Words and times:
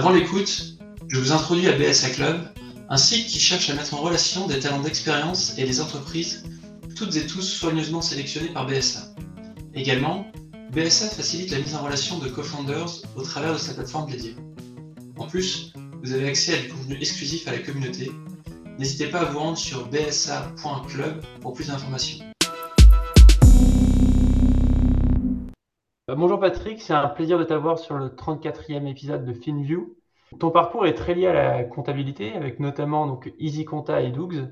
Avant 0.00 0.12
l'écoute, 0.12 0.78
je 1.08 1.20
vous 1.20 1.30
introduis 1.30 1.68
à 1.68 1.72
BSA 1.72 2.08
Club, 2.08 2.48
un 2.88 2.96
site 2.96 3.26
qui 3.26 3.38
cherche 3.38 3.68
à 3.68 3.74
mettre 3.74 3.92
en 3.92 3.98
relation 3.98 4.46
des 4.46 4.58
talents 4.58 4.80
d'expérience 4.80 5.58
et 5.58 5.66
des 5.66 5.78
entreprises, 5.78 6.42
toutes 6.96 7.16
et 7.16 7.26
tous 7.26 7.42
soigneusement 7.42 8.00
sélectionnés 8.00 8.48
par 8.48 8.66
BSA. 8.66 9.14
Également, 9.74 10.26
BSA 10.72 11.10
facilite 11.10 11.50
la 11.50 11.58
mise 11.58 11.74
en 11.74 11.82
relation 11.84 12.16
de 12.16 12.30
co-founders 12.30 13.02
au 13.14 13.20
travers 13.20 13.52
de 13.52 13.58
sa 13.58 13.74
plateforme 13.74 14.10
dédiée. 14.10 14.36
En 15.18 15.26
plus, 15.26 15.74
vous 16.02 16.14
avez 16.14 16.28
accès 16.28 16.54
à 16.54 16.62
du 16.62 16.68
contenu 16.68 16.96
exclusif 16.96 17.46
à 17.46 17.52
la 17.52 17.58
communauté. 17.58 18.10
N'hésitez 18.78 19.08
pas 19.08 19.20
à 19.20 19.24
vous 19.26 19.38
rendre 19.38 19.58
sur 19.58 19.86
bsa.club 19.88 21.22
pour 21.42 21.52
plus 21.52 21.66
d'informations. 21.66 22.29
Bonjour 26.16 26.40
Patrick, 26.40 26.80
c'est 26.80 26.92
un 26.92 27.08
plaisir 27.08 27.38
de 27.38 27.44
t'avoir 27.44 27.78
sur 27.78 27.96
le 27.96 28.08
34e 28.08 28.86
épisode 28.86 29.24
de 29.24 29.32
FinView. 29.32 29.96
Ton 30.38 30.50
parcours 30.50 30.86
est 30.86 30.94
très 30.94 31.14
lié 31.14 31.26
à 31.26 31.32
la 31.32 31.64
comptabilité, 31.64 32.32
avec 32.32 32.60
notamment 32.60 33.06
donc 33.06 33.32
EasyConta 33.38 34.00
et 34.02 34.10
Dougs. 34.10 34.48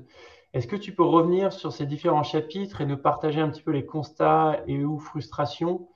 Est-ce 0.53 0.67
que 0.67 0.75
tu 0.75 0.93
peux 0.93 1.03
revenir 1.03 1.53
sur 1.53 1.71
ces 1.71 1.85
différents 1.85 2.23
chapitres 2.23 2.81
et 2.81 2.85
nous 2.85 2.97
partager 2.97 3.39
un 3.39 3.49
petit 3.49 3.61
peu 3.61 3.71
les 3.71 3.85
constats 3.85 4.61
et 4.67 4.83
ou 4.83 4.99
frustrations 4.99 5.87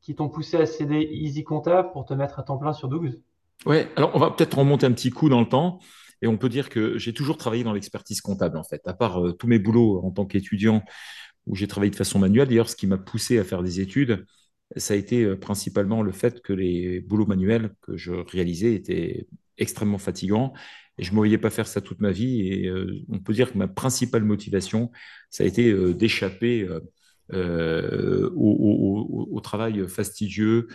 qui 0.00 0.14
t'ont 0.14 0.28
poussé 0.28 0.56
à 0.56 0.66
céder 0.66 1.08
EasyConta 1.12 1.82
pour 1.84 2.04
te 2.04 2.14
mettre 2.14 2.38
à 2.38 2.42
temps 2.42 2.58
plein 2.58 2.72
sur 2.72 2.88
Dougs 2.88 3.20
Oui, 3.66 3.78
alors 3.96 4.12
on 4.14 4.18
va 4.18 4.30
peut-être 4.30 4.58
remonter 4.58 4.86
un 4.86 4.92
petit 4.92 5.10
coup 5.10 5.28
dans 5.28 5.40
le 5.40 5.48
temps. 5.48 5.78
Et 6.20 6.28
on 6.28 6.36
peut 6.36 6.48
dire 6.48 6.68
que 6.68 6.98
j'ai 6.98 7.12
toujours 7.12 7.36
travaillé 7.36 7.64
dans 7.64 7.72
l'expertise 7.72 8.20
comptable, 8.20 8.56
en 8.56 8.62
fait, 8.62 8.86
à 8.86 8.94
part 8.94 9.20
euh, 9.20 9.32
tous 9.32 9.48
mes 9.48 9.58
boulots 9.58 10.00
en 10.04 10.12
tant 10.12 10.24
qu'étudiant 10.24 10.82
où 11.46 11.56
j'ai 11.56 11.66
travaillé 11.66 11.90
de 11.90 11.96
façon 11.96 12.20
manuelle. 12.20 12.46
D'ailleurs, 12.46 12.68
ce 12.68 12.76
qui 12.76 12.86
m'a 12.86 12.98
poussé 12.98 13.40
à 13.40 13.44
faire 13.44 13.64
des 13.64 13.80
études, 13.80 14.24
ça 14.76 14.94
a 14.94 14.96
été 14.96 15.24
euh, 15.24 15.36
principalement 15.36 16.02
le 16.02 16.12
fait 16.12 16.42
que 16.42 16.52
les 16.52 17.00
boulots 17.00 17.26
manuels 17.26 17.74
que 17.82 17.96
je 17.96 18.12
réalisais 18.12 18.74
étaient 18.74 19.26
extrêmement 19.58 19.98
fatigants 19.98 20.52
et 20.98 21.04
je 21.04 21.10
ne 21.10 21.14
me 21.14 21.20
voyais 21.20 21.38
pas 21.38 21.50
faire 21.50 21.66
ça 21.66 21.80
toute 21.80 22.00
ma 22.00 22.10
vie. 22.10 22.48
Et 22.48 22.68
euh, 22.68 23.00
on 23.08 23.18
peut 23.18 23.32
dire 23.32 23.52
que 23.52 23.58
ma 23.58 23.68
principale 23.68 24.24
motivation, 24.24 24.90
ça 25.30 25.44
a 25.44 25.46
été 25.46 25.70
euh, 25.70 25.94
d'échapper 25.94 26.68
au, 28.34 29.40
travail 29.42 29.88
fastidieux, 29.88 30.68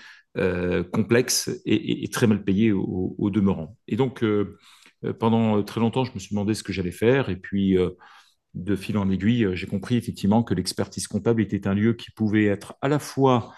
complexe 0.92 1.50
et, 1.66 2.08
très 2.10 2.28
mal 2.28 2.44
payé 2.44 2.72
au, 2.72 3.30
demeurant. 3.32 3.78
Et 3.88 3.96
donc, 3.96 4.26
pendant 5.20 5.62
très 5.64 5.80
longtemps, 5.80 6.04
je 6.04 6.14
me 6.14 6.20
suis 6.20 6.32
demandé 6.32 6.56
ce 6.56 6.64
que 6.64 6.74
j'allais 6.74 6.92
faire. 6.92 7.30
Et 7.30 7.36
puis, 7.36 7.78
de 8.56 8.76
fil 8.76 8.98
en 8.98 9.10
aiguille, 9.12 9.48
j'ai 9.54 9.68
compris 9.68 9.98
effectivement 9.98 10.42
que 10.44 10.56
l'expertise 10.56 11.08
comptable 11.08 11.44
était 11.44 11.68
un 11.68 11.76
lieu 11.76 11.94
qui 11.94 12.10
pouvait 12.12 12.46
être 12.46 12.76
à 12.82 12.88
la 12.88 12.98
fois 12.98 13.54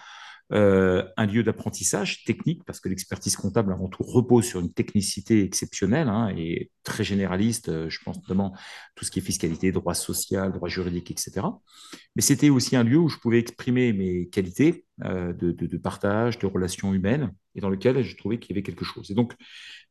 euh, 0.52 1.04
un 1.16 1.26
lieu 1.26 1.44
d'apprentissage 1.44 2.24
technique, 2.24 2.64
parce 2.64 2.80
que 2.80 2.88
l'expertise 2.88 3.36
comptable 3.36 3.72
avant 3.72 3.88
tout 3.88 4.02
repose 4.02 4.44
sur 4.44 4.58
une 4.58 4.72
technicité 4.72 5.44
exceptionnelle 5.44 6.08
hein, 6.08 6.34
et 6.36 6.72
très 6.82 7.04
généraliste, 7.04 7.68
euh, 7.68 7.88
je 7.88 8.00
pense 8.04 8.16
notamment 8.16 8.56
tout 8.96 9.04
ce 9.04 9.12
qui 9.12 9.20
est 9.20 9.22
fiscalité, 9.22 9.70
droit 9.70 9.94
social, 9.94 10.52
droit 10.52 10.68
juridique, 10.68 11.10
etc. 11.12 11.46
Mais 12.16 12.22
c'était 12.22 12.48
aussi 12.50 12.74
un 12.74 12.82
lieu 12.82 12.98
où 12.98 13.08
je 13.08 13.18
pouvais 13.18 13.38
exprimer 13.38 13.92
mes 13.92 14.28
qualités 14.28 14.86
euh, 15.04 15.32
de, 15.32 15.76
partage, 15.76 16.40
de 16.40 16.46
relations 16.46 16.92
humaines, 16.94 17.32
et 17.54 17.60
dans 17.60 17.70
lequel 17.70 18.02
je 18.02 18.16
trouvais 18.16 18.40
qu'il 18.40 18.50
y 18.50 18.54
avait 18.54 18.64
quelque 18.64 18.84
chose. 18.84 19.10
Et 19.12 19.14
donc, 19.14 19.34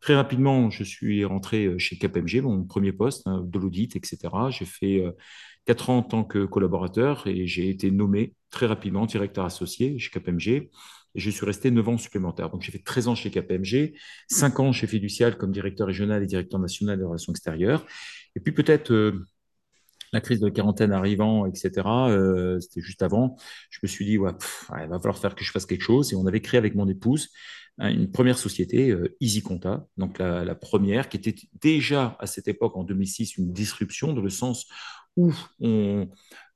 très 0.02 0.16
rapidement, 0.16 0.70
je 0.70 0.84
suis 0.84 1.24
rentré 1.24 1.80
chez 1.80 1.98
KPMG, 1.98 2.42
mon 2.42 2.66
premier 2.66 2.92
poste 2.92 3.26
hein, 3.28 3.46
de 3.46 3.60
l'audit, 3.60 3.96
etc. 3.96 4.18
J'ai 4.50 4.66
fait 4.66 5.04
quatre 5.66 5.90
ans 5.90 5.98
en 5.98 6.04
tant 6.04 6.24
que 6.24 6.46
collaborateur 6.46 7.28
et 7.28 7.48
j'ai 7.48 7.70
été 7.70 7.92
nommé 7.92 8.34
très 8.50 8.66
rapidement 8.66 9.06
directeur 9.06 9.46
associé 9.46 9.98
chez 10.00 10.10
KPMG 10.10 10.70
et 11.16 11.20
je 11.20 11.30
suis 11.30 11.46
resté 11.46 11.72
9 11.72 11.90
ans 11.90 11.98
supplémentaires. 11.98 12.50
Donc 12.50 12.62
j'ai 12.62 12.72
fait 12.72 12.84
13 12.84 13.08
ans 13.08 13.16
chez 13.16 13.32
KPMG, 13.32 13.94
5 14.30 14.60
ans 14.60 14.72
chez 14.72 14.88
Fiducial 14.88 15.38
comme 15.38 15.52
directeur 15.52 15.88
régional 15.88 16.24
et 16.24 16.28
directeur 16.28 16.60
national 16.60 16.98
des 16.98 17.04
relations 17.04 17.34
extérieures. 17.34 17.86
Et 18.36 18.40
puis 18.40 18.54
peut-être 18.54 18.92
euh, 18.92 19.26
la 20.14 20.22
crise 20.22 20.40
de 20.40 20.46
la 20.46 20.52
quarantaine 20.52 20.92
arrivant, 20.92 21.46
etc., 21.46 21.72
euh, 21.88 22.60
c'était 22.60 22.82
juste 22.82 23.02
avant, 23.02 23.38
je 23.70 23.80
me 23.84 23.88
suis 23.88 24.06
dit, 24.06 24.18
ouais, 24.18 24.32
il 24.82 24.90
va 24.90 25.00
falloir 25.00 25.18
faire 25.18 25.36
que 25.36 25.44
je 25.44 25.52
fasse 25.52 25.66
quelque 25.66 25.84
chose. 25.84 26.14
Et 26.14 26.16
on 26.16 26.26
avait 26.26 26.42
créé 26.42 26.58
avec 26.58 26.76
mon 26.76 26.88
épouse 26.88 27.30
hein, 27.80 27.90
une 27.90 28.12
première 28.12 28.38
société, 28.38 28.92
euh, 28.92 29.16
Easy 29.20 29.42
Conta, 29.42 29.86
donc 29.98 30.20
la, 30.20 30.56
première, 30.56 31.10
qui 31.10 31.18
était 31.18 31.36
déjà 31.62 32.18
à 32.20 32.28
cette 32.28 32.48
époque, 32.48 32.76
en 32.78 32.84
2006, 32.84 33.38
une 33.38 33.52
disruption, 33.52 34.14
dans 34.14 34.22
le 34.22 34.30
sens 34.30 34.68
où 35.20 35.34
on 35.60 36.08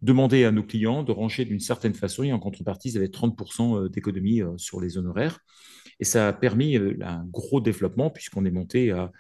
demandait 0.01 0.45
à 0.45 0.51
nos 0.51 0.63
clients 0.63 1.03
de 1.03 1.11
ranger 1.11 1.43
d'une 1.43 1.59
certaine 1.59 1.93
façon 1.93 2.23
et 2.23 2.31
en 2.31 2.39
contrepartie, 2.39 2.89
ils 2.89 2.97
avaient 2.97 3.07
30% 3.07 3.77
euh, 3.77 3.89
d'économie 3.89 4.41
euh, 4.41 4.57
sur 4.57 4.79
les 4.79 4.97
honoraires. 4.97 5.39
Et 5.99 6.05
ça 6.05 6.29
a 6.29 6.33
permis 6.33 6.77
euh, 6.77 6.97
un 7.01 7.25
gros 7.25 7.59
développement 7.59 8.09
puisqu'on 8.09 8.45
est 8.45 8.51
monté 8.51 8.91
à 8.91 9.11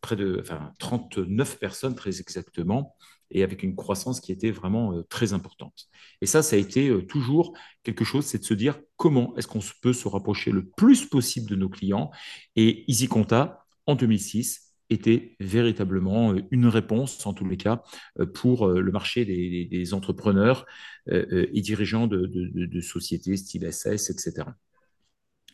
près 0.00 0.16
de 0.16 0.38
enfin, 0.40 0.72
39 0.80 1.60
personnes 1.60 1.94
très 1.94 2.18
exactement 2.18 2.96
et 3.30 3.44
avec 3.44 3.62
une 3.62 3.76
croissance 3.76 4.20
qui 4.20 4.32
était 4.32 4.50
vraiment 4.50 5.00
très 5.08 5.32
importante. 5.32 5.86
Et 6.20 6.26
ça, 6.26 6.42
ça 6.42 6.56
a 6.56 6.58
été 6.58 6.92
toujours 7.06 7.56
quelque 7.84 8.04
chose, 8.04 8.26
c'est 8.26 8.38
de 8.38 8.44
se 8.44 8.54
dire 8.54 8.80
comment 8.96 9.32
est-ce 9.36 9.46
qu'on 9.46 9.60
peut 9.80 9.92
se 9.92 10.08
rapprocher 10.08 10.50
le 10.50 10.68
plus 10.68 11.06
possible 11.06 11.48
de 11.48 11.54
nos 11.54 11.68
clients. 11.68 12.10
Et 12.56 12.90
EasyConta, 12.90 13.64
en 13.86 13.94
2006, 13.94 14.69
était 14.90 15.36
véritablement 15.40 16.32
euh, 16.32 16.40
une 16.50 16.66
réponse, 16.66 17.24
en 17.26 17.32
tous 17.32 17.48
les 17.48 17.56
cas, 17.56 17.82
euh, 18.18 18.26
pour 18.26 18.68
euh, 18.68 18.80
le 18.80 18.92
marché 18.92 19.24
des, 19.24 19.94
entrepreneurs 19.94 20.66
et 21.10 21.60
dirigeants 21.60 22.06
de, 22.06 22.80
sociétés 22.80 23.36
style 23.36 23.72
SS, 23.72 24.10
etc. 24.10 24.46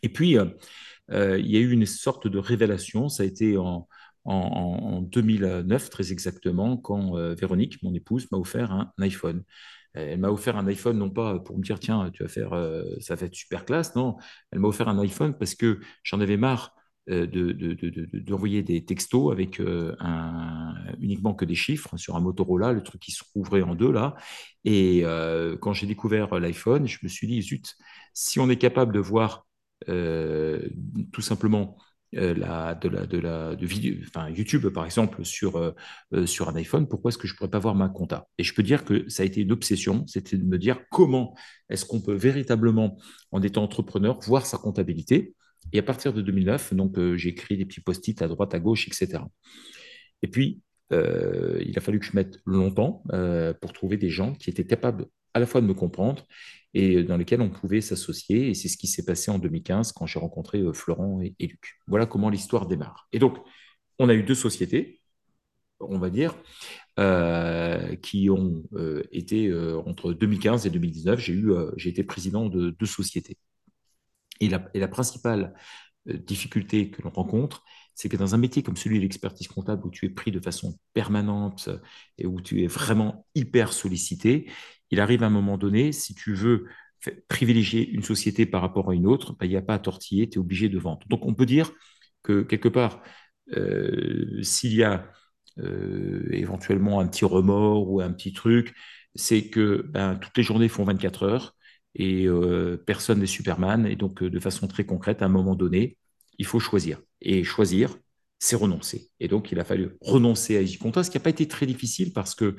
Et 0.02 0.08
puis, 0.08 0.32
il 0.32 1.46
y 1.46 1.56
a 1.56 1.60
eu 1.60 1.70
une 1.70 1.86
sorte 1.86 2.26
de 2.26 2.38
révélation, 2.38 3.08
ça 3.08 3.22
a 3.22 3.26
été 3.26 3.56
en, 3.56 3.88
en, 4.24 5.00
2009 5.00 5.88
très 5.88 6.12
exactement, 6.12 6.76
quand 6.76 7.14
Véronique, 7.34 7.82
mon 7.82 7.94
épouse, 7.94 8.26
m'a 8.30 8.38
offert 8.38 8.72
un, 8.72 8.92
iPhone. 9.00 9.44
Elle 9.94 10.20
m'a 10.20 10.30
offert 10.30 10.58
un 10.58 10.66
iPhone 10.66 10.98
non 10.98 11.08
pas 11.08 11.38
pour 11.38 11.56
me 11.56 11.62
dire 11.62 11.80
tiens 11.80 12.10
tu 12.10 12.22
vas 12.22 12.28
faire 12.28 12.50
ça 13.00 13.14
va 13.14 13.26
être 13.26 13.34
super 13.34 13.64
classe 13.64 13.96
non 13.96 14.16
elle 14.50 14.58
m'a 14.58 14.68
offert 14.68 14.88
un 14.88 14.98
iPhone 14.98 15.38
parce 15.38 15.54
que 15.54 15.80
j'en 16.02 16.20
avais 16.20 16.36
marre 16.36 16.75
d'envoyer 17.08 18.62
de, 18.62 18.66
des 18.66 18.84
textos 18.84 19.32
avec 19.32 19.60
euh, 19.60 19.94
un, 20.00 20.74
uniquement 21.00 21.34
que 21.34 21.44
des 21.44 21.54
chiffres 21.54 21.96
sur 21.96 22.16
un 22.16 22.20
Motorola, 22.20 22.72
le 22.72 22.82
truc 22.82 23.00
qui 23.00 23.12
se 23.12 23.22
rouvrait 23.34 23.62
en 23.62 23.74
deux 23.74 23.92
là. 23.92 24.16
Et 24.64 25.02
euh, 25.04 25.56
quand 25.56 25.72
j'ai 25.72 25.86
découvert 25.86 26.38
l'iPhone, 26.40 26.88
je 26.88 26.98
me 27.02 27.08
suis 27.08 27.26
dit, 27.26 27.42
zut, 27.42 27.76
si 28.12 28.40
on 28.40 28.50
est 28.50 28.56
capable 28.56 28.92
de 28.92 29.00
voir 29.00 29.46
tout 29.86 31.20
simplement 31.20 31.76
la, 32.12 32.74
de 32.74 32.88
la, 32.88 33.06
de 33.06 33.18
la, 33.18 33.54
de 33.54 33.66
vidéo, 33.66 33.96
enfin, 34.06 34.30
YouTube 34.30 34.66
par 34.70 34.86
exemple 34.86 35.22
sur, 35.22 35.74
sur 36.24 36.48
un 36.48 36.56
iPhone, 36.56 36.88
pourquoi 36.88 37.10
est-ce 37.10 37.18
que 37.18 37.28
je 37.28 37.34
ne 37.34 37.36
pourrais 37.36 37.50
pas 37.50 37.58
voir 37.58 37.74
ma 37.74 37.90
compta? 37.90 38.26
Et 38.38 38.42
je 38.42 38.54
peux 38.54 38.62
dire 38.62 38.84
que 38.84 39.06
ça 39.08 39.22
a 39.22 39.26
été 39.26 39.42
une 39.42 39.52
obsession, 39.52 40.06
c'était 40.06 40.38
de 40.38 40.44
me 40.44 40.58
dire 40.58 40.80
comment 40.90 41.36
est-ce 41.68 41.84
qu'on 41.84 42.00
peut 42.00 42.14
véritablement, 42.14 42.96
en 43.32 43.42
étant 43.42 43.62
entrepreneur, 43.62 44.18
voir 44.20 44.46
sa 44.46 44.56
comptabilité 44.56 45.34
et 45.72 45.78
à 45.78 45.82
partir 45.82 46.12
de 46.12 46.22
2009, 46.22 46.74
donc, 46.74 46.98
euh, 46.98 47.16
j'ai 47.16 47.30
écrit 47.30 47.56
des 47.56 47.64
petits 47.64 47.80
post-it 47.80 48.20
à 48.22 48.28
droite, 48.28 48.54
à 48.54 48.60
gauche, 48.60 48.86
etc. 48.88 49.22
Et 50.22 50.28
puis, 50.28 50.62
euh, 50.92 51.60
il 51.66 51.76
a 51.76 51.80
fallu 51.80 51.98
que 51.98 52.06
je 52.06 52.14
mette 52.14 52.38
longtemps 52.46 53.02
euh, 53.12 53.52
pour 53.54 53.72
trouver 53.72 53.96
des 53.96 54.10
gens 54.10 54.34
qui 54.34 54.50
étaient 54.50 54.66
capables 54.66 55.06
à 55.34 55.40
la 55.40 55.46
fois 55.46 55.60
de 55.60 55.66
me 55.66 55.74
comprendre 55.74 56.24
et 56.74 57.02
dans 57.02 57.16
lesquels 57.16 57.40
on 57.40 57.50
pouvait 57.50 57.80
s'associer. 57.80 58.50
Et 58.50 58.54
c'est 58.54 58.68
ce 58.68 58.76
qui 58.76 58.86
s'est 58.86 59.04
passé 59.04 59.30
en 59.30 59.38
2015 59.38 59.92
quand 59.92 60.06
j'ai 60.06 60.18
rencontré 60.18 60.62
Florent 60.72 61.20
et, 61.20 61.34
Luc. 61.40 61.74
Voilà 61.86 62.06
comment 62.06 62.30
l'histoire 62.30 62.66
démarre. 62.66 63.08
Et 63.12 63.18
donc, 63.18 63.38
on 63.98 64.08
a 64.08 64.14
eu 64.14 64.22
deux 64.22 64.34
sociétés, 64.34 65.00
on 65.80 65.98
va 65.98 66.10
dire, 66.10 66.34
qui 68.02 68.30
ont 68.30 68.62
été 69.10 69.52
entre 69.86 70.12
2015 70.12 70.66
et 70.66 70.70
2019. 70.70 71.20
J'ai 71.20 71.32
eu, 71.32 71.52
j'ai 71.76 71.90
été 71.90 72.04
président 72.04 72.48
de 72.48 72.70
deux 72.70 72.86
sociétés. 72.86 73.36
Et 74.40 74.48
la, 74.48 74.88
principale 74.88 75.54
euh, 76.08 76.18
difficulté 76.18 76.90
que 76.90 77.02
l'on 77.02 77.10
rencontre, 77.10 77.64
c'est 77.94 78.08
que 78.08 78.16
dans 78.16 78.34
un 78.34 78.38
métier 78.38 78.62
comme 78.62 78.76
celui 78.76 78.98
de 78.98 79.02
l'expertise 79.02 79.48
comptable, 79.48 79.86
où 79.86 79.90
tu 79.90 80.06
es 80.06 80.10
pris 80.10 80.30
de 80.30 80.40
façon 80.40 80.78
permanente 80.92 81.70
et 82.18 82.26
où 82.26 82.40
tu 82.40 82.62
es 82.62 82.66
vraiment 82.66 83.26
hyper 83.34 83.72
sollicité, 83.72 84.50
il 84.90 85.00
arrive 85.00 85.22
à 85.22 85.26
un 85.26 85.30
moment 85.30 85.58
donné, 85.58 85.92
si 85.92 86.14
tu 86.14 86.34
veux 86.34 86.66
privilégier 87.28 87.88
une 87.88 88.02
société 88.02 88.46
par 88.46 88.62
rapport 88.62 88.90
à 88.90 88.94
une 88.94 89.06
autre, 89.06 89.36
ben, 89.38 89.46
il 89.46 89.50
n'y 89.50 89.56
a 89.56 89.62
pas 89.62 89.74
à 89.74 89.78
tortiller, 89.78 90.28
tu 90.28 90.38
es 90.38 90.40
obligé 90.40 90.68
de 90.68 90.78
vendre. 90.78 91.06
Donc 91.08 91.24
on 91.26 91.34
peut 91.34 91.46
dire 91.46 91.72
que 92.22 92.42
quelque 92.42 92.68
part, 92.68 93.02
euh, 93.56 94.42
s'il 94.42 94.74
y 94.74 94.82
a 94.82 95.10
euh, 95.58 96.28
éventuellement 96.32 97.00
un 97.00 97.06
petit 97.08 97.24
remords 97.24 97.90
ou 97.90 98.00
un 98.00 98.12
petit 98.12 98.32
truc, 98.32 98.74
c'est 99.14 99.48
que 99.48 99.86
ben, 99.88 100.16
toutes 100.16 100.36
les 100.36 100.42
journées 100.42 100.68
font 100.68 100.84
24 100.84 101.22
heures 101.24 101.55
et 101.98 102.26
euh, 102.26 102.76
personne 102.76 103.20
n'est 103.20 103.26
Superman. 103.26 103.86
Et 103.86 103.96
donc, 103.96 104.22
euh, 104.22 104.30
de 104.30 104.38
façon 104.38 104.68
très 104.68 104.84
concrète, 104.84 105.22
à 105.22 105.26
un 105.26 105.30
moment 105.30 105.54
donné, 105.54 105.96
il 106.38 106.44
faut 106.44 106.60
choisir. 106.60 107.00
Et 107.22 107.42
choisir, 107.42 107.96
c'est 108.38 108.56
renoncer. 108.56 109.08
Et 109.18 109.28
donc, 109.28 109.50
il 109.50 109.58
a 109.58 109.64
fallu 109.64 109.90
renoncer 110.02 110.58
à 110.58 110.60
EasyConta, 110.60 111.02
ce 111.02 111.10
qui 111.10 111.16
n'a 111.16 111.22
pas 111.22 111.30
été 111.30 111.48
très 111.48 111.64
difficile 111.64 112.12
parce 112.12 112.34
que 112.34 112.54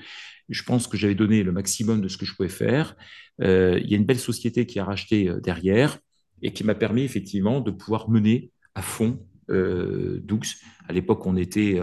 je 0.50 0.64
pense 0.64 0.88
que 0.88 0.98
j'avais 0.98 1.14
donné 1.14 1.44
le 1.44 1.52
maximum 1.52 2.02
de 2.02 2.08
ce 2.08 2.18
que 2.18 2.26
je 2.26 2.34
pouvais 2.36 2.50
faire. 2.50 2.96
Euh, 3.42 3.80
il 3.84 3.90
y 3.92 3.94
a 3.94 3.98
une 3.98 4.06
belle 4.06 4.20
société 4.20 4.66
qui 4.66 4.80
a 4.80 4.86
racheté 4.86 5.32
derrière 5.44 6.00
et 6.42 6.52
qui 6.52 6.64
m'a 6.64 6.74
permis 6.74 7.04
effectivement 7.04 7.62
de 7.62 7.70
pouvoir 7.70 8.10
mener 8.10 8.52
à 8.74 8.82
fond 8.82 9.24
Doux. 9.50 10.42
À 10.90 10.94
l'époque, 10.94 11.26
on 11.26 11.38
était, 11.38 11.80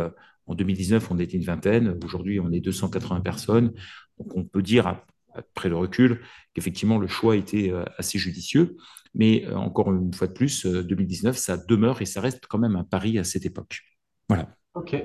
en 0.46 0.54
2019, 0.54 1.10
on 1.10 1.18
était 1.18 1.36
une 1.36 1.44
vingtaine. 1.44 1.98
Aujourd'hui, 2.04 2.38
on 2.38 2.52
est 2.52 2.60
280 2.60 3.20
personnes. 3.20 3.72
Donc, 4.18 4.36
on 4.36 4.44
peut 4.44 4.62
dire, 4.62 5.02
après 5.34 5.68
le 5.68 5.76
recul, 5.76 6.20
qu'effectivement, 6.54 6.98
le 6.98 7.06
choix 7.06 7.36
était 7.36 7.72
assez 7.98 8.18
judicieux. 8.18 8.76
Mais 9.14 9.46
encore 9.52 9.92
une 9.92 10.12
fois 10.12 10.26
de 10.26 10.32
plus, 10.32 10.66
2019, 10.66 11.36
ça 11.36 11.56
demeure 11.56 12.02
et 12.02 12.06
ça 12.06 12.20
reste 12.20 12.46
quand 12.46 12.58
même 12.58 12.76
un 12.76 12.84
pari 12.84 13.18
à 13.18 13.24
cette 13.24 13.46
époque. 13.46 13.80
Voilà. 14.28 14.48
Ok. 14.74 14.96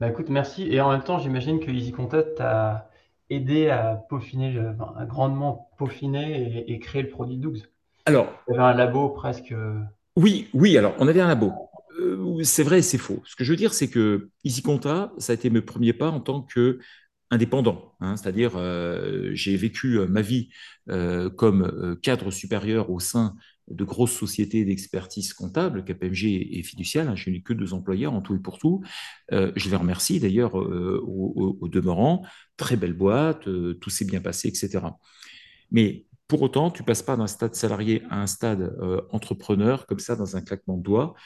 Bah, 0.00 0.08
écoute, 0.08 0.28
merci. 0.28 0.66
Et 0.70 0.80
en 0.80 0.90
même 0.90 1.02
temps, 1.02 1.18
j'imagine 1.18 1.60
que 1.60 1.70
Easy 1.70 1.92
Contact 1.92 2.36
t'a 2.36 2.90
aidé 3.30 3.68
à 3.68 3.96
peaufiner, 4.08 4.58
à 4.96 5.04
grandement 5.06 5.70
peaufiner 5.78 6.64
et, 6.70 6.78
créer 6.78 7.02
le 7.02 7.08
produit 7.08 7.38
Dougs. 7.38 7.62
Alors, 8.04 8.32
il 8.48 8.52
y 8.52 8.54
avait 8.54 8.64
un 8.64 8.74
labo 8.74 9.08
presque. 9.10 9.54
Oui, 10.16 10.48
oui. 10.54 10.76
Alors, 10.78 10.94
on 10.98 11.08
avait 11.08 11.20
un 11.20 11.28
labo. 11.28 11.52
Euh, 11.98 12.42
c'est 12.42 12.62
vrai, 12.62 12.82
c'est 12.82 12.98
faux. 12.98 13.22
Ce 13.24 13.36
que 13.36 13.44
je 13.44 13.50
veux 13.50 13.56
dire, 13.56 13.72
c'est 13.72 13.88
que 13.88 14.30
EasyConta, 14.44 15.12
ça 15.18 15.32
a 15.32 15.34
été 15.34 15.50
mes 15.50 15.62
premiers 15.62 15.92
pas 15.92 16.10
en 16.10 16.20
tant 16.20 16.42
que 16.42 16.78
indépendant, 17.30 17.94
hein. 18.00 18.16
c'est-à-dire 18.16 18.52
euh, 18.56 19.30
j'ai 19.32 19.56
vécu 19.56 19.98
euh, 19.98 20.06
ma 20.06 20.22
vie 20.22 20.48
comme 21.34 21.98
cadre 22.00 22.30
supérieur 22.30 22.90
au 22.90 23.00
sein 23.00 23.34
de 23.66 23.82
grosses 23.82 24.12
sociétés 24.12 24.64
d'expertise 24.64 25.32
comptable, 25.32 25.84
KPMG 25.84 26.26
et 26.52 26.62
fiduciale. 26.62 27.08
Hein, 27.08 27.16
je 27.16 27.28
n'ai 27.28 27.42
que 27.42 27.52
deux 27.52 27.74
employeurs 27.74 28.14
en 28.14 28.20
tout 28.20 28.36
et 28.36 28.38
pour 28.38 28.60
tout. 28.60 28.84
je 29.32 29.68
les 29.68 29.74
remercie 29.74 30.20
d'ailleurs 30.20 30.54
au, 30.54 31.56
au, 31.60 31.66
demeurant. 31.66 32.24
Très 32.56 32.76
belle 32.76 32.92
boîte, 32.92 33.48
tout 33.80 33.90
s'est 33.90 34.04
bien 34.04 34.20
passé, 34.20 34.46
etc. 34.46 34.78
Mais 35.72 36.06
pour 36.28 36.40
autant, 36.42 36.70
tu 36.70 36.84
passes 36.84 37.02
pas 37.02 37.16
d'un 37.16 37.26
stade 37.26 37.56
salarié 37.56 38.04
à 38.08 38.22
un 38.22 38.28
stade 38.28 38.78
entrepreneur 39.10 39.86
comme 39.86 39.98
ça 39.98 40.14
dans 40.14 40.36
un 40.36 40.42
claquement 40.42 40.76
de 40.76 40.84
doigts 40.84 41.16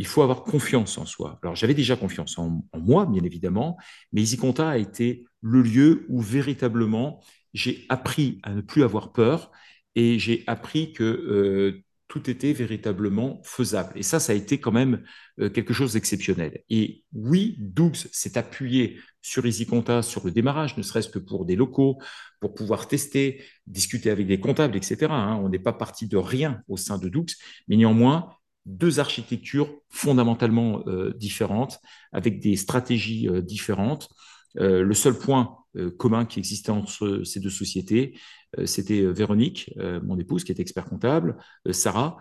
il 0.00 0.06
faut 0.06 0.22
avoir 0.22 0.44
confiance 0.44 0.96
en 0.96 1.04
soi. 1.04 1.38
Alors, 1.42 1.54
j'avais 1.56 1.74
déjà 1.74 1.94
confiance 1.94 2.38
en, 2.38 2.64
moi, 2.72 3.04
bien 3.04 3.22
évidemment, 3.22 3.76
mais 4.14 4.22
EasyConta 4.22 4.66
a 4.66 4.78
été 4.78 5.26
le 5.42 5.60
lieu 5.60 6.06
où 6.08 6.22
véritablement 6.22 7.22
j'ai 7.52 7.84
appris 7.90 8.38
à 8.42 8.54
ne 8.54 8.62
plus 8.62 8.82
avoir 8.82 9.12
peur 9.12 9.52
et 9.96 10.18
j'ai 10.18 10.42
appris 10.46 10.94
que 10.94 11.04
euh, 11.04 11.84
tout 12.08 12.30
était 12.30 12.54
véritablement 12.54 13.42
faisable. 13.44 13.92
Et 13.94 14.02
ça, 14.02 14.20
ça 14.20 14.32
a 14.32 14.36
été 14.36 14.58
quand 14.58 14.72
même 14.72 15.02
euh, 15.38 15.50
quelque 15.50 15.74
chose 15.74 15.92
d'exceptionnel. 15.92 16.62
Et 16.70 17.04
oui, 17.12 17.56
Dougs 17.58 18.08
s'est 18.10 18.38
appuyé 18.38 18.98
sur 19.20 19.44
EasyConta, 19.44 20.00
sur 20.00 20.24
le 20.24 20.30
démarrage, 20.30 20.78
ne 20.78 20.82
serait-ce 20.82 21.10
que 21.10 21.18
pour 21.18 21.44
des 21.44 21.56
locaux, 21.56 21.98
pour 22.40 22.54
pouvoir 22.54 22.88
tester, 22.88 23.44
discuter 23.66 24.08
avec 24.08 24.26
des 24.26 24.40
comptables, 24.40 24.78
etc. 24.78 25.08
Hein. 25.10 25.38
On 25.42 25.50
n'est 25.50 25.58
pas 25.58 25.74
parti 25.74 26.08
de 26.08 26.16
rien 26.16 26.62
au 26.68 26.78
sein 26.78 26.96
de 26.96 27.10
Dougs, 27.10 27.34
mais 27.68 27.76
néanmoins, 27.76 28.30
deux 28.66 29.00
architectures 29.00 29.70
fondamentalement 29.88 30.82
euh, 30.86 31.12
différentes, 31.14 31.80
avec 32.12 32.40
des 32.40 32.56
stratégies 32.56 33.28
euh, 33.28 33.40
différentes. 33.40 34.08
Euh, 34.58 34.82
le 34.82 34.94
seul 34.94 35.14
point 35.14 35.56
commun 35.98 36.24
qui 36.24 36.40
existait 36.40 36.70
entre 36.72 37.22
ces 37.22 37.38
deux 37.38 37.48
sociétés, 37.48 38.18
c'était 38.64 39.02
Véronique, 39.02 39.72
mon 40.02 40.18
épouse, 40.18 40.42
qui 40.42 40.50
est 40.50 40.58
expert 40.58 40.84
comptable, 40.84 41.36
Sarah, 41.70 42.16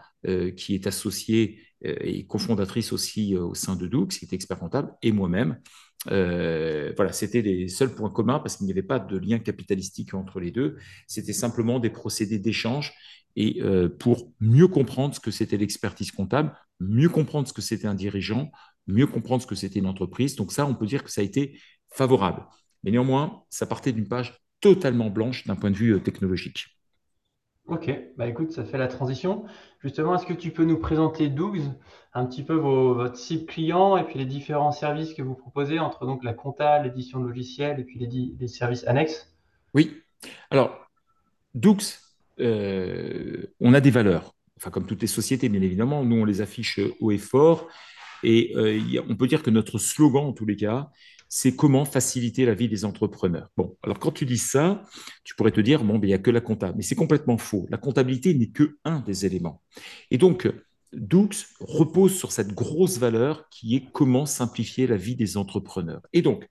qui 0.55 0.75
est 0.75 0.85
associée 0.85 1.59
et 1.81 2.27
cofondatrice 2.27 2.93
aussi 2.93 3.35
au 3.35 3.55
sein 3.55 3.75
de 3.75 3.87
Doux, 3.87 4.05
qui 4.05 4.23
est 4.23 4.33
expert 4.33 4.59
comptable, 4.59 4.91
et 5.01 5.11
moi-même. 5.11 5.59
voilà, 6.05 7.11
c'était 7.11 7.41
les 7.41 7.69
seuls 7.69 7.95
points 7.95 8.11
communs 8.11 8.37
parce 8.37 8.57
qu'il 8.57 8.67
n'y 8.67 8.71
avait 8.71 8.83
pas 8.83 8.99
de 8.99 9.17
lien 9.17 9.39
capitalistique 9.39 10.13
entre 10.13 10.39
les 10.39 10.51
deux. 10.51 10.77
C'était 11.07 11.33
simplement 11.33 11.79
des 11.79 11.89
procédés 11.89 12.37
d'échange 12.37 12.93
et 13.39 13.61
euh, 13.61 13.87
pour 13.87 14.33
mieux 14.41 14.67
comprendre 14.67 15.15
ce 15.15 15.21
que 15.21 15.31
c'était 15.31 15.55
l'expertise 15.55 16.11
comptable, 16.11 16.53
mieux 16.81 17.07
comprendre 17.07 17.47
ce 17.47 17.53
que 17.53 17.61
c'était 17.61 17.87
un 17.87 17.95
dirigeant, 17.95 18.51
mieux 18.85 19.07
comprendre 19.07 19.41
ce 19.41 19.47
que 19.47 19.55
c'était 19.55 19.79
une 19.79 19.87
entreprise. 19.87 20.35
Donc 20.35 20.51
ça, 20.51 20.65
on 20.65 20.75
peut 20.75 20.85
dire 20.85 21.05
que 21.05 21.09
ça 21.09 21.21
a 21.21 21.23
été 21.23 21.57
favorable. 21.87 22.45
Mais 22.83 22.91
néanmoins, 22.91 23.43
ça 23.49 23.65
partait 23.65 23.93
d'une 23.93 24.09
page 24.09 24.37
totalement 24.59 25.09
blanche 25.09 25.47
d'un 25.47 25.55
point 25.55 25.71
de 25.71 25.77
vue 25.77 25.93
euh, 25.95 25.99
technologique. 25.99 26.65
Ok, 27.67 27.89
bah 28.17 28.27
écoute, 28.27 28.51
ça 28.51 28.65
fait 28.65 28.77
la 28.77 28.87
transition. 28.87 29.45
Justement, 29.79 30.15
est-ce 30.15 30.25
que 30.25 30.33
tu 30.33 30.51
peux 30.51 30.65
nous 30.65 30.79
présenter 30.79 31.29
Dougs, 31.29 31.61
un 32.13 32.25
petit 32.25 32.43
peu 32.43 32.55
votre 32.55 33.15
cible 33.15 33.45
client 33.45 33.95
et 33.95 34.03
puis 34.03 34.19
les 34.19 34.25
différents 34.25 34.73
services 34.73 35.13
que 35.13 35.21
vous 35.21 35.35
proposez 35.35 35.79
entre 35.79 36.05
donc 36.05 36.25
la 36.25 36.33
compta, 36.33 36.83
l'édition 36.83 37.21
de 37.21 37.27
logiciels 37.27 37.79
et 37.79 37.83
puis 37.85 37.99
les, 37.99 38.33
les 38.37 38.47
services 38.47 38.85
annexes? 38.85 39.33
Oui. 39.73 40.01
Alors, 40.49 40.89
Dougs, 41.53 41.83
euh, 42.39 43.53
on 43.59 43.73
a 43.73 43.81
des 43.81 43.91
valeurs. 43.91 44.35
Enfin, 44.57 44.71
comme 44.71 44.85
toutes 44.85 45.01
les 45.01 45.07
sociétés, 45.07 45.49
bien 45.49 45.61
évidemment, 45.61 46.03
nous, 46.03 46.17
on 46.17 46.25
les 46.25 46.41
affiche 46.41 46.79
haut 46.99 47.11
et 47.11 47.17
fort. 47.17 47.67
Et 48.23 48.53
euh, 48.55 49.01
on 49.07 49.15
peut 49.15 49.27
dire 49.27 49.43
que 49.43 49.49
notre 49.49 49.77
slogan, 49.77 50.25
en 50.25 50.33
tous 50.33 50.45
les 50.45 50.57
cas, 50.57 50.89
c'est 51.29 51.55
comment 51.55 51.85
faciliter 51.85 52.45
la 52.45 52.55
vie 52.55 52.67
des 52.67 52.83
entrepreneurs. 52.83 53.49
Bon, 53.55 53.77
alors 53.83 53.99
quand 53.99 54.11
tu 54.11 54.25
dis 54.25 54.39
ça, 54.39 54.83
tu 55.23 55.35
pourrais 55.35 55.51
te 55.51 55.61
dire, 55.61 55.83
bon, 55.83 55.99
ben, 55.99 56.07
il 56.07 56.09
n'y 56.09 56.13
a 56.15 56.19
que 56.19 56.31
la 56.31 56.41
comptabilité. 56.41 56.77
Mais 56.77 56.83
c'est 56.83 56.95
complètement 56.95 57.37
faux. 57.37 57.67
La 57.69 57.77
comptabilité 57.77 58.33
n'est 58.33 58.49
que 58.49 58.77
un 58.83 58.99
des 58.99 59.25
éléments. 59.25 59.61
Et 60.11 60.17
donc, 60.17 60.49
Doux 60.91 61.29
repose 61.59 62.17
sur 62.17 62.31
cette 62.31 62.53
grosse 62.53 62.97
valeur 62.97 63.47
qui 63.49 63.75
est 63.75 63.91
comment 63.91 64.25
simplifier 64.25 64.87
la 64.87 64.97
vie 64.97 65.15
des 65.15 65.37
entrepreneurs. 65.37 66.01
Et 66.13 66.21
donc, 66.21 66.47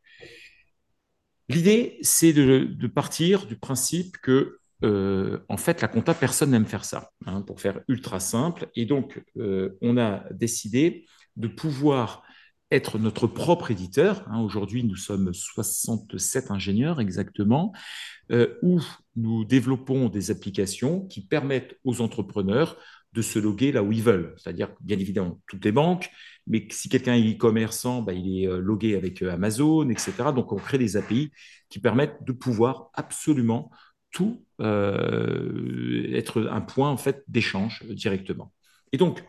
l'idée, 1.48 1.98
c'est 2.02 2.32
de, 2.32 2.86
partir 2.86 3.46
du 3.46 3.56
principe 3.56 4.16
que 4.18 4.57
euh, 4.84 5.38
en 5.48 5.56
fait, 5.56 5.80
la 5.80 5.88
compta, 5.88 6.14
personne 6.14 6.50
n'aime 6.50 6.66
faire 6.66 6.84
ça, 6.84 7.10
hein, 7.26 7.42
pour 7.42 7.60
faire 7.60 7.80
ultra 7.88 8.20
simple. 8.20 8.68
Et 8.76 8.86
donc, 8.86 9.22
euh, 9.36 9.76
on 9.82 9.96
a 9.98 10.24
décidé 10.30 11.06
de 11.36 11.48
pouvoir 11.48 12.22
être 12.70 12.98
notre 12.98 13.26
propre 13.26 13.70
éditeur. 13.70 14.24
Hein. 14.28 14.40
Aujourd'hui, 14.40 14.84
nous 14.84 14.96
sommes 14.96 15.32
67 15.32 16.50
ingénieurs 16.50 17.00
exactement, 17.00 17.72
euh, 18.30 18.54
où 18.62 18.80
nous 19.16 19.44
développons 19.44 20.08
des 20.08 20.30
applications 20.30 21.06
qui 21.06 21.26
permettent 21.26 21.76
aux 21.84 22.00
entrepreneurs 22.00 22.76
de 23.14 23.22
se 23.22 23.38
loguer 23.38 23.72
là 23.72 23.82
où 23.82 23.90
ils 23.90 24.02
veulent. 24.02 24.34
C'est-à-dire, 24.36 24.68
bien 24.80 24.98
évidemment, 24.98 25.40
toutes 25.48 25.64
les 25.64 25.72
banques, 25.72 26.10
mais 26.46 26.68
si 26.70 26.90
quelqu'un 26.90 27.14
est 27.14 27.34
e-commerçant, 27.34 28.02
bah, 28.02 28.12
il 28.12 28.44
est 28.44 28.46
logué 28.46 28.96
avec 28.96 29.22
Amazon, 29.22 29.88
etc. 29.88 30.12
Donc, 30.34 30.52
on 30.52 30.56
crée 30.56 30.76
des 30.76 30.98
API 30.98 31.32
qui 31.70 31.80
permettent 31.80 32.22
de 32.22 32.32
pouvoir 32.32 32.90
absolument 32.94 33.70
tout 34.10 34.44
euh, 34.60 36.10
être 36.14 36.48
un 36.50 36.60
point 36.60 36.90
en 36.90 36.96
fait 36.96 37.22
d'échange 37.28 37.84
directement. 37.86 38.52
Et 38.92 38.96
donc, 38.96 39.22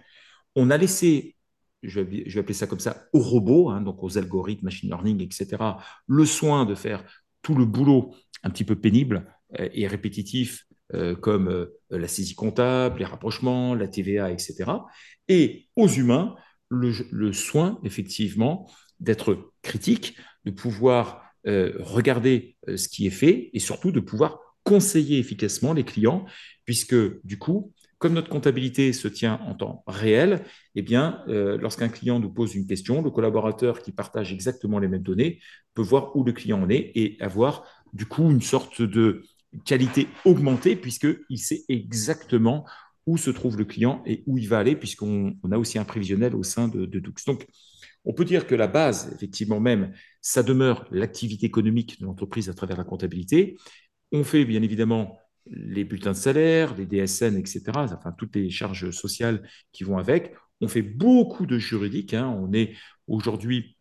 on 0.56 0.70
a 0.70 0.78
laissé, 0.78 1.36
je 1.84 2.00
vais, 2.02 2.26
appeler 2.40 2.54
ça 2.54 2.68
comme 2.68 2.80
ça, 2.80 3.06
aux 3.14 3.20
robots, 3.20 3.70
hein, 3.70 3.82
donc 3.82 4.04
aux 4.04 4.18
algorithmes, 4.18 4.66
machine 4.66 4.90
learning, 4.90 5.22
etc., 5.22 5.58
le 6.08 6.26
soin 6.26 6.66
de 6.66 6.76
faire 6.76 7.04
tout 7.42 7.56
le 7.56 7.66
boulot 7.66 8.16
un 8.44 8.50
petit 8.50 8.64
peu 8.64 8.76
pénible 8.76 9.32
euh, 9.60 9.70
et 9.74 9.88
répétitif, 9.88 10.66
euh, 10.94 11.16
comme 11.16 11.70
la 11.92 12.08
saisie 12.08 12.36
comptable, 12.36 13.00
les 13.00 13.06
rapprochements, 13.06 13.76
la 13.76 13.88
TVA, 13.88 14.32
etc., 14.32 14.72
et 15.28 15.68
aux 15.76 15.88
humains 15.88 16.36
le, 16.70 16.92
le 17.12 17.34
soin, 17.34 17.80
effectivement, 17.84 18.72
d'être 19.00 19.52
critique, 19.62 20.18
de 20.46 20.52
pouvoir 20.52 21.24
regarder 21.46 22.58
ce 22.68 22.90
qui 22.90 23.08
est 23.08 23.12
fait 23.12 23.50
et 23.54 23.60
surtout 23.60 23.92
de 23.92 24.02
pouvoir 24.02 24.40
conseiller 24.64 25.20
efficacement 25.20 25.74
les 25.74 25.84
clients, 25.84 26.26
puisque 26.66 26.96
du 27.26 27.38
coup, 27.38 27.74
comme 27.98 28.14
notre 28.14 28.30
comptabilité 28.30 28.94
se 28.94 29.08
tient 29.08 29.40
en 29.46 29.56
temps 29.56 29.84
réel, 29.86 30.44
eh 30.76 30.82
bien, 30.82 31.22
euh, 31.28 31.58
lorsqu'un 31.58 31.90
client 31.90 32.20
nous 32.20 32.32
pose 32.32 32.56
une 32.56 32.66
question, 32.66 33.02
le 33.02 33.12
collaborateur 33.12 33.82
qui 33.82 33.92
partage 33.92 34.32
exactement 34.32 34.80
les 34.80 34.88
mêmes 34.88 35.04
données 35.04 35.40
peut 35.74 35.82
voir 35.82 36.16
où 36.16 36.24
le 36.24 36.32
client 36.32 36.62
en 36.64 36.70
est 36.70 36.92
et 36.96 37.18
avoir 37.20 37.66
du 37.94 38.06
coup 38.06 38.32
une 38.32 38.42
sorte 38.42 38.82
de 38.82 39.24
qualité 39.66 40.08
augmentée 40.26 40.76
puisqu'il 40.76 41.40
sait 41.40 41.64
exactement 41.68 42.66
où 43.06 43.18
se 43.18 43.32
trouve 43.32 43.58
le 43.58 43.66
client 43.66 44.04
et 44.06 44.24
où 44.28 44.38
il 44.38 44.48
va 44.48 44.60
aller, 44.60 44.76
puisqu'on 44.76 45.36
a 45.52 45.58
aussi 45.58 45.80
un 45.80 45.84
prévisionnel 45.84 46.36
au 46.36 46.44
sein 46.44 46.68
de, 46.68 46.86
de. 46.86 47.00
Donc, 47.26 47.48
on 48.06 48.14
peut 48.14 48.24
dire 48.24 48.46
que 48.46 48.56
la 48.56 48.68
base, 48.68 49.12
effectivement 49.16 49.60
même, 49.60 49.94
ça 50.22 50.44
demeure 50.44 50.88
l'activité 50.92 51.48
économique 51.48 52.00
de 52.00 52.06
l'entreprise 52.06 52.50
à 52.50 52.54
travers 52.54 52.78
la 52.78 52.84
comptabilité, 52.84 53.58
on 54.12 54.24
fait 54.24 54.46
bien 54.46 54.62
évidemment 54.62 55.20
les 55.46 55.84
bulletins 55.84 56.12
de 56.12 56.18
salaire, 56.18 56.76
les 56.76 56.86
DSN, 56.86 57.38
etc., 57.38 57.62
enfin 57.76 58.12
toutes 58.18 58.36
les 58.36 58.50
charges 58.50 58.92
sociales 58.92 59.48
qui 59.72 59.84
vont 59.84 59.98
avec. 59.98 60.34
On 60.62 60.68
fait 60.68 60.82
beaucoup 60.82 61.46
de 61.46 61.58
juridique. 61.58 62.14
Hein. 62.14 62.28
On 62.28 62.54
est 62.54 62.76
aujourd'hui 63.08 63.78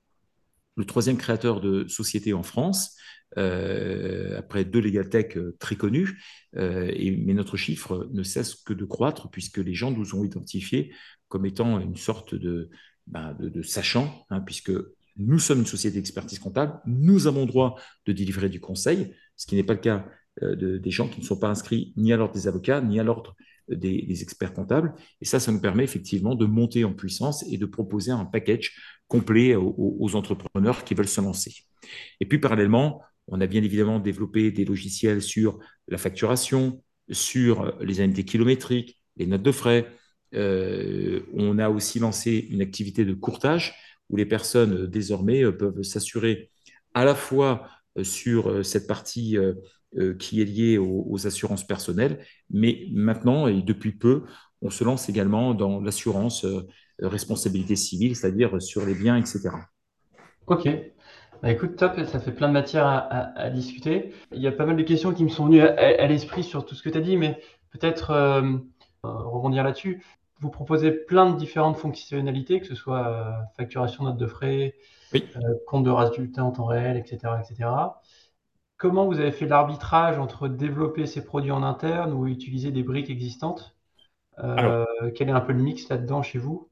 le 0.76 0.84
troisième 0.84 1.16
créateur 1.16 1.60
de 1.60 1.86
société 1.88 2.32
en 2.32 2.44
France, 2.44 2.96
euh, 3.36 4.38
après 4.38 4.64
deux 4.64 4.80
Legal 4.80 5.08
Tech 5.08 5.36
euh, 5.36 5.56
très 5.58 5.76
connus. 5.76 6.22
Euh, 6.56 6.90
mais 7.18 7.34
notre 7.34 7.56
chiffre 7.56 8.08
ne 8.12 8.22
cesse 8.22 8.54
que 8.54 8.72
de 8.72 8.84
croître 8.84 9.28
puisque 9.28 9.58
les 9.58 9.74
gens 9.74 9.90
nous 9.90 10.14
ont 10.14 10.24
identifiés 10.24 10.94
comme 11.26 11.44
étant 11.44 11.78
une 11.80 11.96
sorte 11.96 12.34
de, 12.34 12.70
ben, 13.06 13.36
sachant, 13.64 14.24
hein, 14.30 14.40
puisque 14.40 14.72
nous 15.18 15.38
sommes 15.38 15.60
une 15.60 15.66
société 15.66 15.96
d'expertise 15.96 16.38
comptable, 16.38 16.80
nous 16.86 17.26
avons 17.26 17.44
droit 17.44 17.76
de 18.06 18.12
délivrer 18.12 18.48
du 18.48 18.60
conseil, 18.60 19.12
ce 19.36 19.46
qui 19.46 19.56
n'est 19.56 19.64
pas 19.64 19.74
le 19.74 19.80
cas 19.80 20.06
euh, 20.42 20.56
de, 20.56 20.78
des 20.78 20.90
gens 20.90 21.08
qui 21.08 21.20
ne 21.20 21.26
sont 21.26 21.38
pas 21.38 21.48
inscrits 21.48 21.92
ni 21.96 22.12
à 22.12 22.16
l'ordre 22.16 22.34
des 22.34 22.46
avocats, 22.46 22.80
ni 22.80 23.00
à 23.00 23.04
l'ordre 23.04 23.34
des, 23.68 24.22
experts 24.22 24.54
comptables. 24.54 24.94
Et 25.20 25.24
ça, 25.24 25.40
ça 25.40 25.52
nous 25.52 25.60
permet 25.60 25.84
effectivement 25.84 26.34
de 26.34 26.46
monter 26.46 26.84
en 26.84 26.92
puissance 26.92 27.44
et 27.50 27.58
de 27.58 27.66
proposer 27.66 28.12
un 28.12 28.24
package 28.24 28.72
complet 29.08 29.54
aux, 29.56 30.14
entrepreneurs 30.14 30.84
qui 30.84 30.94
veulent 30.94 31.08
se 31.08 31.20
lancer. 31.20 31.54
Et 32.20 32.26
puis 32.26 32.38
parallèlement, 32.38 33.02
on 33.26 33.40
a 33.40 33.46
bien 33.46 33.62
évidemment 33.62 33.98
développé 33.98 34.50
des 34.50 34.64
logiciels 34.64 35.22
sur 35.22 35.58
la 35.88 35.98
facturation, 35.98 36.82
sur 37.10 37.76
les 37.80 38.00
indemnités 38.00 38.24
kilométriques, 38.24 38.98
les 39.16 39.26
notes 39.26 39.42
de 39.42 39.52
frais. 39.52 39.86
Euh, 40.34 41.20
on 41.34 41.58
a 41.58 41.70
aussi 41.70 41.98
lancé 41.98 42.46
une 42.50 42.60
activité 42.60 43.04
de 43.04 43.14
courtage 43.14 43.74
où 44.10 44.16
les 44.16 44.26
personnes 44.26 44.86
désormais 44.86 45.50
peuvent 45.52 45.82
s'assurer 45.82 46.50
à 46.94 47.04
la 47.04 47.14
fois 47.14 47.66
sur 48.02 48.64
cette 48.64 48.86
partie 48.86 49.36
qui 50.18 50.40
est 50.40 50.44
liée 50.44 50.78
aux, 50.78 51.26
assurances 51.26 51.66
personnelles, 51.66 52.24
mais 52.50 52.86
maintenant 52.92 53.48
et 53.48 53.62
depuis 53.62 53.92
peu, 53.92 54.24
on 54.62 54.70
se 54.70 54.84
lance 54.84 55.08
également 55.08 55.54
dans 55.54 55.80
l'assurance 55.80 56.46
responsabilité 57.00 57.76
civile, 57.76 58.16
c'est-à-dire 58.16 58.60
sur 58.60 58.84
les 58.84 58.94
biens, 58.94 59.16
etc. 59.16 59.50
Ok. 60.46 60.68
Bah, 61.42 61.52
écoute, 61.52 61.76
top, 61.76 62.00
ça 62.06 62.18
fait 62.18 62.32
plein 62.32 62.48
de 62.48 62.52
matière 62.52 62.86
à, 62.86 63.50
discuter. 63.50 64.12
Il 64.32 64.42
y 64.42 64.48
a 64.48 64.52
pas 64.52 64.66
mal 64.66 64.76
de 64.76 64.82
questions 64.82 65.12
qui 65.12 65.24
me 65.24 65.28
sont 65.28 65.46
venues 65.46 65.60
à, 65.60 66.06
l'esprit 66.06 66.42
sur 66.42 66.66
tout 66.66 66.74
ce 66.74 66.82
que 66.82 66.88
tu 66.88 66.98
as 66.98 67.00
dit, 67.00 67.16
mais 67.16 67.40
peut-être 67.70 68.12
rebondir 69.02 69.62
là-dessus 69.64 70.02
vous 70.40 70.50
proposez 70.50 70.90
plein 70.92 71.30
de 71.30 71.38
différentes 71.38 71.76
fonctionnalités, 71.76 72.60
que 72.60 72.66
ce 72.66 72.74
soit 72.74 73.08
euh, 73.08 73.32
facturation 73.56 74.04
note 74.04 74.16
de 74.16 74.26
frais, 74.26 74.74
euh, 75.14 75.18
compte 75.66 75.84
de 75.84 75.90
résultats 75.90 76.44
en 76.44 76.52
temps 76.52 76.66
réel, 76.66 76.96
etc., 76.96 77.34
etc. 77.42 77.70
Comment 78.76 79.06
vous 79.06 79.18
avez 79.18 79.32
fait 79.32 79.46
l'arbitrage 79.46 80.18
entre 80.18 80.46
développer 80.46 81.06
ces 81.06 81.24
produits 81.24 81.50
en 81.50 81.62
interne 81.62 82.12
ou 82.12 82.26
utiliser 82.26 82.70
des 82.70 82.84
briques 82.84 83.10
existantes? 83.10 83.76
Euh, 84.38 84.84
Quel 85.16 85.28
est 85.28 85.32
un 85.32 85.40
peu 85.40 85.52
le 85.52 85.62
mix 85.62 85.88
là-dedans 85.88 86.22
chez 86.22 86.38
vous? 86.38 86.68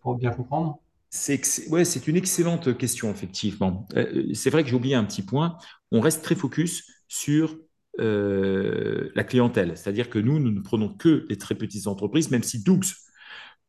Pour 0.00 0.16
bien 0.16 0.30
comprendre 0.30 0.78
c'est 1.08 1.40
ouais, 1.70 1.84
une 1.84 2.16
excellente 2.16 2.76
question, 2.76 3.10
effectivement. 3.10 3.88
c'est 4.34 4.50
vrai 4.50 4.62
que 4.62 4.68
j'ai 4.68 4.74
oublié 4.74 4.94
un 4.96 5.04
petit 5.04 5.22
point. 5.22 5.56
On 5.90 6.00
reste 6.00 6.22
très 6.22 6.34
focus 6.34 6.90
sur 7.08 7.56
euh, 8.00 9.10
la 9.14 9.24
clientèle. 9.24 9.76
C'est-à-dire 9.76 10.10
que 10.10 10.18
nous, 10.18 10.38
nous 10.38 10.50
ne 10.50 10.60
prenons 10.60 10.88
que 10.88 11.24
les 11.28 11.38
très 11.38 11.54
petites 11.54 11.86
entreprises, 11.86 12.30
même 12.30 12.42
si 12.42 12.62
Dougs 12.62 12.84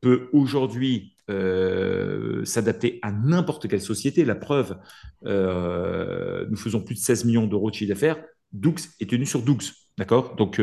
peut 0.01 0.29
aujourd'hui 0.33 1.15
euh, 1.29 2.43
s'adapter 2.45 2.99
à 3.01 3.11
n'importe 3.11 3.67
quelle 3.67 3.81
société. 3.81 4.25
La 4.25 4.35
preuve, 4.35 4.77
euh, 5.25 6.45
nous 6.49 6.57
faisons 6.57 6.81
plus 6.81 6.95
de 6.95 6.99
16 6.99 7.25
millions 7.25 7.47
d'euros 7.47 7.69
de 7.69 7.75
chiffre 7.75 7.89
d'affaires. 7.89 8.17
Doux 8.51 8.75
est 8.99 9.09
tenu 9.09 9.25
sur 9.25 9.41
Dougs. 9.41 9.71
D'accord? 9.97 10.35
Donc, 10.35 10.61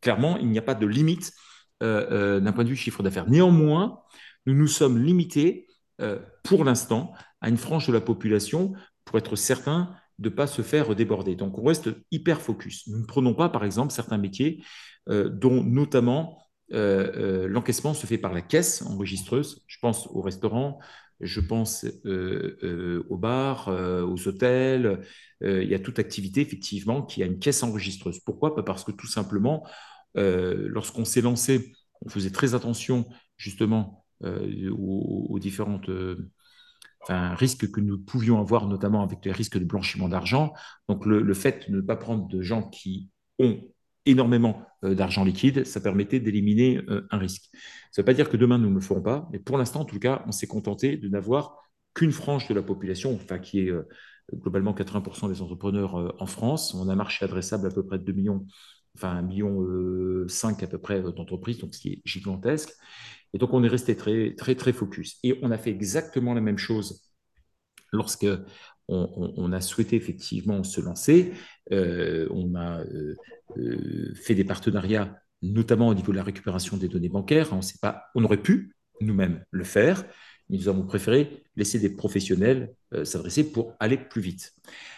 clairement, 0.00 0.36
il 0.38 0.48
n'y 0.48 0.58
a 0.58 0.62
pas 0.62 0.74
de 0.74 0.86
limite 0.86 1.32
d'un 1.80 2.52
point 2.52 2.64
de 2.64 2.68
vue 2.68 2.76
chiffre 2.76 3.02
d'affaires. 3.02 3.28
Néanmoins, 3.28 4.00
nous 4.46 4.54
nous 4.54 4.68
sommes 4.68 5.02
limités 5.02 5.66
pour 6.44 6.64
l'instant 6.64 7.12
à 7.40 7.48
une 7.48 7.56
frange 7.56 7.88
de 7.88 7.92
la 7.92 8.00
population 8.00 8.72
pour 9.04 9.18
être 9.18 9.34
certain 9.34 9.96
de 10.18 10.28
ne 10.28 10.34
pas 10.34 10.46
se 10.46 10.62
faire 10.62 10.94
déborder. 10.94 11.36
Donc, 11.36 11.58
on 11.58 11.64
reste 11.64 11.90
hyper 12.10 12.40
focus. 12.40 12.86
Nous 12.88 12.98
ne 12.98 13.06
prenons 13.06 13.34
pas, 13.34 13.48
par 13.48 13.64
exemple, 13.64 13.92
certains 13.92 14.18
métiers 14.18 14.62
euh, 15.08 15.28
dont 15.28 15.62
notamment 15.62 16.42
euh, 16.72 17.44
euh, 17.44 17.48
l'encaissement 17.48 17.94
se 17.94 18.06
fait 18.06 18.18
par 18.18 18.32
la 18.32 18.42
caisse 18.42 18.82
enregistreuse. 18.82 19.64
Je 19.66 19.78
pense 19.80 20.06
au 20.08 20.20
restaurant, 20.20 20.80
je 21.20 21.40
pense 21.40 21.84
aux 22.04 23.16
bars, 23.16 23.68
aux 23.68 24.28
hôtels. 24.28 25.00
il 25.40 25.68
y 25.68 25.74
a 25.74 25.78
toute 25.80 25.98
activité, 25.98 26.42
effectivement, 26.42 27.02
qui 27.02 27.22
a 27.22 27.26
une 27.26 27.40
caisse 27.40 27.62
enregistreuse. 27.62 28.20
Pourquoi? 28.20 28.54
Parce 28.64 28.84
que 28.84 28.92
tout 28.92 29.08
simplement, 29.08 29.66
lorsqu'on 30.14 31.04
s'est 31.04 31.20
lancé, 31.20 31.72
on 32.02 32.08
faisait 32.08 32.30
très 32.30 32.54
attention 32.54 33.04
justement 33.36 34.04
aux, 34.22 35.38
différentes 35.40 35.90
un 37.08 37.34
risque 37.34 37.70
que 37.70 37.80
nous 37.80 37.98
pouvions 37.98 38.40
avoir, 38.40 38.66
notamment 38.66 39.02
avec 39.02 39.24
les 39.24 39.32
risques 39.32 39.58
de 39.58 39.64
blanchiment 39.64 40.08
d'argent. 40.08 40.52
Donc, 40.88 41.06
le, 41.06 41.34
fait 41.34 41.70
de 41.70 41.76
ne 41.76 41.80
pas 41.80 41.96
prendre 41.96 42.28
de 42.28 42.42
gens 42.42 42.62
qui 42.62 43.08
ont 43.38 43.60
énormément 44.06 44.62
euh, 44.84 44.94
d'argent 44.94 45.24
liquide, 45.24 45.64
ça 45.64 45.80
permettait 45.80 46.20
d'éliminer 46.20 46.80
euh, 46.88 47.06
un 47.10 47.18
risque. 47.18 47.50
Ça 47.92 48.00
ne 48.00 48.02
veut 48.02 48.06
pas 48.06 48.14
dire 48.14 48.28
que 48.28 48.36
demain, 48.36 48.58
nous 48.58 48.70
ne 48.70 48.74
le 48.74 48.80
ferons 48.80 49.02
pas, 49.02 49.28
mais 49.32 49.38
pour 49.38 49.58
l'instant, 49.58 49.80
en 49.80 49.84
tout 49.84 49.98
cas, 49.98 50.22
on 50.26 50.32
s'est 50.32 50.46
contenté 50.46 50.96
de 50.96 51.08
n'avoir 51.08 51.56
qu'une 51.94 52.12
frange 52.12 52.48
de 52.48 52.54
la 52.54 52.62
population, 52.62 53.14
enfin, 53.14 53.38
qui 53.38 53.60
est 53.60 53.70
euh, 53.70 53.88
globalement 54.34 54.72
80% 54.72 55.28
des 55.28 55.40
entrepreneurs 55.40 56.14
en 56.20 56.26
France. 56.26 56.74
On 56.74 56.88
a 56.88 56.92
un 56.92 56.96
marché 56.96 57.24
adressable 57.24 57.66
à 57.66 57.70
peu 57.70 57.84
près 57.86 57.98
de 57.98 58.04
2 58.04 58.12
millions, 58.12 58.46
enfin 58.94 59.22
1,5 59.22 59.26
million 59.26 60.28
5 60.28 60.62
à 60.62 60.66
peu 60.66 60.78
près 60.78 61.00
d'entreprises, 61.00 61.58
donc 61.58 61.74
ce 61.74 61.80
qui 61.80 61.88
est 61.94 62.02
gigantesque. 62.04 62.70
Et 63.34 63.38
donc, 63.38 63.52
on 63.52 63.62
est 63.62 63.68
resté 63.68 63.96
très, 63.96 64.34
très, 64.34 64.54
très 64.54 64.72
focus. 64.72 65.18
Et 65.22 65.38
on 65.42 65.50
a 65.50 65.58
fait 65.58 65.70
exactement 65.70 66.34
la 66.34 66.40
même 66.40 66.58
chose 66.58 67.02
lorsque 67.92 68.26
on, 68.88 69.52
a 69.52 69.60
souhaité 69.60 69.96
effectivement 69.96 70.64
se 70.64 70.80
lancer. 70.80 71.32
Euh, 71.72 72.26
on 72.30 72.54
a 72.54 72.80
euh, 72.80 73.16
euh, 73.58 74.14
fait 74.14 74.34
des 74.34 74.44
partenariats, 74.44 75.20
notamment 75.42 75.88
au 75.88 75.94
niveau 75.94 76.12
de 76.12 76.16
la 76.16 76.22
récupération 76.22 76.76
des 76.76 76.88
données 76.88 77.10
bancaires. 77.10 77.52
On 77.52 77.62
sait 77.62 77.78
pas, 77.80 78.04
on 78.14 78.24
aurait 78.24 78.42
pu 78.42 78.74
nous-mêmes 79.00 79.44
le 79.50 79.64
faire, 79.64 80.04
mais 80.48 80.56
nous 80.56 80.68
avons 80.68 80.86
préféré 80.86 81.44
laisser 81.56 81.78
des 81.78 81.94
professionnels 81.94 82.74
s'adresser 83.04 83.52
pour 83.52 83.74
aller 83.78 83.98
plus 83.98 84.22
vite. 84.22 84.54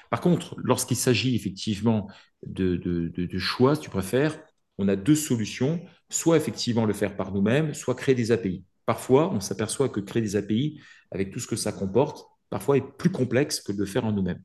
Par 0.09 0.21
contre, 0.21 0.55
lorsqu'il 0.63 0.97
s'agit 0.97 1.35
effectivement 1.35 2.09
de, 2.47 2.77
de, 2.77 3.39
choix, 3.39 3.75
si 3.75 3.83
tu 3.83 3.91
préfères, 3.91 4.39
on 4.81 4.89
a 4.89 4.97
deux 4.97 5.15
solutions, 5.15 5.81
soit 6.09 6.37
effectivement 6.37 6.87
le 6.87 6.95
faire 6.95 7.17
par 7.17 7.33
nous-mêmes, 7.33 7.75
soit 7.75 7.95
créer 7.95 8.15
des 8.15 8.33
API. 8.33 8.65
Parfois, 8.87 9.31
on 9.33 9.41
s'aperçoit 9.41 9.89
que 9.89 10.01
créer 10.01 10.23
des 10.23 10.37
API, 10.37 10.81
avec 11.11 11.31
tout 11.31 11.39
ce 11.39 11.47
que 11.47 11.57
ça 11.57 11.71
comporte, 11.71 12.25
parfois 12.49 12.79
est 12.79 12.97
plus 12.99 13.11
complexe 13.11 13.61
que 13.61 13.73
de 13.73 13.79
le 13.79 13.87
faire 13.87 14.05
en 14.05 14.13
nous-mêmes. 14.13 14.43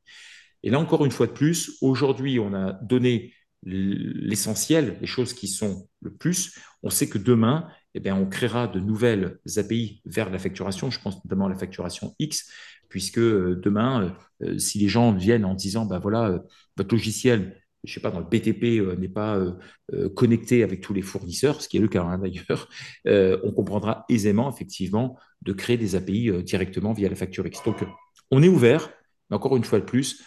Et 0.62 0.70
là, 0.70 0.80
encore 0.80 1.06
une 1.06 1.12
fois 1.12 1.28
de 1.28 1.32
plus, 1.32 1.78
aujourd'hui, 1.82 2.40
on 2.40 2.54
a 2.54 2.74
donné 2.74 3.34
l'essentiel, 3.64 4.98
les 5.02 5.08
choses 5.08 5.34
qui 5.34 5.48
sont 5.48 5.88
le 6.02 6.14
plus. 6.14 6.60
On 6.84 6.90
sait 6.90 7.10
que 7.10 7.18
demain, 7.18 7.68
eh 7.96 8.00
bien, 8.00 8.16
on 8.16 8.28
créera 8.28 8.68
de 8.68 8.80
nouvelles 8.80 9.40
API 9.58 10.02
vers 10.06 10.30
la 10.30 10.38
facturation. 10.38 10.92
Je 10.92 11.00
pense 11.00 11.24
notamment 11.24 11.48
à 11.48 11.50
la 11.50 11.58
facturation 11.58 12.14
X, 12.20 12.52
puisque 12.90 13.20
euh, 13.20 13.60
demain, 13.64 14.16
euh, 14.44 14.58
si 14.60 14.80
les 14.80 14.88
gens 14.88 15.14
viennent 15.14 15.46
en 15.46 15.56
disant, 15.56 15.86
ben 15.86 16.00
voilà, 16.00 16.30
euh, 16.30 16.40
votre 16.78 16.94
logiciel 16.94 17.62
je 17.86 17.94
sais 17.94 18.00
pas, 18.00 18.12
dans 18.12 18.20
le 18.20 18.26
BTP 18.26 18.80
euh, 18.80 18.96
n'est 18.96 19.10
pas 19.10 19.38
euh, 19.38 19.52
euh, 19.94 20.10
connecté 20.10 20.64
avec 20.64 20.82
tous 20.82 20.94
les 20.94 21.02
fournisseurs, 21.02 21.62
ce 21.62 21.70
qui 21.70 21.78
est 21.78 21.80
le 21.80 21.88
cas 21.88 22.04
hein, 22.04 22.18
d'ailleurs, 22.18 22.70
on 23.44 23.52
comprendra 23.52 24.06
aisément 24.10 24.52
effectivement 24.52 25.18
de 25.42 25.54
créer 25.54 25.78
des 25.78 25.96
API 25.96 26.32
directement 26.44 26.94
via 26.94 27.10
la 27.10 27.16
facture 27.16 27.46
X. 27.46 27.64
Donc, 27.64 27.84
on 28.32 28.42
est 28.42 28.50
ouvert, 28.50 28.90
mais 29.30 29.36
encore 29.36 29.56
une 29.58 29.64
fois 29.64 29.80
de 29.80 29.86
plus, 29.86 30.24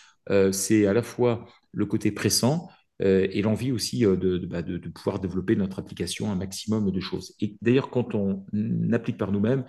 c'est 0.52 0.86
à 0.86 0.92
la 0.92 1.02
fois 1.02 1.46
le 1.72 1.86
côté 1.86 2.12
pressant 2.12 2.68
et 3.00 3.42
l'envie 3.42 3.72
aussi 3.72 4.04
bah, 4.04 4.62
de, 4.62 4.78
de, 4.78 4.88
pouvoir 4.88 5.18
développer 5.18 5.56
notre 5.56 5.80
application 5.80 6.30
un 6.30 6.36
maximum 6.36 6.90
de 6.90 7.00
choses. 7.00 7.34
Et 7.40 7.56
d'ailleurs, 7.62 7.90
quand 7.90 8.14
on 8.14 8.44
applique 8.92 9.16
par 9.16 9.32
nous-mêmes, 9.32 9.64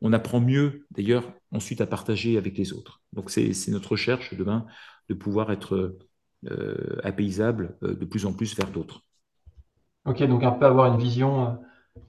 on 0.00 0.12
apprend 0.12 0.40
mieux 0.40 0.86
d'ailleurs 0.90 1.32
ensuite 1.50 1.80
à 1.80 1.86
partager 1.86 2.38
avec 2.38 2.56
les 2.56 2.72
autres. 2.72 3.02
Donc, 3.12 3.30
c'est 3.30 3.52
notre 3.68 3.92
recherche 3.92 4.34
demain 4.34 4.66
de 5.08 5.14
pouvoir 5.14 5.52
être 5.52 5.98
euh, 6.50 7.00
apaisable 7.02 7.76
euh, 7.82 7.94
de 7.94 8.04
plus 8.04 8.26
en 8.26 8.32
plus 8.32 8.54
vers 8.54 8.68
d'autres. 8.68 9.00
Ok, 10.04 10.22
donc 10.24 10.44
un 10.44 10.50
peu 10.50 10.66
avoir 10.66 10.92
une 10.92 11.00
vision 11.00 11.46
euh, 11.46 11.50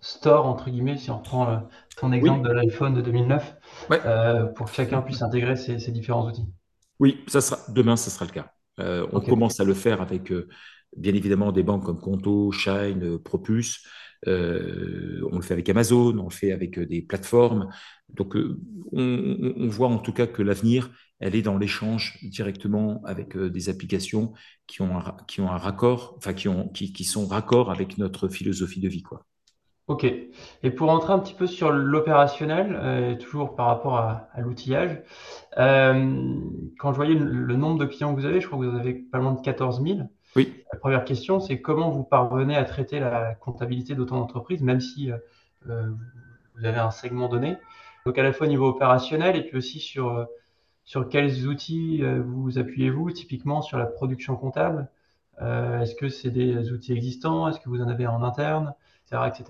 store, 0.01 0.46
entre 0.46 0.70
guillemets, 0.70 0.98
si 0.98 1.10
on 1.10 1.20
reprend 1.20 1.70
ton 1.96 2.12
exemple 2.12 2.48
de 2.48 2.54
l'iPhone 2.54 2.94
de 2.94 3.01
2009, 3.01 3.56
pour 4.56 4.65
que 4.65 4.74
chacun 4.74 5.01
puisse 5.01 5.22
intégrer 5.22 5.56
ces, 5.56 5.92
différents 5.92 6.27
outils. 6.27 6.48
Oui, 7.00 7.24
ça 7.27 7.39
sera, 7.39 7.60
demain, 7.72 7.96
ça 7.96 8.10
sera 8.10 8.25
le 8.25 8.32
cas. 8.32 8.51
on 9.13 9.22
commence 9.22 9.60
à 9.60 9.63
le 9.63 9.74
faire 9.74 10.01
avec, 10.01 10.34
bien 10.98 11.13
évidemment, 11.13 11.51
des 11.51 11.63
banques 11.63 11.86
comme 11.86 12.01
Conto, 12.01 12.51
Shine, 12.51 13.20
Propus. 13.20 13.88
on 14.25 14.32
le 14.32 15.42
fait 15.42 15.54
avec 15.54 15.70
Amazon, 15.70 16.18
on 16.18 16.25
le 16.25 16.34
fait 16.34 16.51
avec 16.51 16.80
des 16.80 17.01
plateformes. 17.04 17.70
Donc, 18.10 18.36
on, 18.92 19.68
voit 19.68 19.88
en 19.88 20.00
tout 20.00 20.13
cas 20.13 20.27
que 20.27 20.42
l'avenir 20.42 20.89
elle 21.19 21.36
est 21.36 21.41
dans 21.41 21.57
l'échange 21.57 22.19
directement 22.24 23.01
avec 23.05 23.36
euh, 23.36 23.50
des 23.50 23.69
applications 23.69 24.34
qui 24.67 24.81
ont 24.81 24.98
un, 24.98 25.15
qui 25.27 25.41
ont 25.41 25.50
un 25.50 25.57
raccord, 25.57 26.15
enfin 26.17 26.34
qui, 26.34 26.48
ont, 26.48 26.67
qui, 26.69 26.91
qui, 26.91 27.03
sont 27.03 27.25
raccord 27.27 27.72
avec 27.72 27.98
notre 27.98 28.27
philosophie 28.27 28.81
de 28.81 28.89
vie. 28.89 29.03
Quoi. 29.03 29.25
Ok. 29.88 30.03
Et 30.03 30.72
pour 30.72 30.89
rentrer 30.89 31.13
un 31.13 31.19
petit 31.19 31.34
peu 31.34 31.48
sur 31.48 31.72
l'opérationnel, 31.72 32.77
euh, 32.81 33.15
toujours 33.15 33.55
par 33.55 33.67
rapport 33.67 33.98
à, 33.98 34.29
l'outillage, 34.38 35.01
euh, 35.57 36.36
quand 36.79 36.91
je 36.91 36.95
voyais 36.95 37.13
le, 37.13 37.55
nombre 37.55 37.79
de 37.79 37.86
clients 37.86 38.13
que 38.13 38.19
vous 38.19 38.25
avez, 38.25 38.41
je 38.41 38.48
crois 38.48 38.60
que 38.60 38.65
vous 38.65 38.77
avez 38.77 38.93
pas 38.93 39.19
loin 39.19 39.34
de 39.34 39.41
14 39.41 39.84
000. 39.84 40.00
Oui. 40.36 40.53
La 40.74 40.79
première 40.79 41.05
question, 41.05 41.39
c'est 41.39 41.62
comment 41.62 41.91
vous 41.91 42.03
parvenez 42.03 42.57
à 42.57 42.65
traiter 42.65 43.00
la 43.00 43.36
comptabilité 43.36 43.95
d'autant 43.95 44.17
d'entreprises, 44.17 44.62
même 44.62 44.81
si 44.81 45.12
vous 45.65 46.65
avez 46.65 46.77
un 46.77 46.91
segment 46.91 47.29
donné. 47.29 47.55
Donc 48.05 48.17
à 48.17 48.24
la 48.24 48.34
fois 48.34 48.48
au 48.48 48.50
niveau 48.50 48.67
opérationnel 48.67 49.38
et 49.38 49.43
puis 49.43 49.57
aussi 49.57 49.79
sur 49.79 50.27
sur 50.86 51.10
quels 51.10 51.48
outils 51.48 52.04
euh, 52.04 52.22
vous 52.22 52.58
appuyez-vous 52.58 53.12
typiquement 53.12 53.62
sur 53.62 53.77
la 53.77 53.86
production 53.86 54.36
comptable? 54.36 54.89
Euh, 55.42 55.82
Est-ce 55.82 55.96
que 55.96 56.10
c'est 56.10 56.32
des 56.32 56.72
outils 56.72 56.94
existants? 56.94 57.48
Est-ce 57.48 57.60
que 57.60 57.70
vous 57.70 57.82
en 57.82 57.88
avez 57.88 58.08
en 58.08 58.24
interne? 58.24 58.74
Etc. 59.12 59.46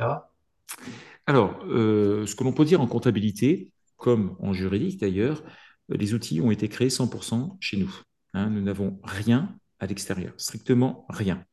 Alors, 1.27 1.58
ce 1.63 2.36
que 2.36 2.44
l'on 2.44 2.51
peut 2.51 2.65
dire 2.65 2.82
en 2.82 2.88
comptabilité, 2.88 3.70
comme 3.96 4.36
en 4.39 4.51
juridique 4.51 5.00
d'ailleurs, 5.00 5.44
les 5.89 6.13
outils 6.13 6.42
ont 6.42 6.51
été 6.51 6.68
créés 6.68 6.89
100% 6.89 7.58
chez 7.62 7.77
nous. 7.77 8.01
Hein. 8.34 8.50
nous 8.50 8.62
n'avons 8.62 9.00
rien 9.04 9.56
à 9.80 9.86
l'extérieur, 9.86 10.34
strictement 10.38 11.06
rien. 11.10 11.46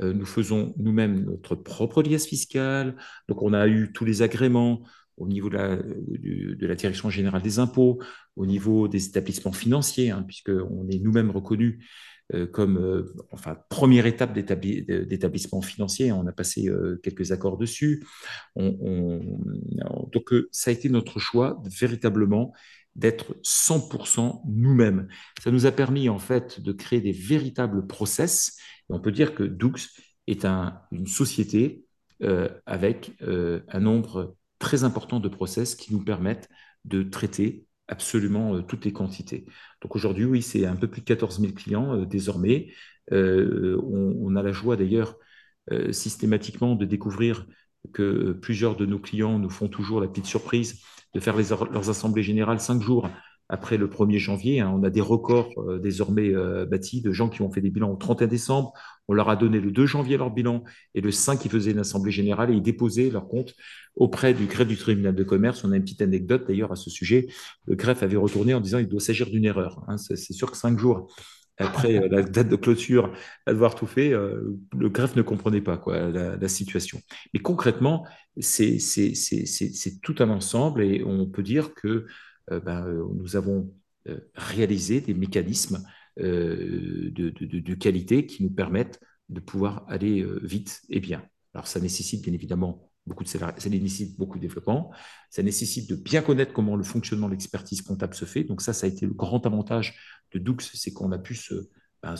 Euh, 0.00 0.12
nous 0.12 0.26
faisons 0.26 0.72
nous-mêmes 0.76 1.24
notre 1.24 1.54
propre 1.54 2.02
liasse 2.02 2.26
fiscale. 2.26 2.96
Donc, 3.28 3.42
on 3.42 3.52
a 3.52 3.66
eu 3.68 3.92
tous 3.92 4.04
les 4.04 4.22
agréments 4.22 4.82
au 5.20 5.28
niveau 5.28 5.48
de 5.50 6.66
la, 6.66 6.74
Direction 6.74 7.10
générale 7.10 7.42
des 7.42 7.58
impôts, 7.58 8.00
au 8.36 8.46
niveau 8.46 8.88
des 8.88 9.06
établissements 9.06 9.52
financiers, 9.52 10.10
hein, 10.10 10.24
puisqu'on 10.26 10.88
est 10.88 10.98
nous-mêmes 10.98 11.30
reconnus 11.30 11.84
euh, 12.32 12.46
comme 12.46 12.78
euh, 12.78 13.14
enfin, 13.30 13.56
première 13.68 14.06
étape 14.06 14.32
d'établissement 14.32 15.60
financier. 15.60 16.10
On 16.12 16.26
a 16.26 16.32
passé 16.32 16.68
quelques 17.02 17.32
accords 17.32 17.58
dessus. 17.58 18.04
donc, 18.56 20.34
ça 20.50 20.70
a 20.70 20.74
été 20.74 20.88
notre 20.88 21.18
choix 21.18 21.62
véritablement 21.64 22.52
d'être 22.96 23.36
100% 23.44 24.42
nous-mêmes. 24.48 25.08
Ça 25.42 25.50
nous 25.50 25.66
a 25.66 25.72
permis 25.72 26.08
en 26.08 26.18
fait 26.18 26.60
de 26.60 26.72
créer 26.72 27.00
des 27.00 27.12
véritables 27.12 27.86
process. 27.86 28.56
Et 28.88 28.92
on 28.92 29.00
peut 29.00 29.12
dire 29.12 29.34
que 29.34 29.44
Doux 29.44 29.74
est 30.26 30.44
une 30.44 31.06
société 31.06 31.84
euh, 32.22 32.48
avec 32.66 33.12
euh, 33.22 33.60
un 33.68 33.80
nombre 33.80 34.36
très 34.60 34.84
important 34.84 35.18
de 35.18 35.28
process 35.28 35.74
qui 35.74 35.92
nous 35.92 36.04
permettent 36.04 36.48
de 36.84 37.02
traiter 37.02 37.66
absolument 37.88 38.54
euh, 38.54 38.62
toutes 38.62 38.84
les 38.84 38.92
quantités. 38.92 39.46
Donc 39.82 39.96
aujourd'hui, 39.96 40.24
oui, 40.24 40.42
c'est 40.42 40.64
un 40.66 40.76
peu 40.76 40.86
plus 40.86 41.00
de 41.00 41.06
14 41.06 41.40
000 41.40 41.52
clients 41.54 42.04
désormais. 42.04 42.68
On, 43.10 44.14
on, 44.20 44.36
a 44.36 44.42
la 44.42 44.52
joie 44.52 44.76
d'ailleurs 44.76 45.16
systématiquement 45.90 46.76
de 46.76 46.84
découvrir 46.84 47.44
que 47.92 48.32
plusieurs 48.32 48.76
de 48.76 48.86
nos 48.86 49.00
clients 49.00 49.40
nous 49.40 49.50
font 49.50 49.66
toujours 49.66 50.00
la 50.00 50.06
petite 50.06 50.26
surprise 50.26 50.80
de 51.14 51.18
faire 51.18 51.36
leurs 51.36 51.90
assemblées 51.90 52.22
générales 52.22 52.60
cinq 52.60 52.80
jours 52.80 53.10
après 53.50 53.76
le 53.76 53.88
1er 53.88 54.18
janvier. 54.18 54.60
Hein. 54.60 54.72
On 54.72 54.82
a 54.84 54.90
des 54.90 55.00
records 55.00 55.52
euh, 55.58 55.78
désormais 55.78 56.32
euh, 56.32 56.64
bâtis 56.64 57.02
de 57.02 57.12
gens 57.12 57.28
qui 57.28 57.42
ont 57.42 57.50
fait 57.50 57.60
des 57.60 57.70
bilans 57.70 57.90
au 57.90 57.96
31 57.96 58.28
décembre. 58.28 58.72
On 59.08 59.12
leur 59.12 59.28
a 59.28 59.34
donné 59.34 59.60
le 59.60 59.72
2 59.72 59.86
janvier 59.86 60.16
leur 60.16 60.30
bilan 60.30 60.62
et 60.94 61.00
le 61.00 61.10
5, 61.10 61.44
ils 61.44 61.50
faisaient 61.50 61.72
une 61.72 61.80
assemblée 61.80 62.12
générale 62.12 62.50
et 62.52 62.54
ils 62.54 62.62
déposaient 62.62 63.10
leur 63.10 63.26
compte 63.26 63.54
auprès 63.96 64.34
du 64.34 64.46
greffe 64.46 64.68
du 64.68 64.76
tribunal 64.76 65.16
de 65.16 65.24
commerce. 65.24 65.64
On 65.64 65.72
a 65.72 65.76
une 65.76 65.82
petite 65.82 66.00
anecdote 66.00 66.44
d'ailleurs 66.46 66.70
à 66.70 66.76
ce 66.76 66.90
sujet. 66.90 67.26
Le 67.66 67.74
greffe 67.74 68.04
avait 68.04 68.16
retourné 68.16 68.54
en 68.54 68.60
disant 68.60 68.78
il 68.78 68.88
doit 68.88 69.00
s'agir 69.00 69.28
d'une 69.28 69.44
erreur. 69.44 69.82
Hein. 69.88 69.98
C'est 69.98 70.32
sûr 70.32 70.50
que 70.50 70.56
cinq 70.56 70.78
jours 70.78 71.12
après 71.58 71.96
euh, 71.96 72.08
la 72.08 72.22
date 72.22 72.48
de 72.48 72.56
clôture, 72.56 73.12
à 73.46 73.52
devoir 73.52 73.74
tout 73.74 73.86
fait, 73.86 74.10
le 74.10 74.88
greffe 74.88 75.16
ne 75.16 75.22
comprenait 75.22 75.60
pas 75.60 75.76
quoi, 75.76 76.08
la, 76.08 76.48
situation. 76.48 77.00
Mais 77.34 77.40
concrètement, 77.40 78.06
c'est 78.38 78.78
tout 80.02 80.14
un 80.20 80.30
ensemble 80.30 80.84
et 80.84 81.02
on 81.04 81.26
peut 81.26 81.42
dire 81.42 81.74
que 81.74 82.06
ben, 82.50 82.86
euh, 82.86 83.04
nous 83.14 83.36
avons 83.36 83.72
réalisé 84.34 85.00
des 85.00 85.14
mécanismes 85.14 85.84
de, 86.16 87.74
qualité 87.74 88.26
qui 88.26 88.42
nous 88.42 88.50
permettent 88.50 88.98
de 89.28 89.40
pouvoir 89.40 89.84
aller 89.88 90.26
vite 90.42 90.80
et 90.88 91.00
bien. 91.00 91.22
Alors 91.54 91.66
ça 91.66 91.80
nécessite 91.80 92.22
bien 92.22 92.32
évidemment 92.32 92.90
beaucoup 93.06 93.24
de 93.24 93.28
ça 93.28 93.52
nécessite 93.68 94.18
beaucoup 94.18 94.38
de 94.38 94.42
développement, 94.42 94.90
ça 95.30 95.42
nécessite 95.42 95.88
de 95.88 95.96
bien 95.96 96.22
connaître 96.22 96.52
comment 96.52 96.76
le 96.76 96.82
fonctionnement 96.82 97.26
de 97.26 97.32
l'expertise 97.32 97.82
comptable 97.82 98.14
se 98.14 98.24
fait. 98.24 98.44
Donc 98.44 98.62
ça, 98.62 98.72
ça 98.72 98.86
a 98.86 98.90
été 98.90 99.06
le 99.06 99.12
grand 99.12 99.44
avantage 99.46 99.98
de 100.32 100.38
Doux, 100.38 100.56
c'est 100.60 100.92
qu'on 100.92 101.12
a 101.12 101.18
pu 101.18 101.36
ben, 102.02 102.14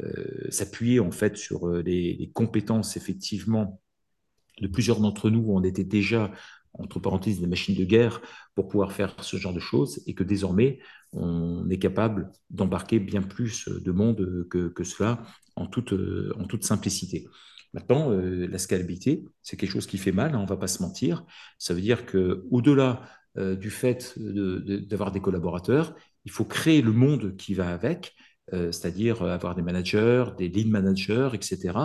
euh, 0.00 0.46
s'appuyer 0.50 1.00
en 1.00 1.10
fait 1.10 1.36
sur 1.36 1.66
euh, 1.68 1.82
les, 1.82 2.30
compétences 2.32 2.96
effectivement 2.96 3.80
de 4.60 4.68
plusieurs 4.68 5.00
d'entre 5.00 5.30
nous. 5.30 5.44
On 5.48 5.64
était 5.64 5.84
déjà 5.84 6.30
entre 6.74 7.00
parenthèses 7.00 7.40
des 7.40 7.46
machines 7.46 7.74
de 7.74 7.84
guerre 7.84 8.20
pour 8.54 8.68
pouvoir 8.68 8.92
faire 8.92 9.14
ce 9.22 9.36
genre 9.36 9.54
de 9.54 9.60
choses 9.60 10.02
et 10.06 10.14
que 10.14 10.24
désormais 10.24 10.78
on 11.12 11.68
est 11.68 11.78
capable 11.78 12.30
d'embarquer 12.50 13.00
bien 13.00 13.22
plus 13.22 13.68
de 13.68 13.90
monde 13.92 14.46
que, 14.48 14.68
que 14.68 14.84
cela 14.84 15.22
en 15.56 15.66
toute, 15.66 15.92
en 16.38 16.44
toute 16.44 16.64
simplicité. 16.64 17.26
Maintenant, 17.72 18.10
euh, 18.10 18.46
la 18.46 18.58
scalabilité, 18.58 19.24
c'est 19.42 19.56
quelque 19.56 19.70
chose 19.70 19.86
qui 19.86 19.98
fait 19.98 20.12
mal, 20.12 20.34
hein, 20.34 20.38
on 20.38 20.42
ne 20.42 20.48
va 20.48 20.56
pas 20.56 20.66
se 20.66 20.82
mentir. 20.82 21.24
Ça 21.58 21.74
veut 21.74 21.80
dire 21.80 22.04
qu'au-delà 22.04 23.02
euh, 23.38 23.54
du 23.54 23.70
fait 23.70 24.14
d'avoir 24.18 25.12
des 25.12 25.20
collaborateurs, 25.20 25.94
il 26.24 26.32
faut 26.32 26.44
créer 26.44 26.82
le 26.82 26.92
monde 26.92 27.36
qui 27.36 27.54
va 27.54 27.72
avec, 27.72 28.14
euh, 28.52 28.72
c'est-à-dire 28.72 29.22
avoir 29.22 29.54
des 29.54 29.62
managers, 29.62 30.26
des 30.36 30.48
lead 30.48 30.68
managers, 30.68 31.30
etc., 31.32 31.78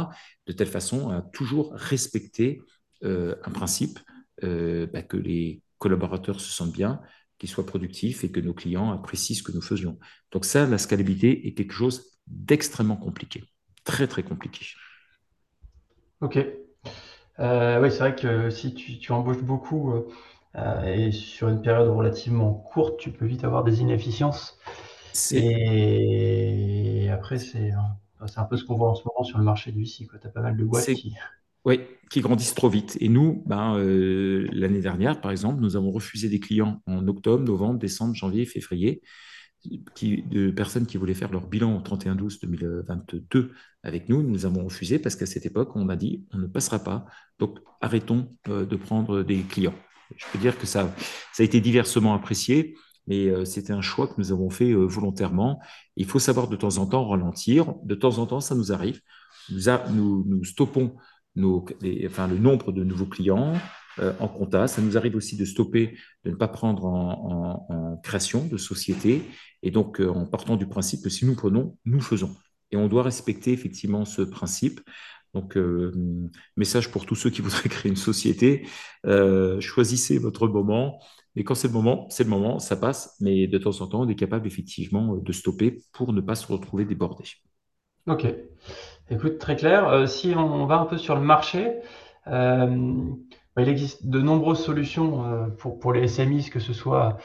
de 0.47 0.53
telle 0.53 0.67
façon 0.67 1.09
à 1.09 1.21
toujours 1.21 1.73
respecter 1.75 2.61
un 3.03 3.51
principe, 3.51 3.99
bah, 4.41 5.01
que 5.01 5.17
les 5.17 5.61
collaborateurs 5.77 6.39
se 6.39 6.51
sentent 6.51 6.73
bien, 6.73 7.01
qu'ils 7.37 7.49
soient 7.49 7.65
productifs 7.65 8.23
et 8.23 8.31
que 8.31 8.39
nos 8.39 8.53
clients 8.53 8.91
apprécient 8.91 9.35
ce 9.35 9.43
que 9.43 9.51
nous 9.51 9.61
faisions. 9.61 9.99
Donc 10.31 10.45
ça, 10.45 10.65
la 10.65 10.77
scalabilité 10.77 11.47
est 11.47 11.53
quelque 11.53 11.73
chose 11.73 12.19
d'extrêmement 12.27 12.97
compliqué, 12.97 13.43
très 13.83 14.07
très 14.07 14.23
compliqué. 14.23 14.65
Ok. 16.21 16.39
Euh, 17.39 17.81
oui, 17.81 17.91
c'est 17.91 17.99
vrai 17.99 18.15
que 18.15 18.49
si 18.49 18.73
tu, 18.73 19.11
embauches 19.11 19.43
beaucoup 19.43 19.93
euh, 20.55 20.83
et 20.85 21.11
sur 21.11 21.49
une 21.49 21.61
période 21.61 21.89
relativement 21.89 22.53
courte, 22.53 22.97
tu 22.99 23.11
peux 23.11 23.25
vite 23.25 23.43
avoir 23.43 23.63
des 23.63 23.81
inefficiences. 23.81 24.57
Et 25.31 27.09
après, 27.11 27.37
c'est 27.37 27.71
un 28.37 28.43
peu 28.45 28.57
ce 28.57 28.63
qu'on 28.63 28.75
voit 28.75 28.89
en 28.89 28.95
ce 28.95 29.03
moment 29.05 29.23
sur 29.23 29.37
le 29.37 29.43
marché 29.43 29.71
du 29.71 29.83
ici. 29.83 30.07
Tu 30.09 30.27
as 30.27 30.29
pas 30.29 30.41
mal 30.41 30.55
de 30.57 30.63
boîtes 30.63 30.85
qui. 30.93 31.13
Oui, 31.65 31.79
qui 32.11 32.21
grandissent 32.21 32.53
trop 32.53 32.69
vite. 32.69 32.95
Et 33.01 33.09
nous, 33.09 33.43
ben, 33.47 33.75
euh, 33.77 34.47
l'année 34.51 34.81
dernière, 34.81 35.19
par 35.19 35.31
exemple, 35.31 35.61
nous 35.61 35.75
avons 35.75 35.91
refusé 35.91 36.29
des 36.29 36.39
clients 36.39 36.81
en 36.85 37.07
octobre, 37.07 37.43
novembre, 37.43 37.79
décembre, 37.79 38.13
janvier, 38.13 38.45
février 38.45 39.01
de 39.67 40.51
personnes 40.51 40.85
qui 40.85 40.97
voulaient 40.97 41.15
faire 41.15 41.31
leur 41.31 41.47
bilan 41.47 41.75
au 41.75 41.81
31-12-2022 41.81 43.49
avec 43.81 44.09
nous. 44.09 44.21
Nous 44.21 44.45
avons 44.45 44.63
refusé 44.63 44.99
parce 44.99 45.15
qu'à 45.15 45.25
cette 45.25 45.47
époque, 45.47 45.75
on 45.75 45.89
a 45.89 45.95
dit 45.95 46.23
on 46.33 46.37
ne 46.37 46.45
passera 46.45 46.77
pas, 46.77 47.07
donc 47.39 47.57
arrêtons 47.81 48.29
euh, 48.47 48.63
de 48.63 48.75
prendre 48.75 49.23
des 49.23 49.41
clients. 49.41 49.73
Je 50.15 50.25
peux 50.31 50.37
dire 50.37 50.59
que 50.59 50.67
ça, 50.67 50.93
ça 51.33 51.41
a 51.41 51.43
été 51.43 51.61
diversement 51.61 52.13
apprécié, 52.13 52.75
mais 53.07 53.27
euh, 53.27 53.43
c'était 53.43 53.73
un 53.73 53.81
choix 53.81 54.07
que 54.07 54.13
nous 54.19 54.31
avons 54.31 54.51
fait 54.51 54.71
volontairement. 54.71 55.59
Il 55.95 56.05
faut 56.05 56.19
savoir 56.19 56.47
de 56.47 56.55
temps 56.55 56.77
en 56.77 56.85
temps 56.85 57.09
ralentir. 57.09 57.73
De 57.83 57.95
temps 57.95 58.19
en 58.19 58.27
temps, 58.27 58.41
ça 58.41 58.53
nous 58.53 58.71
arrive. 58.71 59.01
Nous, 59.49 60.25
nous, 60.27 60.43
stoppons 60.43 60.95
enfin, 61.37 62.27
le 62.27 62.37
nombre 62.37 62.71
de 62.71 62.83
nouveaux 62.83 63.05
clients 63.05 63.53
euh, 63.99 64.11
en 64.19 64.27
compta. 64.27 64.67
Ça 64.67 64.81
nous 64.81 64.97
arrive 64.97 65.15
aussi 65.15 65.37
de 65.37 65.45
stopper, 65.45 65.97
de 66.25 66.31
ne 66.31 66.35
pas 66.35 66.49
prendre 66.49 66.85
en, 66.85 67.99
création 68.03 68.45
de 68.45 68.57
société, 68.57 69.21
et 69.63 69.71
donc 69.71 70.01
euh, 70.01 70.09
en 70.09 70.25
partant 70.25 70.57
du 70.57 70.67
principe 70.67 71.01
que 71.01 71.09
si 71.09 71.25
nous 71.25 71.35
prenons, 71.35 71.77
nous 71.85 72.01
faisons. 72.01 72.35
Et 72.71 72.77
on 72.77 72.87
doit 72.89 73.03
respecter 73.03 73.53
effectivement 73.53 74.03
ce 74.03 74.21
principe. 74.21 74.81
Donc, 75.33 75.57
euh, 75.57 75.93
message 76.57 76.91
pour 76.91 77.05
tous 77.05 77.15
ceux 77.15 77.29
qui 77.29 77.41
voudraient 77.41 77.69
créer 77.69 77.89
une 77.89 77.97
société, 77.97 78.67
choisissez 79.59 80.17
votre 80.17 80.47
moment. 80.47 80.99
Et 81.37 81.43
quand 81.43 81.55
c'est 81.55 81.67
le 81.67 81.73
moment, 81.73 82.09
c'est 82.09 82.23
le 82.23 82.29
moment, 82.29 82.59
ça 82.59 82.75
passe. 82.75 83.15
Mais 83.21 83.47
de 83.47 83.57
temps 83.57 83.81
en 83.81 83.87
temps, 83.87 84.01
on 84.01 84.09
est 84.09 84.15
capable 84.15 84.47
effectivement 84.47 85.15
de 85.15 85.31
stopper 85.31 85.83
pour 85.93 86.11
ne 86.11 86.21
pas 86.21 86.35
se 86.35 86.47
retrouver 86.51 86.85
débordé. 86.85 87.25
Ok. 88.07 88.27
Écoute, 89.09 89.37
très 89.37 89.55
clair. 89.55 90.07
si 90.09 90.33
on 90.35 90.65
va 90.65 90.77
un 90.77 90.85
peu 90.85 90.97
sur 90.97 91.15
le 91.15 91.21
marché, 91.21 91.79
bah, 93.55 93.61
il 93.61 93.69
existe 93.69 94.07
de 94.07 94.21
nombreuses 94.21 94.63
solutions 94.63 95.25
euh, 95.25 95.47
pour, 95.47 95.79
pour 95.79 95.93
les 95.93 96.07
SMIs, 96.07 96.49
que 96.49 96.59
ce 96.59 96.73
soit 96.73 97.17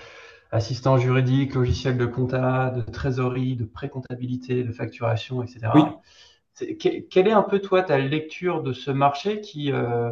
assistant 0.52 0.96
juridique, 0.96 1.54
logiciel 1.54 1.98
de 1.98 2.06
compta, 2.06 2.70
de 2.70 2.82
trésorerie, 2.82 3.56
de 3.56 3.64
pré-comptabilité, 3.64 4.62
de 4.62 4.72
facturation, 4.72 5.42
etc. 5.42 5.72
Oui. 5.74 6.76
quelle 7.10 7.28
est 7.28 7.32
un 7.32 7.42
peu, 7.42 7.58
toi, 7.58 7.82
ta 7.82 7.98
lecture 7.98 8.62
de 8.62 8.72
ce 8.72 8.92
marché 8.92 9.40
qui, 9.40 9.72
euh, 9.72 10.10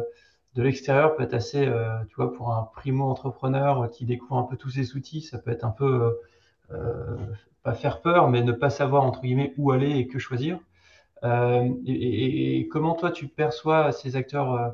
de 0.55 0.63
l'extérieur, 0.63 1.15
peut 1.15 1.23
être 1.23 1.33
assez, 1.33 1.65
euh, 1.65 1.89
tu 2.09 2.15
vois, 2.15 2.33
pour 2.33 2.51
un 2.51 2.69
primo-entrepreneur 2.73 3.89
qui 3.89 4.05
découvre 4.05 4.37
un 4.37 4.43
peu 4.43 4.57
tous 4.57 4.71
ces 4.71 4.95
outils, 4.95 5.21
ça 5.21 5.37
peut 5.39 5.51
être 5.51 5.63
un 5.63 5.71
peu, 5.71 6.17
pas 7.63 7.73
faire 7.73 8.01
peur, 8.01 8.29
mais 8.29 8.43
ne 8.43 8.51
pas 8.51 8.69
savoir, 8.69 9.03
entre 9.03 9.21
guillemets, 9.21 9.53
où 9.57 9.71
aller 9.71 9.97
et 9.97 10.07
que 10.07 10.19
choisir? 10.19 10.59
Et, 11.23 12.59
et, 12.59 12.67
comment, 12.67 12.95
toi, 12.95 13.11
tu 13.11 13.27
perçois 13.27 13.91
ces 13.91 14.15
acteurs 14.15 14.73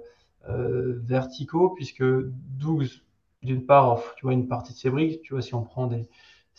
euh, 0.49 0.93
verticaux, 1.03 1.71
puisque 1.71 2.03
Doug, 2.03 2.87
d'une 3.41 3.65
part, 3.65 4.03
tu 4.15 4.25
vois 4.25 4.33
une 4.33 4.47
partie 4.47 4.73
de 4.73 4.77
ces 4.77 4.91
briques, 4.91 5.23
tu 5.23 5.33
vois, 5.33 5.41
si 5.41 5.55
on 5.55 5.63
prend 5.63 5.87
des, 5.87 6.07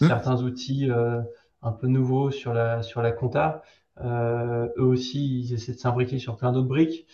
hmm. 0.01 0.09
certains 0.09 0.43
outils 0.43 0.91
euh, 0.91 1.21
un 1.63 1.71
peu 1.71 1.87
nouveaux 1.87 2.33
sur 2.33 2.53
la, 2.53 2.83
sur 2.83 3.01
la 3.01 3.13
compta, 3.13 3.63
euh, 4.01 4.67
eux 4.77 4.83
aussi, 4.85 5.41
ils 5.41 5.55
essaient 5.55 5.75
de 5.75 5.79
s'imbriquer 5.79 6.19
sur 6.19 6.37
plein 6.37 6.51
d'autres 6.53 6.69
briques, 6.69 7.07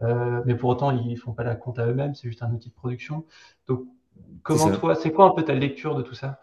mais 0.00 0.54
pour 0.56 0.68
autant, 0.68 0.90
ils 0.90 1.16
font 1.16 1.32
pas 1.32 1.44
la 1.44 1.54
compta 1.54 1.86
eux-mêmes, 1.86 2.14
c'est 2.14 2.28
juste 2.28 2.42
un 2.42 2.52
outil 2.52 2.68
de 2.68 2.74
production. 2.74 3.24
Donc, 3.66 3.86
comment 4.42 4.70
toi, 4.72 4.94
c'est 4.94 5.12
quoi 5.12 5.26
un 5.26 5.30
peu 5.30 5.42
ta 5.42 5.54
lecture 5.54 5.94
de 5.94 6.02
tout 6.02 6.14
ça? 6.14 6.40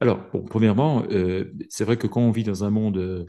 Alors, 0.00 0.20
bon, 0.32 0.42
premièrement, 0.42 1.02
c'est 1.68 1.84
vrai 1.84 1.98
que 1.98 2.06
quand 2.06 2.22
on 2.22 2.30
vit 2.30 2.44
dans 2.44 2.64
un 2.64 2.70
monde 2.70 3.26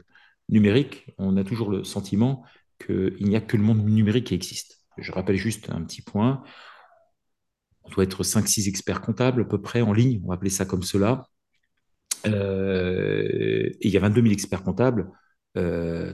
numérique, 0.50 1.06
on 1.18 1.36
a 1.36 1.44
toujours 1.44 1.70
le 1.70 1.84
sentiment 1.84 2.44
qu'il 2.84 3.26
n'y 3.26 3.36
a 3.36 3.40
que 3.40 3.56
le 3.56 3.62
monde 3.62 3.84
numérique 3.84 4.28
qui 4.28 4.34
existe. 4.34 4.80
Je 4.98 5.12
rappelle 5.12 5.36
juste 5.36 5.70
un 5.70 5.82
petit 5.82 6.02
point. 6.02 6.42
On 7.84 7.90
doit 7.90 8.04
être 8.04 8.22
5-6 8.22 8.68
experts 8.68 9.00
comptables 9.00 9.42
à 9.42 9.44
peu 9.44 9.60
près 9.60 9.80
en 9.80 9.92
ligne, 9.92 10.20
on 10.24 10.28
va 10.28 10.34
appeler 10.34 10.50
ça 10.50 10.66
comme 10.66 10.82
cela. 10.82 11.26
et 12.24 12.30
il 13.80 13.90
y 13.90 13.96
a 13.96 14.00
22 14.00 14.22
000 14.22 14.32
experts 14.32 14.62
comptables 14.62 15.10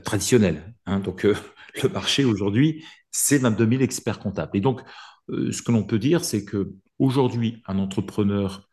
traditionnels. 0.03 0.73
Hein. 0.85 0.99
donc 0.99 1.23
le 1.83 1.89
marché 1.89 2.23
aujourd'hui, 2.23 2.85
c'est 3.11 3.37
22 3.39 3.69
000 3.69 3.81
experts 3.81 4.19
comptables. 4.19 4.55
Et 4.55 4.61
donc, 4.61 4.81
ce 5.29 5.61
que 5.61 5.71
l'on 5.71 5.83
peut 5.83 5.99
dire, 5.99 6.23
c'est 6.23 6.45
que 6.45 6.73
aujourd'hui, 6.99 7.61
un 7.67 7.79
entrepreneur 7.79 8.69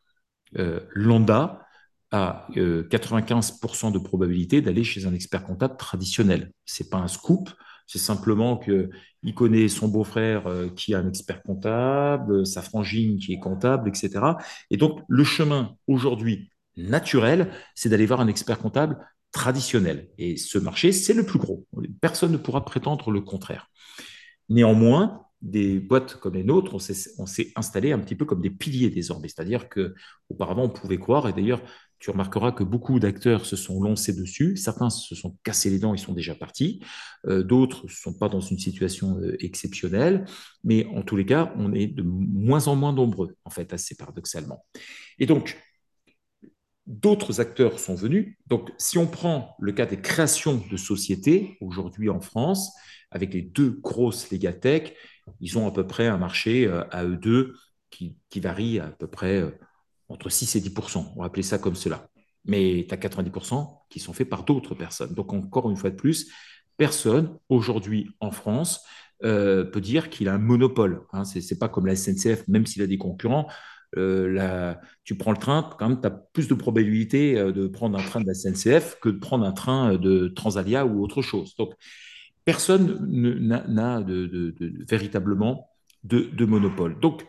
lambda 0.95 1.64
a 2.15 2.47
95% 2.55 3.93
de 3.93 3.99
probabilité 3.99 4.63
d'aller 4.63 4.85
chez 4.85 5.05
un 5.07 5.15
expert 5.15 5.45
comptable 5.45 5.77
traditionnel. 5.77 6.53
C'est 6.65 6.89
pas 6.89 6.99
un 6.99 7.09
scoop, 7.09 7.51
c'est 7.87 7.99
simplement 7.99 8.57
qu'il 8.57 9.35
connaît 9.35 9.69
son 9.69 9.89
beau-frère 9.89 10.45
qui 10.77 10.93
est 10.93 10.97
un 10.97 11.09
expert 11.09 11.43
comptable, 11.43 12.47
sa 12.47 12.63
frangine 12.63 13.19
qui 13.19 13.33
est 13.33 13.41
comptable, 13.41 13.89
etc. 13.89 14.37
Et 14.71 14.77
donc, 14.77 15.01
le 15.09 15.25
chemin 15.25 15.75
aujourd'hui 15.89 16.51
naturel, 16.77 17.51
c'est 17.75 17.89
d'aller 17.89 18.07
voir 18.07 18.21
un 18.21 18.29
expert 18.29 18.59
comptable 18.59 18.97
traditionnel. 19.33 20.09
Et 20.17 20.37
ce 20.37 20.59
marché, 20.59 20.93
c'est 20.93 21.15
le 21.15 21.27
plus 21.27 21.41
gros. 21.41 21.67
Personne 22.01 22.31
ne 22.31 22.37
pourra 22.37 22.65
prétendre 22.65 23.11
le 23.11 23.21
contraire. 23.21 23.69
Néanmoins, 24.49 25.23
des 25.43 25.79
boîtes 25.79 26.15
comme 26.15 26.35
les 26.35 26.45
nôtres, 26.45 26.75
on 26.75 27.27
s'est 27.27 27.53
installé 27.57 27.93
un 27.93 27.99
petit 27.99 28.15
peu 28.15 28.25
comme 28.25 28.41
des 28.41 28.51
piliers 28.51 28.91
désormais. 28.91 29.29
C'est-à-dire 29.29 29.69
qu'auparavant, 29.69 30.63
on 30.63 30.71
pouvait 30.71 30.99
croire, 30.99 31.29
et 31.29 31.33
d'ailleurs, 31.33 31.61
tu 31.99 32.11
remarqueras 32.11 32.53
que 32.53 32.65
beaucoup 32.65 32.99
d'acteurs 33.01 33.47
se 33.47 33.57
sont 33.57 33.83
lancés 33.83 34.13
dessus. 34.13 34.57
Certains 34.57 34.91
se 34.91 35.15
sont 35.15 35.37
cassés 35.43 35.71
les 35.71 35.79
dents, 35.79 35.95
ils 35.95 35.99
sont 35.99 36.13
déjà 36.13 36.35
partis. 36.35 36.81
Euh, 37.27 37.43
d'autres 37.43 37.87
ne 37.87 37.91
sont 37.91 38.13
pas 38.13 38.29
dans 38.29 38.41
une 38.41 38.59
situation 38.59 39.19
euh, 39.19 39.37
exceptionnelle. 39.43 40.27
Mais 40.65 40.87
en 40.87 41.03
tous 41.03 41.17
les 41.17 41.25
cas, 41.25 41.53
on 41.57 41.73
est 41.73 41.87
de 41.87 42.03
moins 42.03 42.69
en 42.69 42.77
moins 42.77 42.93
nombreux, 42.93 43.37
en 43.45 43.51
fait, 43.51 43.73
assez 43.73 43.95
paradoxalement. 43.95 44.67
Et 45.19 45.27
donc, 45.27 45.59
d'autres 46.87 47.41
acteurs 47.41 47.79
sont 47.79 47.95
venus. 47.95 48.37
Donc, 48.47 48.71
si 48.77 48.99
on 48.99 49.07
prend 49.07 49.57
le 49.59 49.73
cas 49.73 49.87
des 49.87 50.01
créations 50.01 50.63
de 50.71 50.77
sociétés, 50.77 51.57
aujourd'hui 51.61 52.11
en 52.11 52.21
France, 52.21 52.73
avec 53.11 53.33
les 53.33 53.43
deux 53.43 53.71
grosses 53.71 54.31
légatech, 54.31 54.95
ils 55.41 55.57
ont 55.57 55.67
à 55.67 55.71
peu 55.71 55.87
près 55.87 56.09
un 56.09 56.19
marché 56.19 56.67
euh, 56.67 56.85
à 56.91 57.05
eux 57.05 57.17
deux 57.17 57.55
qui, 57.91 58.19
qui 58.29 58.41
varie 58.41 58.81
à 58.81 58.89
peu 58.89 59.07
près 59.07 59.43
entre 60.09 60.29
6 60.29 60.57
et 60.57 60.61
10 60.61 60.73
On 60.97 61.21
va 61.21 61.27
appeler 61.27 61.43
ça 61.43 61.59
comme 61.59 61.75
cela. 61.75 62.09
Mais 62.45 62.87
tu 62.89 62.95
as 62.95 62.99
90% 62.99 63.85
qui 63.89 64.01
sont 64.01 64.13
faits 64.13 64.29
par 64.29 64.45
d'autres 64.45 64.75
personnes. 64.75 65.15
Donc, 65.15 65.33
encore 65.33 65.71
une 65.71 65.77
fois 65.77 65.91
de 65.91 65.97
plus, 65.97 66.31
personne 66.77 67.39
aujourd'hui 67.49 68.11
en 68.21 68.31
France 68.31 68.85
euh, 69.25 69.65
peut 69.65 69.81
dire 69.81 70.11
qu'il 70.11 70.29
a 70.29 70.35
un 70.35 70.39
monopole. 70.39 71.03
Hein. 71.13 71.25
Ce 71.25 71.39
n'est 71.39 71.59
pas 71.59 71.69
comme 71.69 71.87
la 71.87 71.97
SNCF, 71.97 72.47
même 72.49 72.67
s'il 72.67 72.83
a 72.83 72.87
des 72.87 72.99
concurrents. 72.99 73.49
Euh, 73.97 74.75
tu 75.05 75.17
prends 75.17 75.31
le 75.31 75.39
train, 75.39 75.71
quand 75.79 75.89
même, 75.89 76.01
tu 76.01 76.07
as 76.07 76.11
plus 76.11 76.49
de 76.49 76.55
probabilité 76.55 77.39
euh, 77.39 77.53
de 77.53 77.69
prendre 77.69 77.97
un 77.97 78.03
train 78.03 78.21
de 78.21 78.27
la 78.27 78.35
SNCF 78.35 78.99
que 79.01 79.09
de 79.09 79.19
prendre 79.19 79.47
un 79.47 79.53
train 79.53 79.95
de 79.95 80.29
Transalia 80.29 80.85
ou 80.85 81.03
autre 81.03 81.23
chose. 81.23 81.55
Donc, 81.57 81.75
personne 82.45 82.99
n'a 83.09 84.05
véritablement 84.87 85.71
de, 86.03 86.29
de 86.33 86.45
monopole. 86.45 86.99
Donc, 87.01 87.25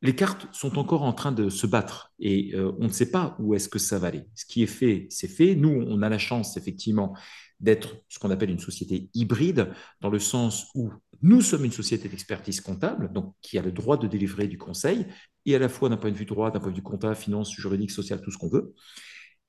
les 0.00 0.14
cartes 0.14 0.46
sont 0.52 0.78
encore 0.78 1.02
en 1.02 1.12
train 1.12 1.32
de 1.32 1.48
se 1.48 1.66
battre 1.66 2.12
et 2.20 2.54
euh, 2.54 2.72
on 2.78 2.84
ne 2.84 2.92
sait 2.92 3.10
pas 3.10 3.36
où 3.40 3.54
est-ce 3.54 3.68
que 3.68 3.78
ça 3.78 3.98
va 3.98 4.08
aller. 4.08 4.24
Ce 4.34 4.44
qui 4.44 4.62
est 4.62 4.66
fait, 4.66 5.06
c'est 5.10 5.28
fait. 5.28 5.54
Nous, 5.54 5.70
on 5.70 6.02
a 6.02 6.08
la 6.08 6.18
chance, 6.18 6.56
effectivement, 6.56 7.16
d'être 7.60 7.96
ce 8.08 8.18
qu'on 8.18 8.30
appelle 8.30 8.50
une 8.50 8.60
société 8.60 9.10
hybride, 9.14 9.72
dans 10.00 10.10
le 10.10 10.20
sens 10.20 10.68
où 10.74 10.92
nous 11.22 11.40
sommes 11.40 11.64
une 11.64 11.72
société 11.72 12.08
d'expertise 12.08 12.60
comptable, 12.60 13.12
donc 13.12 13.34
qui 13.42 13.58
a 13.58 13.62
le 13.62 13.72
droit 13.72 13.96
de 13.96 14.06
délivrer 14.06 14.46
du 14.46 14.58
conseil, 14.58 15.06
et 15.44 15.56
à 15.56 15.58
la 15.58 15.68
fois 15.68 15.88
d'un 15.88 15.96
point 15.96 16.12
de 16.12 16.16
vue 16.16 16.26
droit, 16.26 16.52
d'un 16.52 16.60
point 16.60 16.70
de 16.70 16.76
vue 16.76 16.82
comptable, 16.82 17.16
finance, 17.16 17.52
juridique, 17.52 17.90
social, 17.90 18.20
tout 18.20 18.30
ce 18.30 18.38
qu'on 18.38 18.48
veut, 18.48 18.74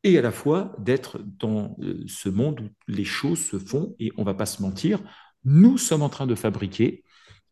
et 0.03 0.17
à 0.17 0.21
la 0.21 0.31
fois 0.31 0.73
d'être 0.79 1.19
dans 1.19 1.75
euh, 1.81 2.03
ce 2.07 2.29
monde 2.29 2.61
où 2.61 2.69
les 2.87 3.03
choses 3.03 3.39
se 3.39 3.59
font, 3.59 3.95
et 3.99 4.11
on 4.17 4.21
ne 4.21 4.25
va 4.25 4.33
pas 4.33 4.47
se 4.47 4.63
mentir, 4.63 5.03
nous 5.43 5.77
sommes 5.77 6.01
en 6.01 6.09
train 6.09 6.25
de 6.25 6.35
fabriquer 6.35 7.03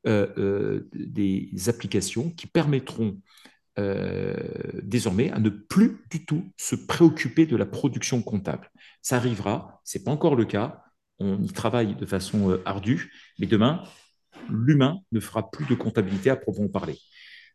des 0.08 1.50
applications 1.68 2.30
qui 2.32 2.48
permettront 2.48 3.20
euh, 3.80 4.34
désormais 4.82 5.30
à 5.32 5.40
ne 5.40 5.50
plus 5.50 6.04
du 6.10 6.26
tout 6.26 6.52
se 6.58 6.76
préoccuper 6.76 7.46
de 7.46 7.56
la 7.56 7.68
production 7.68 8.24
comptable. 8.24 8.72
Ça 9.04 9.18
arrivera, 9.18 9.82
ce 9.84 9.98
n'est 9.98 10.04
pas 10.04 10.10
encore 10.10 10.36
le 10.36 10.46
cas, 10.46 10.84
on 11.20 11.40
y 11.44 11.52
travaille 11.52 11.96
de 11.96 12.06
façon 12.08 12.60
ardue, 12.66 13.14
mais 13.38 13.46
demain, 13.46 13.84
l'humain 14.50 15.00
ne 15.12 15.20
fera 15.20 15.52
plus 15.52 15.66
de 15.68 15.76
comptabilité 15.76 16.32
à 16.32 16.36
proprement 16.36 16.70
parler. 16.70 16.98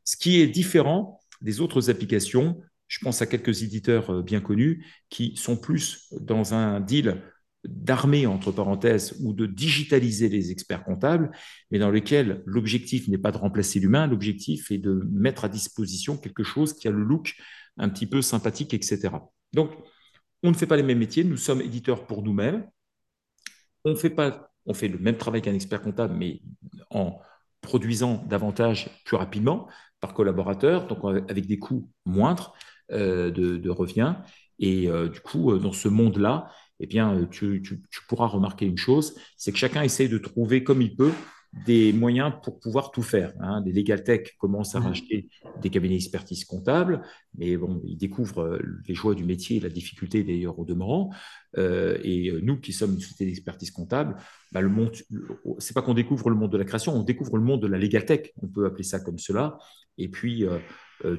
Ce 0.05 0.17
qui 0.17 0.41
est 0.41 0.47
différent 0.47 1.21
des 1.41 1.61
autres 1.61 1.91
applications, 1.91 2.61
je 2.87 3.01
pense 3.01 3.21
à 3.21 3.27
quelques 3.27 3.65
éditeurs 3.65 4.23
bien 4.23 4.41
connus 4.41 4.87
qui 5.11 5.37
sont 5.37 5.57
plus 5.57 6.13
dans 6.21 6.55
un 6.55 6.79
deal 6.79 7.21
d'armer, 7.65 8.27
entre 8.27 8.51
parenthèses, 8.51 9.17
ou 9.23 9.33
de 9.33 9.47
digitaliser 9.47 10.29
les 10.29 10.51
experts 10.51 10.85
comptables, 10.85 11.31
mais 11.71 11.79
dans 11.79 11.91
lequel 11.91 12.43
l'objectif 12.45 13.09
n'est 13.09 13.19
pas 13.19 13.33
de 13.33 13.39
remplacer 13.39 13.79
l'humain, 13.81 14.07
l'objectif 14.07 14.71
est 14.71 14.79
de 14.79 15.07
mettre 15.11 15.45
à 15.45 15.49
disposition 15.49 16.17
quelque 16.17 16.43
chose 16.43 16.75
qui 16.75 16.89
a 16.89 16.91
le 16.91 17.03
look 17.03 17.35
un 17.79 17.89
petit 17.89 18.07
peu 18.07 18.21
sympathique, 18.21 18.75
etc. 18.75 19.11
Donc, 19.53 19.71
on 20.43 20.51
ne 20.51 20.57
fait 20.57 20.67
pas 20.67 20.77
les 20.77 20.83
mêmes 20.83 20.99
métiers, 20.99 21.25
nous 21.25 21.37
sommes 21.37 21.61
éditeurs 21.61 22.07
pour 22.07 22.23
nous-mêmes, 22.23 22.67
on 23.85 23.95
fait, 23.95 24.11
pas, 24.11 24.51
on 24.67 24.75
fait 24.75 24.89
le 24.89 24.99
même 24.99 25.17
travail 25.17 25.43
qu'un 25.43 25.55
expert 25.55 25.83
comptable, 25.83 26.15
mais 26.17 26.43
en 26.91 27.21
produisant 27.61 28.25
davantage 28.29 28.91
plus 29.05 29.17
rapidement 29.17 29.69
par 30.01 30.15
collaborateur, 30.15 30.87
donc 30.89 30.99
avec 31.31 31.47
des 31.47 31.59
coûts 31.59 31.89
moindres 32.05 32.55
euh, 32.91 33.31
de, 33.31 33.71
revient. 33.71 34.17
Et 34.59 34.89
euh, 34.89 35.09
du 35.09 35.21
coup, 35.21 35.53
euh, 35.53 35.59
dans 35.59 35.73
ce 35.73 35.89
monde-là, 35.89 36.51
eh 36.83 36.87
bien, 36.87 37.15
euh, 37.15 37.27
tu, 37.27 37.63
pourras 38.09 38.27
remarquer 38.27 38.67
une 38.67 38.77
chose, 38.77 39.15
c'est 39.37 39.53
que 39.53 39.59
chacun 39.59 39.83
essaie 39.83 40.09
de 40.09 40.19
trouver 40.19 40.65
comme 40.65 40.83
il 40.83 40.97
peut 40.97 41.13
des 41.67 41.93
moyens 41.93 42.33
pour 42.43 42.59
pouvoir 42.59 42.91
tout 42.91 43.03
faire. 43.03 43.35
Hein. 43.41 43.61
Des 43.61 43.73
Legal 43.73 44.03
Tech 44.03 44.35
commencent 44.39 44.75
à 44.75 44.81
racheter 44.81 45.29
des 45.61 45.71
cabinets 45.71 45.95
d'expertise 45.95 46.45
comptable, 46.45 47.03
mais 47.37 47.57
bon, 47.57 47.81
ils 47.85 47.99
découvrent 47.99 48.43
euh, 48.43 48.81
les 48.89 48.95
joies 48.95 49.15
du 49.15 49.25
métier 49.25 49.59
et 49.59 49.61
la 49.61 49.69
difficulté 49.69 50.25
d'ailleurs 50.25 50.59
au 50.59 50.65
demeurant. 50.65 51.11
Euh, 51.59 51.99
et 52.03 52.33
nous 52.43 52.59
qui 52.59 52.73
sommes 52.73 52.95
une 52.95 53.01
société 53.01 53.27
d'expertise 53.27 53.71
comptable, 53.71 54.17
bah, 54.51 54.61
le 54.61 54.71
monde, 54.71 54.93
c'est 55.59 55.75
pas 55.75 55.83
qu'on 55.83 55.95
découvre 55.95 56.31
le 56.31 56.37
monde 56.37 56.51
de 56.51 56.59
la 56.59 56.65
création, 56.65 56.97
on 56.97 57.05
découvre 57.05 57.37
le 57.37 57.45
monde 57.45 57.63
de 57.63 57.69
la 57.69 57.79
Legal 57.79 58.07
Tech, 58.07 58.33
on 58.43 58.49
peut 58.49 58.67
appeler 58.67 58.85
ça 58.85 58.99
comme 58.99 59.19
cela, 59.19 59.59
et 59.99 60.09
puis 60.09 60.47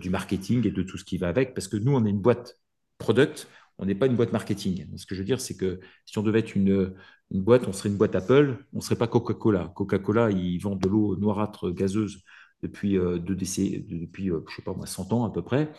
du 0.02 0.10
marketing 0.10 0.67
et 0.67 0.71
de 0.71 0.82
tout 0.82 0.97
ce 0.97 1.06
qui 1.06 1.17
va 1.17 1.28
avec, 1.28 1.54
parce 1.54 1.67
que 1.67 1.78
nous, 1.78 1.95
on 1.95 2.06
est 2.06 2.10
une 2.10 2.21
boîte 2.21 2.58
product, 2.97 3.47
on 3.77 3.86
n'est 3.86 3.95
pas 3.95 4.05
une 4.05 4.15
boîte 4.15 4.31
marketing. 4.31 4.86
Ce 4.97 5.05
que 5.05 5.15
je 5.15 5.19
veux 5.19 5.25
dire, 5.25 5.41
c'est 5.41 5.57
que 5.57 5.79
si 6.05 6.17
on 6.17 6.23
devait 6.23 6.39
être 6.39 6.55
une, 6.55 6.93
boîte, 7.31 7.67
on 7.67 7.73
serait 7.73 7.89
une 7.89 7.97
boîte 7.97 8.15
Apple, 8.15 8.65
on 8.73 8.77
ne 8.77 8.81
serait 8.81 8.95
pas 8.95 9.07
Coca-Cola. 9.07 9.71
Coca-Cola, 9.75 10.31
ils 10.31 10.59
vendent 10.59 10.81
de 10.81 10.89
l'eau 10.89 11.15
noirâtre 11.15 11.71
gazeuse 11.71 12.23
depuis 12.62 12.97
euh, 12.97 13.19
deux 13.19 13.36
depuis, 13.36 14.29
euh, 14.31 14.41
je 14.49 14.55
sais 14.55 14.62
pas 14.62 14.73
moi, 14.73 14.86
100 14.86 15.13
ans 15.13 15.25
à 15.25 15.31
peu 15.31 15.41
près. 15.41 15.71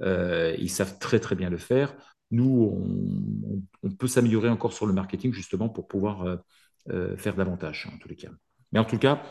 Euh, 0.00 0.56
ils 0.58 0.70
savent 0.70 0.98
très 0.98 1.20
très 1.20 1.34
bien 1.34 1.50
le 1.50 1.58
faire. 1.58 1.94
Nous, 2.30 3.62
on, 3.82 3.90
peut 3.90 4.06
s'améliorer 4.06 4.48
encore 4.48 4.72
sur 4.72 4.86
le 4.86 4.92
marketing 4.92 5.32
justement 5.32 5.68
pour 5.68 5.88
pouvoir 5.88 6.38
faire 7.18 7.34
davantage 7.34 7.88
en 7.92 7.98
tous 7.98 8.08
les 8.08 8.14
cas. 8.14 8.30
Mais 8.72 8.78
en 8.78 8.84
tout 8.84 8.98
cas, 8.98 9.22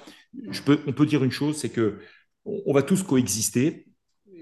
on 0.85 0.91
peut 0.91 1.05
dire 1.05 1.23
une 1.23 1.31
chose, 1.31 1.57
c'est 1.57 1.69
que 1.69 1.99
on 2.45 2.73
va 2.73 2.83
tous 2.83 3.03
coexister 3.03 3.88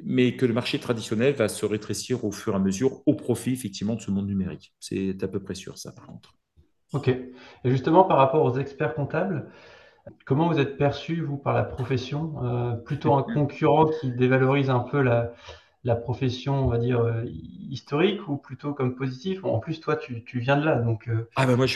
mais 0.03 0.35
que 0.35 0.45
le 0.45 0.53
marché 0.53 0.79
traditionnel 0.79 1.33
va 1.33 1.47
se 1.47 1.65
rétrécir 1.65 2.23
au 2.25 2.31
fur 2.31 2.53
et 2.53 2.55
à 2.55 2.59
mesure 2.59 3.01
au 3.05 3.13
profit 3.13 3.53
effectivement 3.53 3.95
de 3.95 4.01
ce 4.01 4.11
monde 4.11 4.27
numérique. 4.27 4.73
C'est 4.79 5.21
à 5.23 5.27
peu 5.27 5.39
près 5.39 5.55
sûr 5.55 5.77
ça 5.77 5.91
par 5.91 6.07
contre. 6.07 6.35
Ok. 6.93 7.09
Et 7.09 7.29
justement 7.65 8.03
par 8.03 8.17
rapport 8.17 8.43
aux 8.43 8.57
experts 8.57 8.93
comptables, 8.93 9.49
comment 10.25 10.47
vous 10.47 10.59
êtes 10.59 10.77
perçu 10.77 11.21
vous 11.21 11.37
par 11.37 11.53
la 11.53 11.63
profession? 11.63 12.35
Euh, 12.43 12.73
Plutôt 12.73 13.13
un 13.13 13.23
concurrent 13.23 13.85
qui 13.99 14.11
dévalorise 14.11 14.69
un 14.69 14.79
peu 14.79 15.01
la, 15.01 15.33
la 15.83 15.95
profession, 15.95 16.65
on 16.65 16.67
va 16.67 16.77
dire, 16.79 16.99
euh, 16.99 17.23
historique 17.69 18.27
ou 18.27 18.37
plutôt 18.37 18.73
comme 18.73 18.95
positif 18.95 19.43
En 19.43 19.59
plus, 19.59 19.79
toi, 19.79 19.95
tu, 19.95 20.23
viens 20.39 20.57
de 20.57 20.65
là. 20.65 20.75
Donc, 20.81 21.07
euh, 21.07 21.29
Ah 21.35 21.45
ben 21.45 21.55
moi, 21.55 21.65
je 21.65 21.73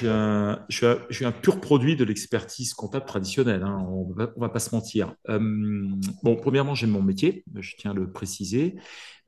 suis, 1.09 1.25
un, 1.25 1.31
pur 1.31 1.61
produit 1.61 1.95
de 1.95 2.03
l'expertise 2.03 2.73
comptable 2.73 3.05
traditionnelle. 3.05 3.63
Hein. 3.63 3.85
on 3.87 4.09
ne 4.09 4.13
va, 4.13 4.49
pas 4.49 4.59
se 4.59 4.73
mentir. 4.75 5.15
Euh, 5.29 5.39
bon, 6.23 6.35
premièrement, 6.35 6.75
j'aime 6.75 6.91
mon 6.91 7.01
métier, 7.01 7.43
je 7.55 7.75
tiens 7.77 7.91
à 7.91 7.93
le 7.93 8.11
préciser. 8.11 8.75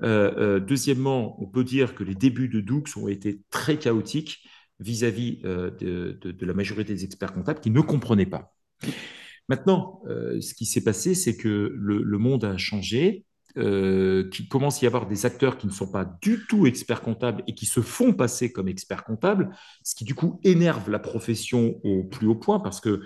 deuxièmement, 0.02 1.42
on 1.42 1.48
peut 1.48 1.64
dire 1.64 1.96
que 1.96 2.04
les 2.04 2.16
débuts 2.16 2.50
de 2.50 2.60
Doux 2.60 2.84
ont 2.98 3.08
été 3.08 3.42
très 3.52 3.78
chaotiques 3.78 4.44
vis-à-vis 4.80 5.38
de, 5.44 6.46
la 6.46 6.54
majorité 6.54 6.94
des 6.94 7.06
experts 7.06 7.34
comptables 7.34 7.60
qui 7.60 7.70
ne 7.70 7.82
comprenaient 7.82 8.26
pas. 8.26 8.54
Maintenant, 9.50 10.02
ce 10.08 10.54
qui 10.54 10.66
s'est 10.66 10.84
passé, 10.84 11.16
c'est 11.16 11.38
que 11.38 11.74
le 11.74 12.18
monde 12.18 12.44
a 12.44 12.58
changé 12.58 13.26
euh, 13.58 14.30
qu'il 14.30 14.48
commence 14.48 14.82
à 14.82 14.86
y 14.86 14.88
avoir 14.88 15.08
des 15.08 15.26
acteurs 15.26 15.58
qui 15.58 15.68
ne 15.68 15.72
sont 15.72 15.92
pas 15.92 16.06
du 16.22 16.46
tout 16.48 16.66
experts 16.66 17.02
comptables 17.02 17.44
et 17.48 17.54
qui 17.54 17.66
se 17.66 17.82
font 17.82 18.14
passer 18.14 18.52
comme 18.52 18.68
experts 18.68 19.04
comptables, 19.04 19.56
ce 19.84 19.96
qui 19.96 20.06
du 20.06 20.16
coup 20.16 20.40
énerve 20.44 20.90
la 20.90 21.00
profession 21.00 21.80
au 21.84 22.04
plus 22.04 22.28
haut 22.28 22.36
point 22.36 22.60
parce 22.60 22.82
que 22.82 23.02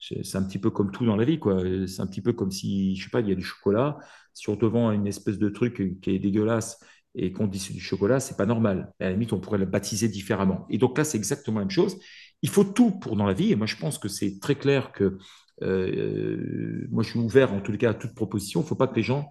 c'est 0.00 0.36
un 0.36 0.42
petit 0.42 0.58
peu 0.58 0.70
comme 0.70 0.90
tout 0.90 1.04
dans 1.04 1.16
la 1.16 1.24
vie, 1.24 1.38
quoi. 1.38 1.62
C'est 1.86 2.00
un 2.00 2.06
petit 2.06 2.22
peu 2.22 2.32
comme 2.32 2.50
si, 2.50 2.96
je 2.96 3.04
sais 3.04 3.10
pas, 3.10 3.20
il 3.20 3.28
y 3.28 3.32
a 3.32 3.34
du 3.34 3.42
chocolat. 3.42 3.98
Si 4.32 4.48
on 4.48 4.56
te 4.56 4.64
vend 4.64 4.90
une 4.92 5.06
espèce 5.06 5.38
de 5.38 5.50
truc 5.50 6.00
qui 6.00 6.10
est 6.10 6.18
dégueulasse 6.18 6.80
et 7.14 7.32
qu'on 7.32 7.46
dit 7.46 7.58
c'est 7.58 7.74
du 7.74 7.80
chocolat, 7.80 8.20
c'est 8.20 8.36
pas 8.36 8.46
normal. 8.46 8.92
À 9.00 9.04
la 9.04 9.12
limite, 9.12 9.32
on 9.32 9.40
pourrait 9.40 9.58
le 9.58 9.66
baptiser 9.66 10.08
différemment. 10.08 10.66
Et 10.70 10.78
donc 10.78 10.96
là, 10.96 11.04
c'est 11.04 11.18
exactement 11.18 11.58
la 11.58 11.66
même 11.66 11.70
chose. 11.70 11.98
Il 12.42 12.48
faut 12.48 12.64
tout 12.64 12.92
pour 12.92 13.16
dans 13.16 13.26
la 13.26 13.34
vie. 13.34 13.52
Et 13.52 13.56
moi, 13.56 13.66
je 13.66 13.76
pense 13.76 13.98
que 13.98 14.08
c'est 14.08 14.40
très 14.40 14.54
clair 14.54 14.92
que 14.92 15.18
euh, 15.62 16.86
moi, 16.90 17.02
je 17.02 17.10
suis 17.10 17.18
ouvert 17.18 17.52
en 17.52 17.60
tous 17.60 17.72
les 17.72 17.78
cas 17.78 17.90
à 17.90 17.94
toute 17.94 18.14
proposition. 18.14 18.60
Il 18.60 18.64
ne 18.64 18.68
faut 18.68 18.76
pas 18.76 18.86
que 18.86 18.96
les 18.96 19.02
gens 19.02 19.30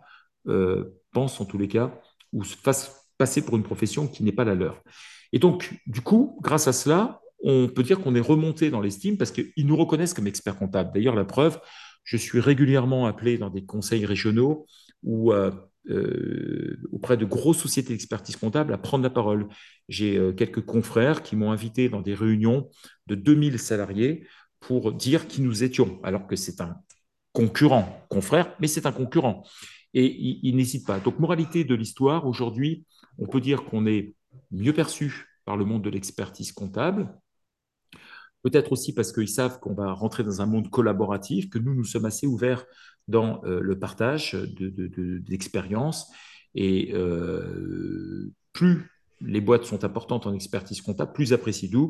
pensent 1.11 1.41
en 1.41 1.45
tous 1.45 1.57
les 1.57 1.67
cas 1.67 1.93
ou 2.33 2.43
se 2.43 2.55
fassent 2.55 3.11
passer 3.17 3.43
pour 3.43 3.57
une 3.57 3.63
profession 3.63 4.07
qui 4.07 4.23
n'est 4.23 4.31
pas 4.31 4.45
la 4.45 4.55
leur. 4.55 4.81
Et 5.33 5.39
donc, 5.39 5.73
du 5.85 6.01
coup, 6.01 6.39
grâce 6.41 6.67
à 6.67 6.73
cela, 6.73 7.21
on 7.43 7.67
peut 7.67 7.83
dire 7.83 7.99
qu'on 7.99 8.15
est 8.15 8.19
remonté 8.19 8.69
dans 8.69 8.81
l'estime 8.81 9.17
parce 9.17 9.31
qu'ils 9.31 9.65
nous 9.65 9.75
reconnaissent 9.75 10.13
comme 10.13 10.27
experts 10.27 10.57
comptables. 10.57 10.91
D'ailleurs, 10.93 11.15
la 11.15 11.25
preuve, 11.25 11.59
je 12.03 12.17
suis 12.17 12.39
régulièrement 12.39 13.05
appelé 13.05 13.37
dans 13.37 13.49
des 13.49 13.65
conseils 13.65 14.05
régionaux 14.05 14.65
ou 15.03 15.31
euh, 15.31 15.51
euh, 15.89 16.77
auprès 16.91 17.17
de 17.17 17.25
grosses 17.25 17.59
sociétés 17.59 17.93
d'expertise 17.93 18.35
comptable 18.35 18.73
à 18.73 18.77
prendre 18.77 19.03
la 19.03 19.09
parole. 19.09 19.47
J'ai 19.87 20.17
euh, 20.17 20.33
quelques 20.33 20.65
confrères 20.65 21.23
qui 21.23 21.35
m'ont 21.35 21.51
invité 21.51 21.87
dans 21.87 22.01
des 22.01 22.13
réunions 22.13 22.69
de 23.07 23.15
2000 23.15 23.59
salariés 23.59 24.27
pour 24.59 24.91
dire 24.91 25.27
qui 25.27 25.41
nous 25.41 25.63
étions, 25.63 25.99
alors 26.03 26.27
que 26.27 26.35
c'est 26.35 26.59
un 26.61 26.75
concurrent, 27.31 28.05
confrère, 28.09 28.53
mais 28.59 28.67
c'est 28.67 28.85
un 28.85 28.91
concurrent. 28.91 29.43
Et 29.93 30.47
ils 30.47 30.55
n'hésitent 30.55 30.85
pas. 30.85 30.99
Donc, 30.99 31.19
moralité 31.19 31.63
de 31.63 31.73
l'histoire, 31.73 32.27
aujourd'hui, 32.27 32.85
on 33.17 33.25
peut 33.25 33.41
dire 33.41 33.65
qu'on 33.65 33.87
est 33.87 34.13
mieux 34.51 34.73
perçu 34.73 35.27
par 35.45 35.57
le 35.57 35.65
monde 35.65 35.83
de 35.83 35.89
l'expertise 35.89 36.51
comptable, 36.51 37.11
Peut-être 38.41 38.71
aussi 38.71 38.93
parce 38.93 39.11
qu'ils 39.11 39.29
savent 39.29 39.59
qu'on 39.59 39.73
va 39.73 39.91
rentrer 39.91 40.23
dans 40.23 40.41
un 40.41 40.45
monde 40.45 40.69
collaboratif, 40.69 41.49
que 41.49 41.59
nous, 41.59 41.73
nous 41.73 41.83
sommes 41.83 42.05
assez 42.05 42.25
ouverts 42.25 42.65
dans 43.07 43.43
euh, 43.43 43.59
le 43.59 43.77
partage 43.77 44.33
d'expériences. 44.33 46.09
De, 46.09 46.15
et 46.55 46.91
euh, 46.93 48.31
plus 48.53 48.89
les 49.21 49.41
boîtes 49.41 49.65
sont 49.65 49.83
importantes 49.83 50.25
en 50.25 50.33
expertise 50.33 50.81
comptable, 50.81 51.11
plus 51.11 51.33
apprécient 51.33 51.69
Doux. 51.69 51.89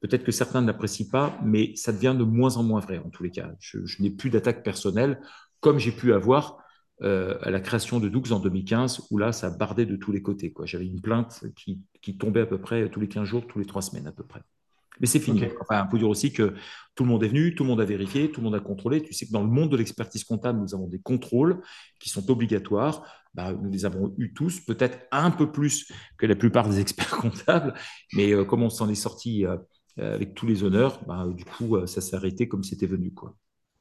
Peut-être 0.00 0.24
que 0.24 0.32
certains 0.32 0.60
ne 0.60 0.66
l'apprécient 0.66 1.08
pas, 1.10 1.38
mais 1.42 1.74
ça 1.76 1.92
devient 1.92 2.14
de 2.16 2.24
moins 2.24 2.58
en 2.58 2.62
moins 2.62 2.80
vrai 2.80 2.98
en 2.98 3.08
tous 3.08 3.22
les 3.22 3.30
cas. 3.30 3.50
Je, 3.58 3.78
n'ai 4.00 4.10
plus 4.10 4.28
d'attaque 4.28 4.62
personnelle 4.62 5.18
comme 5.60 5.78
j'ai 5.78 5.92
pu 5.92 6.12
avoir 6.12 6.58
euh, 7.02 7.36
à 7.42 7.50
la 7.50 7.60
création 7.60 8.00
de 8.00 8.08
Doux 8.08 8.32
en 8.32 8.40
2015, 8.40 9.08
où 9.10 9.18
là, 9.18 9.32
ça 9.32 9.50
bardait 9.50 9.86
de 9.86 9.96
tous 9.96 10.12
les 10.12 10.22
côtés. 10.22 10.52
J'avais 10.64 10.86
une 10.86 11.00
plainte 11.00 11.44
qui, 11.54 11.82
qui, 12.00 12.16
tombait 12.16 12.40
à 12.40 12.46
peu 12.46 12.58
près 12.58 12.88
tous 12.88 13.00
les 13.00 13.08
15 13.08 13.24
jours, 13.24 13.46
tous 13.46 13.58
les 13.58 13.66
3 13.66 13.82
semaines 13.82 14.06
à 14.06 14.12
peu 14.12 14.24
près. 14.24 14.40
Mais 15.00 15.06
c'est 15.06 15.20
fini. 15.20 15.42
Enfin, 15.60 15.84
on 15.86 15.90
peut 15.90 15.98
dire 15.98 16.08
aussi 16.08 16.32
que 16.32 16.54
tout 16.94 17.04
le 17.04 17.10
monde 17.10 17.22
est 17.22 17.28
venu, 17.28 17.54
tout 17.54 17.64
le 17.64 17.68
monde 17.68 17.82
a 17.82 17.84
vérifié, 17.84 18.30
tout 18.30 18.40
le 18.40 18.46
monde 18.46 18.54
a 18.54 18.60
contrôlé. 18.60 19.02
Tu 19.02 19.12
sais 19.12 19.26
que 19.26 19.32
dans 19.32 19.42
le 19.42 19.50
monde 19.50 19.70
de 19.70 19.76
l'expertise 19.76 20.24
comptable, 20.24 20.58
nous 20.58 20.74
avons 20.74 20.88
des 20.88 20.98
contrôles 20.98 21.60
qui 22.00 22.08
sont 22.08 22.30
obligatoires. 22.30 23.04
Bah, 23.34 23.52
nous 23.52 23.70
les 23.70 23.84
avons 23.84 24.14
eu 24.16 24.32
tous, 24.32 24.60
peut-être 24.60 24.98
un 25.12 25.30
peu 25.30 25.52
plus 25.52 25.92
que 26.16 26.24
la 26.24 26.34
plupart 26.34 26.66
des 26.70 26.80
experts 26.80 27.10
comptables, 27.20 27.74
mais 28.14 28.32
euh, 28.32 28.46
comme 28.46 28.62
on 28.62 28.70
s'en 28.70 28.88
est 28.88 28.94
sorti 28.94 29.44
euh, 29.44 29.58
avec 29.98 30.34
tous 30.34 30.46
les 30.46 30.64
honneurs, 30.64 31.04
bah, 31.06 31.26
du 31.28 31.44
coup, 31.44 31.86
ça 31.86 32.00
s'est 32.00 32.16
arrêté 32.16 32.48
comme 32.48 32.64
c'était 32.64 32.86
venu. 32.86 33.12
Quoi. 33.12 33.36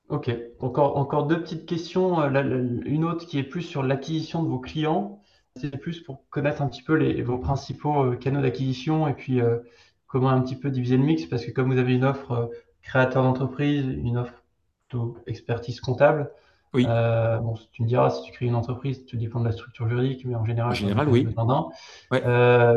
Ok, 0.09 0.31
encore, 0.59 0.97
encore 0.97 1.25
deux 1.25 1.41
petites 1.41 1.65
questions. 1.65 2.21
une 2.23 3.05
autre 3.05 3.25
qui 3.25 3.39
est 3.39 3.43
plus 3.43 3.63
sur 3.63 3.83
l'acquisition 3.83 4.43
de 4.43 4.49
vos 4.49 4.59
clients. 4.59 5.19
C'est 5.55 5.77
plus 5.77 6.01
pour 6.01 6.27
connaître 6.29 6.61
un 6.61 6.67
petit 6.67 6.83
peu 6.83 6.95
les, 6.95 7.21
vos 7.21 7.37
principaux 7.37 8.11
canaux 8.17 8.41
d'acquisition 8.41 9.07
et 9.07 9.13
puis 9.13 9.41
comment 10.15 10.29
un 10.29 10.41
petit 10.41 10.55
peu 10.55 10.69
diviser 10.69 10.95
le 10.95 11.03
mix 11.03 11.25
Parce 11.25 11.45
que 11.45 11.51
comme 11.51 11.71
vous 11.71 11.77
avez 11.77 11.93
une 11.93 12.05
offre 12.05 12.31
euh, 12.31 12.45
créateur 12.81 13.23
d'entreprise, 13.23 13.85
une 13.85 14.17
offre 14.17 14.43
plutôt 14.87 15.17
expertise 15.27 15.81
comptable, 15.81 16.31
oui. 16.73 16.85
Euh, 16.89 17.37
bon, 17.37 17.53
tu 17.71 17.83
me 17.83 17.87
diras, 17.87 18.09
si 18.09 18.21
tu 18.23 18.33
crées 18.33 18.47
une 18.47 18.55
entreprise, 18.55 19.05
tu 19.05 19.15
dépends 19.15 19.39
de 19.39 19.45
la 19.45 19.53
structure 19.53 19.87
juridique, 19.87 20.25
mais 20.25 20.35
en 20.35 20.43
général, 20.43 20.71
en 20.71 20.75
général 20.75 21.07
oui. 21.07 21.25
Euh, 22.13 22.75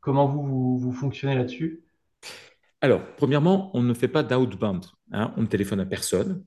comment 0.00 0.26
vous, 0.26 0.76
vous, 0.76 0.92
fonctionnez 0.92 1.34
là-dessus? 1.34 1.83
Alors, 2.84 3.00
premièrement, 3.16 3.70
on 3.72 3.82
ne 3.82 3.94
fait 3.94 4.08
pas 4.08 4.22
d'outbound. 4.22 4.84
Hein. 5.10 5.32
on 5.38 5.40
ne 5.40 5.46
téléphone 5.46 5.80
à 5.80 5.86
personne. 5.86 6.44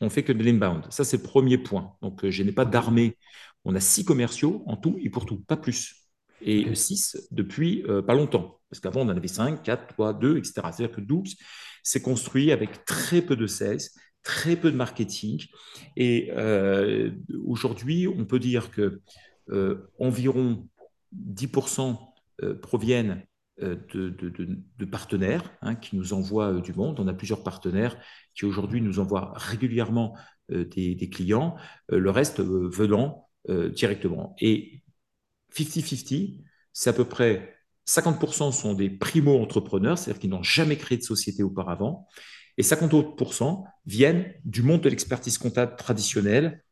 On 0.00 0.10
fait 0.10 0.24
que 0.24 0.32
de 0.32 0.42
l'inbound. 0.42 0.84
Ça, 0.90 1.04
c'est 1.04 1.18
le 1.18 1.22
premier 1.22 1.58
point. 1.58 1.92
Donc, 2.02 2.28
je 2.28 2.42
n'ai 2.42 2.50
pas 2.50 2.64
d'armée. 2.64 3.16
On 3.64 3.72
a 3.76 3.78
six 3.78 4.04
commerciaux 4.04 4.64
en 4.66 4.76
tout 4.76 4.98
et 5.00 5.10
pour 5.10 5.26
tout, 5.26 5.38
pas 5.44 5.56
plus. 5.56 5.94
Et 6.40 6.74
six 6.74 7.16
depuis 7.30 7.84
pas 8.04 8.14
longtemps. 8.14 8.58
Parce 8.68 8.80
qu'avant, 8.80 9.02
on 9.02 9.04
en 9.04 9.16
avait 9.16 9.28
5, 9.28 9.62
4, 9.62 9.86
3, 9.94 10.14
2, 10.14 10.38
etc. 10.38 10.54
C'est-à-dire 10.54 10.90
que 10.90 11.00
Doux 11.00 11.22
s'est 11.84 12.02
construit 12.02 12.50
avec 12.50 12.84
très 12.84 13.22
peu 13.22 13.36
de 13.36 13.46
sales, 13.46 13.78
très 14.24 14.56
peu 14.56 14.72
de 14.72 14.76
marketing. 14.76 15.46
Et 15.96 16.32
euh, 16.32 17.12
aujourd'hui, 17.46 18.08
on 18.08 18.24
peut 18.24 18.40
dire 18.40 18.72
que 18.72 19.02
euh, 19.50 19.88
environ 20.00 20.66
10% 21.14 21.96
euh, 22.42 22.58
proviennent 22.60 23.24
de, 23.58 24.84
partenaires 24.84 25.50
hein, 25.62 25.74
qui 25.74 25.96
nous 25.96 26.12
envoient 26.12 26.60
du 26.60 26.72
monde. 26.74 27.00
On 27.00 27.08
a 27.08 27.14
plusieurs 27.14 27.42
partenaires 27.42 27.96
qui 28.34 28.44
aujourd'hui 28.44 28.80
nous 28.80 28.98
envoient 28.98 29.32
régulièrement 29.36 30.16
des, 30.48 30.94
des, 30.94 31.08
clients, 31.08 31.56
le 31.88 32.10
reste 32.10 32.40
venant 32.40 33.28
directement. 33.48 34.36
Et 34.40 34.82
50-50, 35.54 36.42
c'est 36.72 36.90
à 36.90 36.92
peu 36.92 37.04
près 37.04 37.56
50% 37.86 38.52
sont 38.52 38.74
des 38.74 38.90
primo-entrepreneurs, 38.90 39.96
c'est-à-dire 39.96 40.20
qu'ils 40.20 40.30
n'ont 40.30 40.42
jamais 40.42 40.76
créé 40.76 40.98
de 40.98 41.02
société 41.02 41.42
auparavant, 41.42 42.06
et 42.58 42.62
50% 42.62 43.64
viennent 43.86 44.32
du 44.44 44.62
monde 44.62 44.80
de 44.80 44.88
l'expertise 44.88 45.38
comptable 45.38 45.76
traditionnelle, 45.76 46.64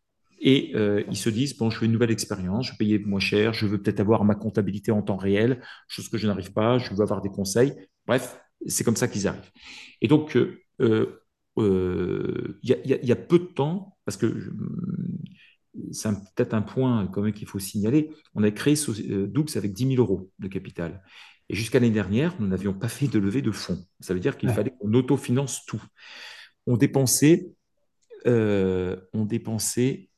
et 0.47 0.73
euh, 0.75 1.03
ils 1.09 1.17
se 1.17 1.31
disent, 1.31 1.57
bon, 1.57 1.71
je 1.71 1.79
fais 1.79 1.87
une 1.87 1.93
nouvelle 1.93 2.11
expérience, 2.11 2.67
je 2.67 2.73
vais 2.73 2.77
payer 2.77 2.99
moins 2.99 3.19
cher, 3.19 3.55
je 3.55 3.67
veux 3.67 3.81
peut-être 3.81 4.01
avoir 4.01 4.25
ma 4.25 4.35
comptabilité 4.35 4.93
en 4.93 5.01
temps 5.01 5.17
réel, 5.17 5.63
chose 5.89 6.11
que 6.11 6.19
je 6.19 6.27
n'arrive 6.27 6.53
pas, 6.53 6.77
je 6.77 6.93
veux 6.93 7.01
avoir 7.01 7.23
des 7.23 7.31
conseils. 7.31 7.73
Bref, 8.07 8.39
c'est 8.67 8.85
comme 8.85 8.95
ça 8.95 9.09
qu'ils 9.09 9.27
arrivent. 9.27 9.51
Et 10.03 10.07
donc, 10.07 10.37
euh, 10.37 10.61
euh, 11.59 12.59
il 12.63 12.77
y, 12.85 13.13
a 13.13 13.17
peu 13.17 13.39
de 13.39 13.45
temps, 13.45 13.97
parce 14.05 14.19
que 14.19 14.53
c'est 15.93 16.11
peut-être 16.37 16.53
un 16.53 16.61
point 16.61 17.07
quand 17.07 17.23
même 17.23 17.33
qu'il 17.33 17.49
faut 17.49 17.59
signaler. 17.59 18.11
On 18.35 18.43
a 18.43 18.51
créé 18.51 18.75
Doux 19.27 19.47
avec 19.57 19.73
10 19.73 19.97
000 19.97 20.03
euros 20.03 20.31
de 20.41 20.49
capital. 20.49 21.03
Et 21.49 21.55
jusqu'à 21.55 21.81
l'année 21.81 21.93
dernière, 21.93 22.39
nous 22.39 22.47
n'avions 22.47 22.75
pas 22.75 22.89
fait 22.89 23.09
de 23.09 23.19
levée 23.19 23.41
de 23.41 23.51
fonds. 23.51 23.83
Ça 24.01 24.13
veut 24.13 24.21
dire 24.21 24.37
qu'il 24.37 24.51
fallait 24.51 24.75
qu'on 24.79 24.93
autofinance 24.93 25.65
tout. 25.65 25.83
On 26.67 26.77
dépensait, 26.77 27.51
euh, 28.27 28.97
on 29.15 29.25
dépensait 29.25 30.11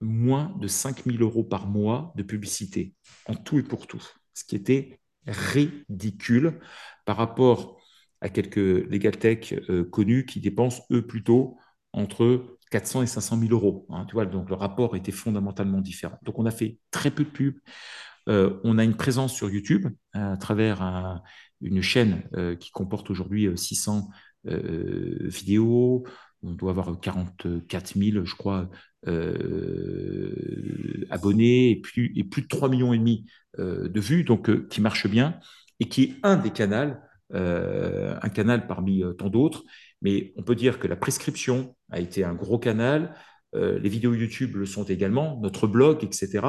moins 0.00 0.54
de 0.60 0.66
5 0.66 1.04
000 1.04 1.18
euros 1.18 1.44
par 1.44 1.66
mois 1.66 2.12
de 2.16 2.22
publicité, 2.22 2.94
en 3.26 3.34
tout 3.34 3.58
et 3.58 3.62
pour 3.62 3.86
tout, 3.86 4.02
ce 4.34 4.44
qui 4.44 4.56
était 4.56 5.00
ridicule 5.26 6.60
par 7.04 7.16
rapport 7.16 7.78
à 8.20 8.28
quelques 8.28 8.56
legal 8.56 9.16
tech 9.16 9.54
euh, 9.68 9.84
connus 9.84 10.26
qui 10.26 10.40
dépensent, 10.40 10.82
eux, 10.90 11.06
plutôt 11.06 11.56
entre 11.92 12.58
400 12.70 13.02
et 13.02 13.06
500 13.06 13.38
000 13.38 13.52
euros. 13.52 13.86
Hein, 13.90 14.04
tu 14.06 14.14
vois, 14.14 14.26
donc 14.26 14.48
le 14.48 14.54
rapport 14.54 14.96
était 14.96 15.12
fondamentalement 15.12 15.80
différent. 15.80 16.18
Donc 16.22 16.38
on 16.38 16.46
a 16.46 16.50
fait 16.50 16.78
très 16.90 17.10
peu 17.10 17.24
de 17.24 17.30
pubs. 17.30 17.58
Euh, 18.28 18.60
on 18.64 18.78
a 18.78 18.84
une 18.84 18.96
présence 18.96 19.34
sur 19.34 19.50
YouTube 19.50 19.88
à 20.12 20.36
travers 20.36 21.22
une 21.60 21.82
chaîne 21.82 22.22
euh, 22.36 22.54
qui 22.56 22.70
comporte 22.70 23.10
aujourd'hui 23.10 23.48
600 23.56 24.08
euh, 24.46 25.16
vidéos. 25.20 26.04
On 26.42 26.52
doit 26.52 26.70
avoir 26.70 26.98
44 27.00 27.98
000, 27.98 28.24
je 28.24 28.34
crois, 28.34 28.70
abonnés 31.10 31.70
et 31.70 31.76
plus, 31.76 32.12
et 32.16 32.24
plus 32.24 32.42
de 32.42 32.48
3 32.48 32.68
millions 32.68 32.92
et 32.92 32.98
demi 32.98 33.26
de 33.58 34.00
vues, 34.00 34.24
donc 34.24 34.68
qui 34.68 34.80
marche 34.80 35.06
bien 35.08 35.38
et 35.80 35.88
qui 35.88 36.02
est 36.02 36.14
un 36.22 36.36
des 36.36 36.50
canaux, 36.50 36.94
un 37.32 38.28
canal 38.28 38.66
parmi 38.66 39.02
tant 39.18 39.28
d'autres 39.28 39.64
mais 40.02 40.32
on 40.36 40.42
peut 40.42 40.54
dire 40.54 40.78
que 40.78 40.88
la 40.88 40.96
prescription 40.96 41.74
a 41.90 42.00
été 42.00 42.24
un 42.24 42.34
gros 42.34 42.58
canal. 42.58 43.14
Euh, 43.54 43.78
les 43.78 43.88
vidéos 43.88 44.14
YouTube 44.14 44.56
le 44.56 44.66
sont 44.66 44.84
également, 44.84 45.38
notre 45.42 45.66
blog, 45.66 46.04
etc. 46.04 46.40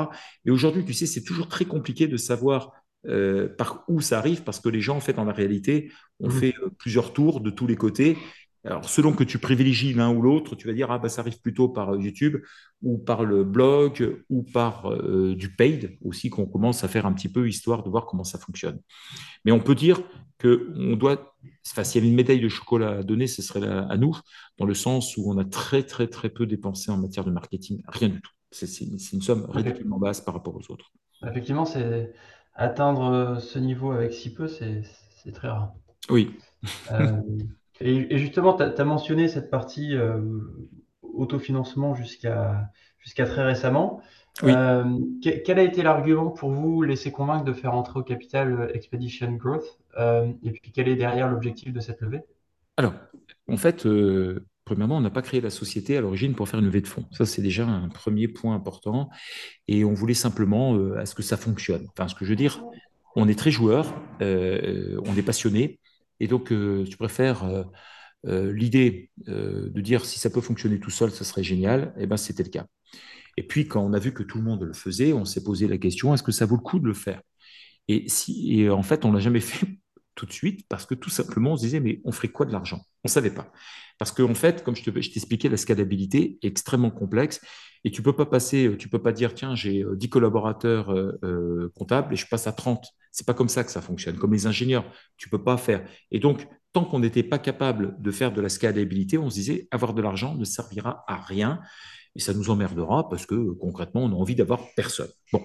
Et 0.46 0.52
aujourd'hui, 0.52 0.86
tu 0.86 0.94
sais, 0.94 1.06
c'est 1.06 1.24
toujours 1.24 1.48
très 1.48 1.66
compliqué 1.66 2.08
de 2.08 2.18
savoir 2.18 2.72
euh, 3.08 3.50
par 3.50 3.84
où 3.88 4.00
ça 4.02 4.20
arrive 4.20 4.44
parce 4.44 4.60
que 4.60 4.70
les 4.70 4.82
gens, 4.82 4.98
en 4.98 5.00
fait, 5.00 5.14
dans 5.14 5.26
la 5.26 5.34
réalité, 5.34 5.92
ont 6.20 6.28
mmh. 6.28 6.32
fait 6.32 6.54
euh, 6.62 6.70
plusieurs 6.78 7.14
tours 7.14 7.42
de 7.42 7.50
tous 7.50 7.68
les 7.68 7.76
côtés. 7.76 8.18
Alors, 8.64 8.88
selon 8.88 9.14
que 9.14 9.24
tu 9.24 9.40
privilégies 9.40 9.94
l'un 9.94 10.12
ou 10.12 10.22
l'autre, 10.22 10.56
tu 10.56 10.68
vas 10.68 10.74
dire, 10.74 10.92
ah, 10.92 11.00
bah, 11.00 11.10
ça 11.10 11.22
arrive 11.22 11.40
plutôt 11.42 11.70
par 11.70 11.96
YouTube 11.96 12.38
ou 12.84 12.98
par 12.98 13.26
le 13.26 13.44
blog 13.44 14.24
ou 14.30 14.44
par 14.44 14.92
du 15.36 15.56
paid 15.56 15.98
aussi 16.04 16.30
qu'on 16.30 16.46
commence 16.46 16.84
à 16.84 16.88
faire 16.88 17.06
un 17.06 17.14
petit 17.14 17.30
peu 17.30 17.48
histoire 17.48 17.82
de 17.84 17.90
voir 17.90 18.06
comment 18.06 18.24
ça 18.24 18.38
fonctionne. 18.38 18.80
Mais 19.46 19.52
on 19.52 19.60
peut 19.60 19.76
dire 19.76 20.00
on 20.46 20.96
doit, 20.96 21.36
enfin, 21.68 21.84
s'il 21.84 22.00
y 22.00 22.04
avait 22.04 22.10
une 22.10 22.16
médaille 22.16 22.40
de 22.40 22.50
chocolat 22.50 23.00
à 23.00 23.04
donner, 23.04 23.28
ce 23.28 23.42
serait 23.42 23.68
à 23.68 23.98
nous, 23.98 24.18
dans 24.58 24.66
le 24.66 24.74
sens 24.74 25.18
où 25.18 25.30
on 25.32 25.38
a 25.38 25.46
très, 25.46 25.84
très, 25.84 26.08
très 26.08 26.30
peu 26.30 26.46
dépensé 26.46 26.92
en 26.92 26.98
matière 26.98 27.26
de 27.26 27.32
marketing, 27.32 27.82
rien 27.88 28.10
du 28.10 28.22
tout. 28.22 28.32
C'est 28.52 28.82
une 28.82 29.22
somme 29.22 29.46
ridiculement 29.50 29.98
basse 29.98 30.22
par 30.22 30.34
rapport 30.34 30.56
aux 30.56 30.72
autres. 30.72 30.92
Effectivement, 31.26 31.66
c'est 31.66 32.14
atteindre 32.54 33.40
ce 33.40 33.60
niveau 33.60 33.92
avec 33.92 34.14
si 34.14 34.34
peu, 34.34 34.48
c'est 34.48 34.84
très 35.34 35.48
rare. 35.48 35.74
Oui. 36.10 36.36
Euh, 36.92 37.22
Et, 37.82 38.18
justement, 38.18 38.54
tu 38.54 38.64
as, 38.64 38.86
mentionné 38.86 39.28
cette 39.28 39.50
partie 39.50 39.96
autofinancement 41.02 41.96
jusqu'à 41.96 42.70
jusqu'à 43.00 43.26
très 43.26 43.44
récemment. 43.44 44.02
quel 44.42 45.60
a 45.60 45.64
été 45.64 45.84
l'argument 45.84 46.30
pour 46.30 46.52
vous 46.52 46.84
laisser 46.84 47.12
convaincre 47.12 47.44
de 47.44 47.54
faire 47.54 47.74
entrer 47.74 48.00
au 48.00 48.04
capital 48.04 48.72
Expedition 48.74 49.32
Growth 49.34 49.80
Et 50.44 50.52
puis 50.52 50.72
quel 50.72 50.88
est 50.88 50.96
derrière 50.96 51.30
l'objectif 51.30 51.74
de 51.74 51.80
cette 51.80 52.02
levée? 52.02 52.22
Alors, 52.78 52.94
en 53.48 53.58
fait, 53.58 53.86
premièrement, 54.66 54.98
on 54.98 55.02
n'a 55.02 55.10
pas 55.10 55.22
créé 55.22 55.42
la 55.42 55.50
société 55.50 55.98
à 55.98 56.02
l'origine 56.02 56.34
pour 56.34 56.48
faire 56.48 56.60
une 56.60 56.66
levée 56.66 56.80
de 56.80 56.88
fonds. 56.88 57.06
Ça, 57.12 57.26
c'est 57.26 57.42
déjà 57.42 57.66
un 57.66 57.90
premier 57.90 58.28
point 58.28 58.56
important. 58.56 59.10
Et 59.68 59.84
on 59.84 59.94
voulait 59.94 60.14
simplement 60.14 60.76
euh, 60.76 60.98
à 60.98 61.06
ce 61.06 61.16
que 61.16 61.24
ça 61.24 61.38
fonctionne. 61.38 61.88
Enfin, 61.90 62.08
ce 62.08 62.16
que 62.16 62.24
je 62.24 62.30
veux 62.30 62.38
dire, 62.38 62.64
on 63.16 63.28
est 63.28 63.38
très 63.38 63.52
joueur, 63.52 63.94
euh, 64.22 64.98
on 65.06 65.16
est 65.18 65.24
passionné. 65.24 65.80
Et 66.22 66.28
donc, 66.28 66.52
euh, 66.52 66.86
tu 66.86 66.96
préfères 66.98 67.66
l'idée 68.24 69.10
de 69.26 69.82
dire 69.82 70.06
si 70.06 70.20
ça 70.20 70.30
peut 70.30 70.40
fonctionner 70.40 70.80
tout 70.80 70.92
seul, 70.92 71.10
ça 71.12 71.24
serait 71.24 71.44
génial. 71.44 71.94
Et 71.98 72.04
eh 72.04 72.08
ben, 72.08 72.18
c'était 72.18 72.44
le 72.44 72.50
cas. 72.50 72.68
Et 73.38 73.44
puis, 73.44 73.68
quand 73.68 73.82
on 73.82 73.94
a 73.94 74.00
vu 74.00 74.14
que 74.14 74.22
tout 74.22 74.38
le 74.38 74.44
monde 74.44 74.62
le 74.62 74.74
faisait, 74.74 75.14
on 75.14 75.26
s'est 75.26 75.44
posé 75.44 75.68
la 75.68 75.80
question 75.80 76.14
est-ce 76.14 76.22
que 76.22 76.32
ça 76.32 76.46
vaut 76.46 76.58
le 76.58 76.62
coup 76.62 76.78
de 76.80 76.86
le 76.86 76.94
faire? 76.94 77.22
Et, 77.88 78.08
si, 78.08 78.62
et 78.62 78.70
en 78.70 78.84
fait, 78.84 79.04
on 79.04 79.12
l'a 79.12 79.20
jamais 79.20 79.40
fait 79.42 79.66
tout 80.14 80.28
de 80.28 80.32
suite 80.32 80.68
parce 80.70 80.86
que 80.86 80.94
tout 80.94 81.10
simplement, 81.10 81.54
on 81.54 81.58
se 81.58 81.64
disait, 81.64 81.80
mais 81.80 82.02
on 82.06 82.12
ferait 82.12 82.28
quoi 82.28 82.46
de 82.46 82.52
l'argent? 82.52 82.82
On 83.04 83.08
ne 83.08 83.10
savait 83.10 83.32
pas. 83.34 83.52
Parce 84.02 84.12
qu'en 84.12 84.32
en 84.32 84.34
fait, 84.34 84.64
comme 84.64 84.76
je 84.76 84.90
t'expliquais, 84.90 85.48
la 85.48 85.58
scalabilité 85.58 86.40
est 86.42 86.48
extrêmement 86.48 86.90
complexe 86.90 87.40
et 87.84 87.92
tu 87.92 88.02
peux 88.02 88.14
pas 88.14 88.26
passer, 88.26 88.76
tu 88.80 88.90
peux 88.90 88.98
pas 88.98 89.12
dire, 89.12 89.36
tiens, 89.36 89.54
j'ai 89.54 89.86
10 89.94 90.08
euh, 90.08 90.10
collaborateurs 90.10 90.90
euh, 90.90 91.20
euh, 91.24 91.72
comptables 91.76 92.12
et 92.12 92.16
je 92.16 92.26
passe 92.28 92.48
à 92.48 92.52
30. 92.52 92.84
C'est 93.12 93.28
pas 93.28 93.36
comme 93.36 93.48
ça 93.48 93.64
que 93.64 93.70
ça 93.70 93.80
fonctionne. 93.80 94.18
Comme 94.18 94.34
les 94.34 94.48
ingénieurs, 94.48 94.86
tu 95.18 95.30
peux 95.30 95.44
pas 95.44 95.56
faire. 95.56 95.86
Et 96.10 96.18
donc, 96.18 96.48
tant 96.74 96.84
qu'on 96.84 96.98
n'était 96.98 97.22
pas 97.22 97.38
capable 97.38 97.96
de 98.02 98.10
faire 98.10 98.34
de 98.34 98.42
la 98.42 98.50
scalabilité, 98.50 99.20
on 99.20 99.30
se 99.30 99.36
disait, 99.36 99.68
avoir 99.70 99.94
de 99.94 100.02
l'argent 100.02 100.34
ne 100.34 100.46
servira 100.46 101.04
à 101.08 101.18
rien 101.18 101.60
et 102.16 102.20
ça 102.22 102.34
nous 102.34 102.50
emmerdera 102.50 103.08
parce 103.08 103.28
que 103.28 103.52
concrètement, 103.52 104.02
on 104.06 104.10
a 104.10 104.16
envie 104.16 104.34
d'avoir 104.34 104.66
personne. 104.76 105.12
Bon. 105.32 105.44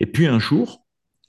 Et 0.00 0.06
puis 0.06 0.26
un 0.26 0.38
jour, 0.38 0.86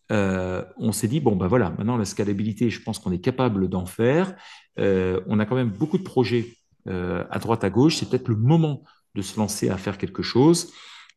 on 0.10 0.94
s'est 0.94 1.10
dit, 1.10 1.20
bon, 1.20 1.36
ben 1.36 1.48
voilà, 1.48 1.72
maintenant 1.72 1.98
la 1.98 2.06
scalabilité, 2.06 2.70
je 2.70 2.82
pense 2.82 2.98
qu'on 2.98 3.12
est 3.12 3.20
capable 3.20 3.68
d'en 3.68 3.86
faire. 3.86 4.36
On 4.78 5.40
a 5.40 5.46
quand 5.46 5.56
même 5.56 5.72
beaucoup 5.72 5.98
de 5.98 6.04
projets 6.04 6.46
euh, 6.88 7.24
à 7.30 7.40
droite, 7.40 7.64
à 7.64 7.70
gauche. 7.70 7.96
C'est 7.98 8.10
peut-être 8.10 8.28
le 8.28 8.36
moment 8.36 8.84
de 9.16 9.22
se 9.22 9.38
lancer 9.40 9.70
à 9.70 9.78
faire 9.78 9.98
quelque 9.98 10.24
chose. 10.24 10.72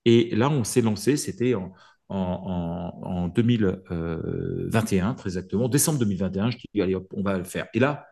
Et 0.05 0.35
là, 0.35 0.51
on 0.51 0.65
s'est 0.65 0.83
lancé, 0.83 1.17
c'était 1.17 1.55
en, 1.55 1.73
en, 2.09 3.29
2021, 3.29 5.15
très 5.15 5.31
exactement, 5.31 5.69
décembre 5.69 5.99
2021. 6.01 6.51
Je 6.51 6.59
dis, 6.59 6.83
allez, 6.83 6.95
hop, 6.95 7.07
on 7.15 7.23
va 7.23 7.39
le 7.39 7.45
faire. 7.45 7.67
Et 7.73 7.79
là, 7.79 8.07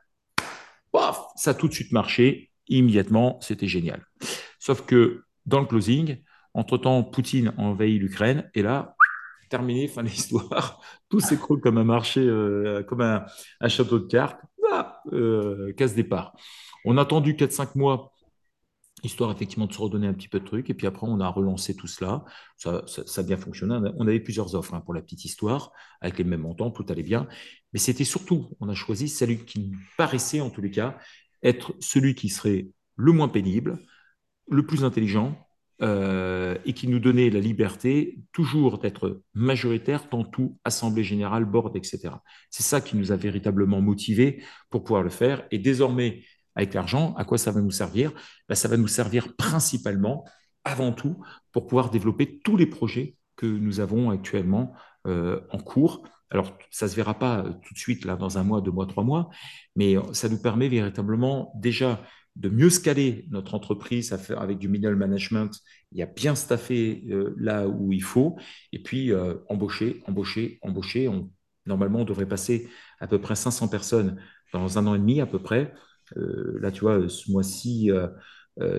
ça 1.37 1.51
a 1.51 1.55
tout 1.55 1.69
de 1.69 1.75
suite 1.75 1.93
marché. 1.93 2.51
Immédiatement, 2.69 3.39
c'était 3.41 3.67
génial. 3.67 4.07
Sauf 4.59 4.87
que 4.87 5.25
dans 5.47 5.61
le 5.61 5.67
closing, 5.67 6.19
entre-temps, 6.55 7.03
Poutine 7.03 7.53
envahit 7.57 8.01
l'Ukraine. 8.01 8.49
Et 8.55 8.63
là, 8.63 8.95
terminé, 9.49 9.89
fin 9.89 10.03
de 10.03 10.09
l'histoire. 10.09 10.81
Tout 11.09 11.21
s'écroule 11.21 11.61
comme 11.61 11.79
un 11.79 11.85
marché, 11.85 12.21
euh, 12.21 12.83
comme 12.83 13.01
un, 13.01 13.25
château 13.69 13.99
de 13.99 14.07
cartes. 14.07 14.41
Euh, 15.13 15.75
casse 15.75 15.95
départ. 15.95 16.35
On 16.85 16.99
a 16.99 17.03
attendu 17.03 17.35
4-5 17.35 17.77
mois, 17.77 18.13
histoire 19.03 19.31
effectivement 19.33 19.67
de 19.67 19.73
se 19.73 19.79
redonner 19.79 20.07
un 20.07 20.15
petit 20.15 20.29
peu 20.29 20.41
de 20.41 20.45
trucs. 20.45 20.71
Et 20.71 20.75
puis 20.75 20.87
après, 20.87 21.07
on 21.09 21.21
a 21.21 21.29
relancé 21.29 21.75
tout 21.75 21.87
cela. 21.87 22.25
Ça, 22.57 22.83
a 23.17 23.23
bien 23.23 23.37
fonctionné. 23.37 23.91
On 23.97 24.07
avait 24.07 24.21
plusieurs 24.21 24.55
offres 24.55 24.75
hein, 24.75 24.81
pour 24.81 24.95
la 24.95 25.03
petite 25.03 25.25
histoire, 25.25 25.73
avec 26.01 26.19
les 26.19 26.25
mêmes 26.25 26.43
montants, 26.43 26.71
tout 26.71 26.87
allait 26.89 27.03
bien. 27.03 27.29
Mais 27.73 27.79
c'était 27.79 28.05
surtout, 28.05 28.49
on 28.61 28.69
a 28.69 28.75
choisi 28.75 29.09
celui 29.09 29.45
qui 29.45 29.73
paraissait, 29.97 30.41
en 30.41 30.51
tous 30.51 30.61
les 30.61 30.71
cas, 30.71 30.99
être 31.43 31.75
celui 31.81 32.15
qui 32.15 32.29
serait 32.29 32.69
le 32.97 33.13
moins 33.13 33.29
pénible, 33.29 33.79
le 34.49 34.67
plus 34.67 34.85
intelligent, 34.85 35.37
euh, 35.83 36.57
et 36.65 36.75
qui 36.75 36.87
nous 36.87 37.01
donnait 37.01 37.29
la 37.29 37.41
liberté 37.41 38.21
toujours 38.33 38.79
d'être 38.79 39.23
majoritaire 39.35 40.07
dans 40.13 40.23
tout, 40.23 40.57
assemblée 40.63 41.03
générale, 41.03 41.45
board, 41.45 41.75
etc. 41.77 42.15
C'est 42.51 42.63
ça 42.63 42.81
qui 42.81 42.97
nous 42.97 43.11
a 43.11 43.17
véritablement 43.17 43.81
motivés 43.81 44.45
pour 44.71 44.85
pouvoir 44.85 45.03
le 45.03 45.11
faire. 45.11 45.45
Et 45.51 45.59
désormais, 45.59 46.23
avec 46.55 46.75
l'argent, 46.75 47.15
à 47.17 47.25
quoi 47.25 47.39
ça 47.39 47.51
va 47.51 47.61
nous 47.61 47.71
servir? 47.71 48.13
Ben, 48.49 48.55
Ça 48.55 48.69
va 48.69 48.77
nous 48.77 48.89
servir 48.89 49.35
principalement, 49.37 50.25
avant 50.65 50.93
tout, 50.93 51.23
pour 51.53 51.67
pouvoir 51.67 51.91
développer 51.91 52.41
tous 52.45 52.57
les 52.57 52.67
projets 52.67 53.17
que 53.37 53.47
nous 53.47 53.81
avons 53.81 54.11
actuellement 54.11 54.75
euh, 55.07 55.41
en 55.51 55.59
cours. 55.59 56.05
Alors, 56.31 56.57
ça 56.71 56.87
ne 56.87 56.91
se 56.91 56.97
verra 56.97 57.19
pas 57.19 57.43
tout 57.43 57.75
de 57.75 57.79
suite, 57.79 58.05
là, 58.05 58.17
dans 58.17 58.39
un 58.39 58.45
mois, 58.45 58.61
deux 58.61 58.71
mois, 58.71 58.87
trois 58.87 59.05
mois, 59.05 59.29
mais 59.77 59.97
ça 60.13 60.29
nous 60.29 60.41
permet 60.41 60.69
véritablement 60.69 61.53
déjà 61.57 62.01
de 62.37 62.49
mieux 62.49 62.71
scaler 62.71 63.27
notre 63.31 63.55
entreprise 63.55 64.13
avec 64.37 64.59
du 64.59 64.69
middle 64.69 64.97
management, 64.97 65.51
il 65.93 65.99
y 65.99 66.03
a 66.03 66.07
bien 66.07 66.35
staffé 66.35 67.05
euh, 67.11 67.35
là 67.37 67.69
où 67.69 67.93
il 67.93 68.03
faut, 68.03 68.37
et 68.73 68.83
puis 68.83 69.13
euh, 69.13 69.35
embaucher, 69.49 70.03
embaucher, 70.07 70.59
embaucher. 70.63 71.11
normalement, 71.67 72.01
on 72.01 72.05
devrait 72.05 72.29
passer 72.29 72.69
à 73.01 73.07
peu 73.07 73.21
près 73.21 73.35
500 73.35 73.69
personnes 73.69 74.21
dans 74.53 74.79
un 74.79 74.87
an 74.87 74.95
et 74.95 74.99
demi 74.99 75.21
à 75.21 75.27
peu 75.27 75.39
près. 75.39 75.73
Euh, 76.17 76.59
là, 76.61 76.71
tu 76.71 76.81
vois, 76.81 77.09
ce 77.09 77.31
mois-ci, 77.31 77.91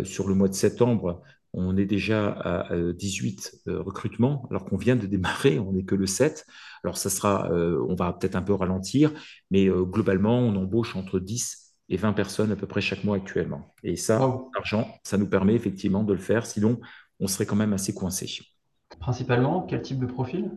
sur 0.04 0.28
le 0.28 0.36
mois 0.36 0.48
de 0.48 0.54
septembre, 0.54 1.22
on 1.54 1.78
est 1.78 1.86
déjà 1.86 2.30
à 2.30 2.76
18 2.76 3.63
recrutements, 3.67 4.48
alors 4.50 4.65
qu'on 4.65 4.78
vient 4.78 4.96
de 4.96 5.06
démarrer, 5.08 5.60
on 5.60 5.74
n'est 5.74 5.84
que 5.84 5.96
le 5.96 6.08
7. 6.08 6.46
Alors, 6.84 6.98
ça 6.98 7.10
sera, 7.10 7.50
on 7.52 7.96
va 7.96 8.13
peut-être 8.13 8.36
un 8.36 8.41
peu 8.41 8.54
ralentir, 8.54 9.12
mais 9.52 9.67
globalement, 9.67 10.39
on 10.39 10.56
embauche 10.56 10.96
entre 10.96 11.19
10 11.19 11.76
et 11.89 11.98
20 11.98 12.13
personnes 12.13 12.52
à 12.52 12.56
peu 12.56 12.67
près 12.67 12.82
chaque 12.82 13.04
mois 13.04 13.17
actuellement. 13.17 13.74
Et 13.84 13.96
ça, 13.96 14.19
l'argent, 14.56 14.88
ça 15.04 15.17
nous 15.17 15.28
permet 15.28 15.56
effectivement 15.56 16.04
de 16.04 16.13
le 16.13 16.19
faire, 16.19 16.46
sinon 16.46 16.80
on 17.19 17.28
serait 17.28 17.46
quand 17.46 17.56
même 17.56 17.74
assez 17.74 17.93
coincé. 17.93 18.28
Principalement, 19.00 19.62
quel 19.62 19.82
type 19.82 20.00
de 20.00 20.06
profil? 20.06 20.52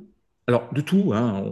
Alors, 0.47 0.73
de 0.73 0.81
tout, 0.81 1.13
hein. 1.13 1.43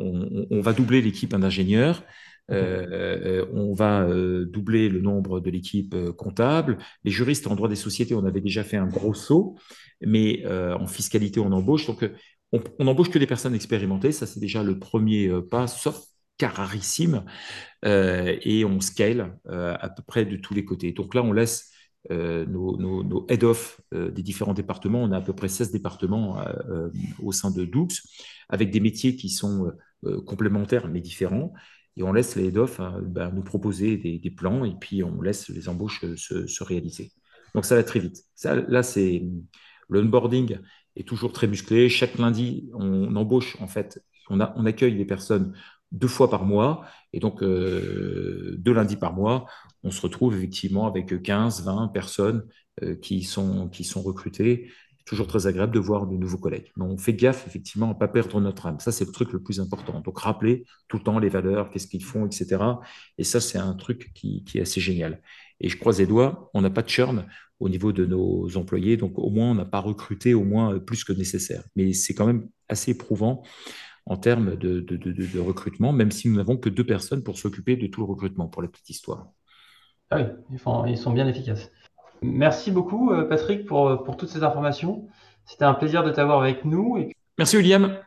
on, 0.50 0.60
va 0.60 0.72
doubler 0.72 1.02
l'équipe 1.02 1.34
d'ingénieurs, 1.34 2.02
euh, 2.50 3.46
on 3.52 3.72
va 3.72 4.02
euh, 4.02 4.44
doubler 4.44 4.88
le 4.88 5.00
nombre 5.00 5.40
de 5.40 5.50
l'équipe 5.50 5.94
euh, 5.94 6.12
comptable. 6.12 6.78
Les 7.04 7.10
juristes 7.10 7.46
en 7.46 7.54
droit 7.54 7.68
des 7.68 7.76
sociétés, 7.76 8.14
on 8.14 8.24
avait 8.24 8.40
déjà 8.40 8.64
fait 8.64 8.76
un 8.76 8.86
gros 8.86 9.14
saut, 9.14 9.56
mais 10.00 10.44
en 10.46 10.86
fiscalité, 10.86 11.40
on 11.40 11.52
embauche. 11.52 11.86
Donc, 11.86 12.08
on, 12.52 12.86
embauche 12.86 13.10
que 13.10 13.18
des 13.18 13.26
personnes 13.26 13.54
expérimentées, 13.54 14.12
ça 14.12 14.26
c'est 14.26 14.40
déjà 14.40 14.62
le 14.62 14.78
premier 14.78 15.30
pas, 15.50 15.66
sauf 15.66 16.00
cas 16.38 16.48
rarissime, 16.48 17.24
euh, 17.84 18.36
et 18.42 18.64
on 18.64 18.80
scale 18.80 19.38
euh, 19.48 19.76
à 19.80 19.88
peu 19.88 20.02
près 20.02 20.24
de 20.24 20.36
tous 20.36 20.54
les 20.54 20.64
côtés. 20.64 20.92
Donc 20.92 21.14
là, 21.14 21.22
on 21.22 21.32
laisse 21.32 21.70
euh, 22.10 22.44
nos, 22.46 23.26
head-off 23.28 23.80
des 23.92 24.22
différents 24.22 24.54
départements. 24.54 25.02
On 25.02 25.12
a 25.12 25.18
à 25.18 25.20
peu 25.20 25.32
près 25.32 25.48
16 25.48 25.70
départements 25.70 26.44
au 27.22 27.32
sein 27.32 27.50
de 27.50 27.64
Doux, 27.64 27.88
avec 28.48 28.70
des 28.70 28.80
métiers 28.80 29.16
qui 29.16 29.30
sont 29.30 29.72
complémentaires 30.26 30.88
mais 30.88 31.00
différents. 31.00 31.52
Et 31.96 32.02
on 32.02 32.12
laisse 32.12 32.36
les 32.36 32.48
head-off 32.48 32.80
ben, 33.02 33.30
nous 33.30 33.42
proposer 33.42 33.96
des, 33.96 34.30
plans 34.30 34.64
et 34.64 34.74
puis 34.80 35.04
on 35.04 35.20
laisse 35.22 35.48
les 35.48 35.68
embauches 35.68 36.04
se, 36.16 36.64
réaliser. 36.64 37.12
Donc 37.54 37.64
ça 37.64 37.76
va 37.76 37.84
très 37.84 38.00
vite. 38.00 38.24
Là, 38.44 38.82
c'est 38.82 39.22
l'onboarding 39.88 40.58
est 40.96 41.06
toujours 41.06 41.32
très 41.32 41.46
musclé. 41.46 41.88
Chaque 41.88 42.18
lundi, 42.18 42.68
on 42.74 43.14
embauche 43.16 43.56
en 43.60 43.68
fait, 43.68 44.02
on, 44.28 44.40
accueille 44.40 44.96
des 44.96 45.04
personnes 45.04 45.54
deux 45.92 46.08
fois 46.08 46.30
par 46.30 46.44
mois. 46.44 46.84
Et 47.12 47.20
donc, 47.20 47.42
euh, 47.42 48.56
deux 48.58 48.72
lundis 48.72 48.96
par 48.96 49.12
mois, 49.12 49.46
on 49.82 49.90
se 49.90 50.00
retrouve 50.00 50.36
effectivement 50.36 50.86
avec 50.86 51.22
15, 51.22 51.64
20 51.64 51.88
personnes 51.88 52.46
euh, 52.82 52.96
qui 52.96 53.22
sont 53.22 53.70
recrutées. 54.02 54.70
Toujours 55.04 55.26
très 55.26 55.46
agréable 55.46 55.74
de 55.74 55.78
voir 55.78 56.06
de 56.06 56.16
nouveaux 56.16 56.38
collègues. 56.38 56.72
Mais 56.76 56.84
on 56.84 56.96
fait 56.96 57.12
gaffe, 57.12 57.46
effectivement, 57.46 57.86
à 57.90 57.94
ne 57.94 57.98
pas 57.98 58.08
perdre 58.08 58.40
notre 58.40 58.66
âme. 58.66 58.80
Ça, 58.80 58.90
c'est 58.90 59.04
le 59.04 59.12
truc 59.12 59.32
le 59.32 59.42
plus 59.42 59.60
important. 59.60 60.00
Donc, 60.00 60.18
rappeler 60.18 60.64
tout 60.88 60.96
le 60.96 61.02
temps 61.02 61.18
les 61.18 61.28
valeurs, 61.28 61.70
qu'est-ce 61.70 61.86
qu'ils 61.86 62.04
font, 62.04 62.24
etc. 62.26 62.62
Et 63.18 63.24
ça, 63.24 63.40
c'est 63.40 63.58
un 63.58 63.74
truc 63.74 64.12
qui, 64.14 64.44
est 64.54 64.60
assez 64.60 64.80
génial. 64.80 65.20
Et 65.60 65.68
je 65.68 65.78
croise 65.78 65.98
les 65.98 66.06
doigts, 66.06 66.50
on 66.54 66.62
n'a 66.62 66.70
pas 66.70 66.82
de 66.82 66.88
churn 66.88 67.26
au 67.60 67.68
niveau 67.68 67.92
de 67.92 68.06
nos 68.06 68.56
employés. 68.56 68.96
Donc, 68.96 69.18
au 69.18 69.30
moins, 69.30 69.50
on 69.50 69.54
n'a 69.54 69.66
pas 69.66 69.80
recruté 69.80 70.32
au 70.32 70.44
moins 70.44 70.78
plus 70.78 71.04
que 71.04 71.12
nécessaire. 71.12 71.64
Mais 71.76 71.92
c'est 71.92 72.14
quand 72.14 72.26
même 72.26 72.48
assez 72.68 72.92
éprouvant 72.92 73.42
en 74.06 74.16
termes 74.16 74.56
de, 74.56 75.38
recrutement, 75.38 75.92
même 75.92 76.10
si 76.10 76.28
nous 76.28 76.36
n'avons 76.36 76.56
que 76.56 76.68
deux 76.68 76.84
personnes 76.84 77.22
pour 77.22 77.38
s'occuper 77.38 77.76
de 77.76 77.86
tout 77.86 78.00
le 78.00 78.06
recrutement, 78.06 78.48
pour 78.48 78.62
la 78.62 78.68
petite 78.68 78.90
histoire. 78.90 79.28
Ah 80.10 80.18
oui, 80.18 80.58
ils, 80.88 80.98
sont 80.98 81.12
bien 81.12 81.26
efficaces. 81.26 81.70
Merci 82.24 82.70
beaucoup, 82.70 83.12
euh, 83.12 83.28
Patrick, 83.28 83.66
pour, 83.66 84.02
pour 84.02 84.16
toutes 84.16 84.30
ces 84.30 84.42
informations. 84.42 85.06
C'était 85.44 85.64
un 85.64 85.74
plaisir 85.74 86.02
de 86.02 86.10
t'avoir 86.10 86.40
avec 86.40 86.64
nous. 86.64 86.98
Merci, 87.38 87.56
William. 87.58 87.98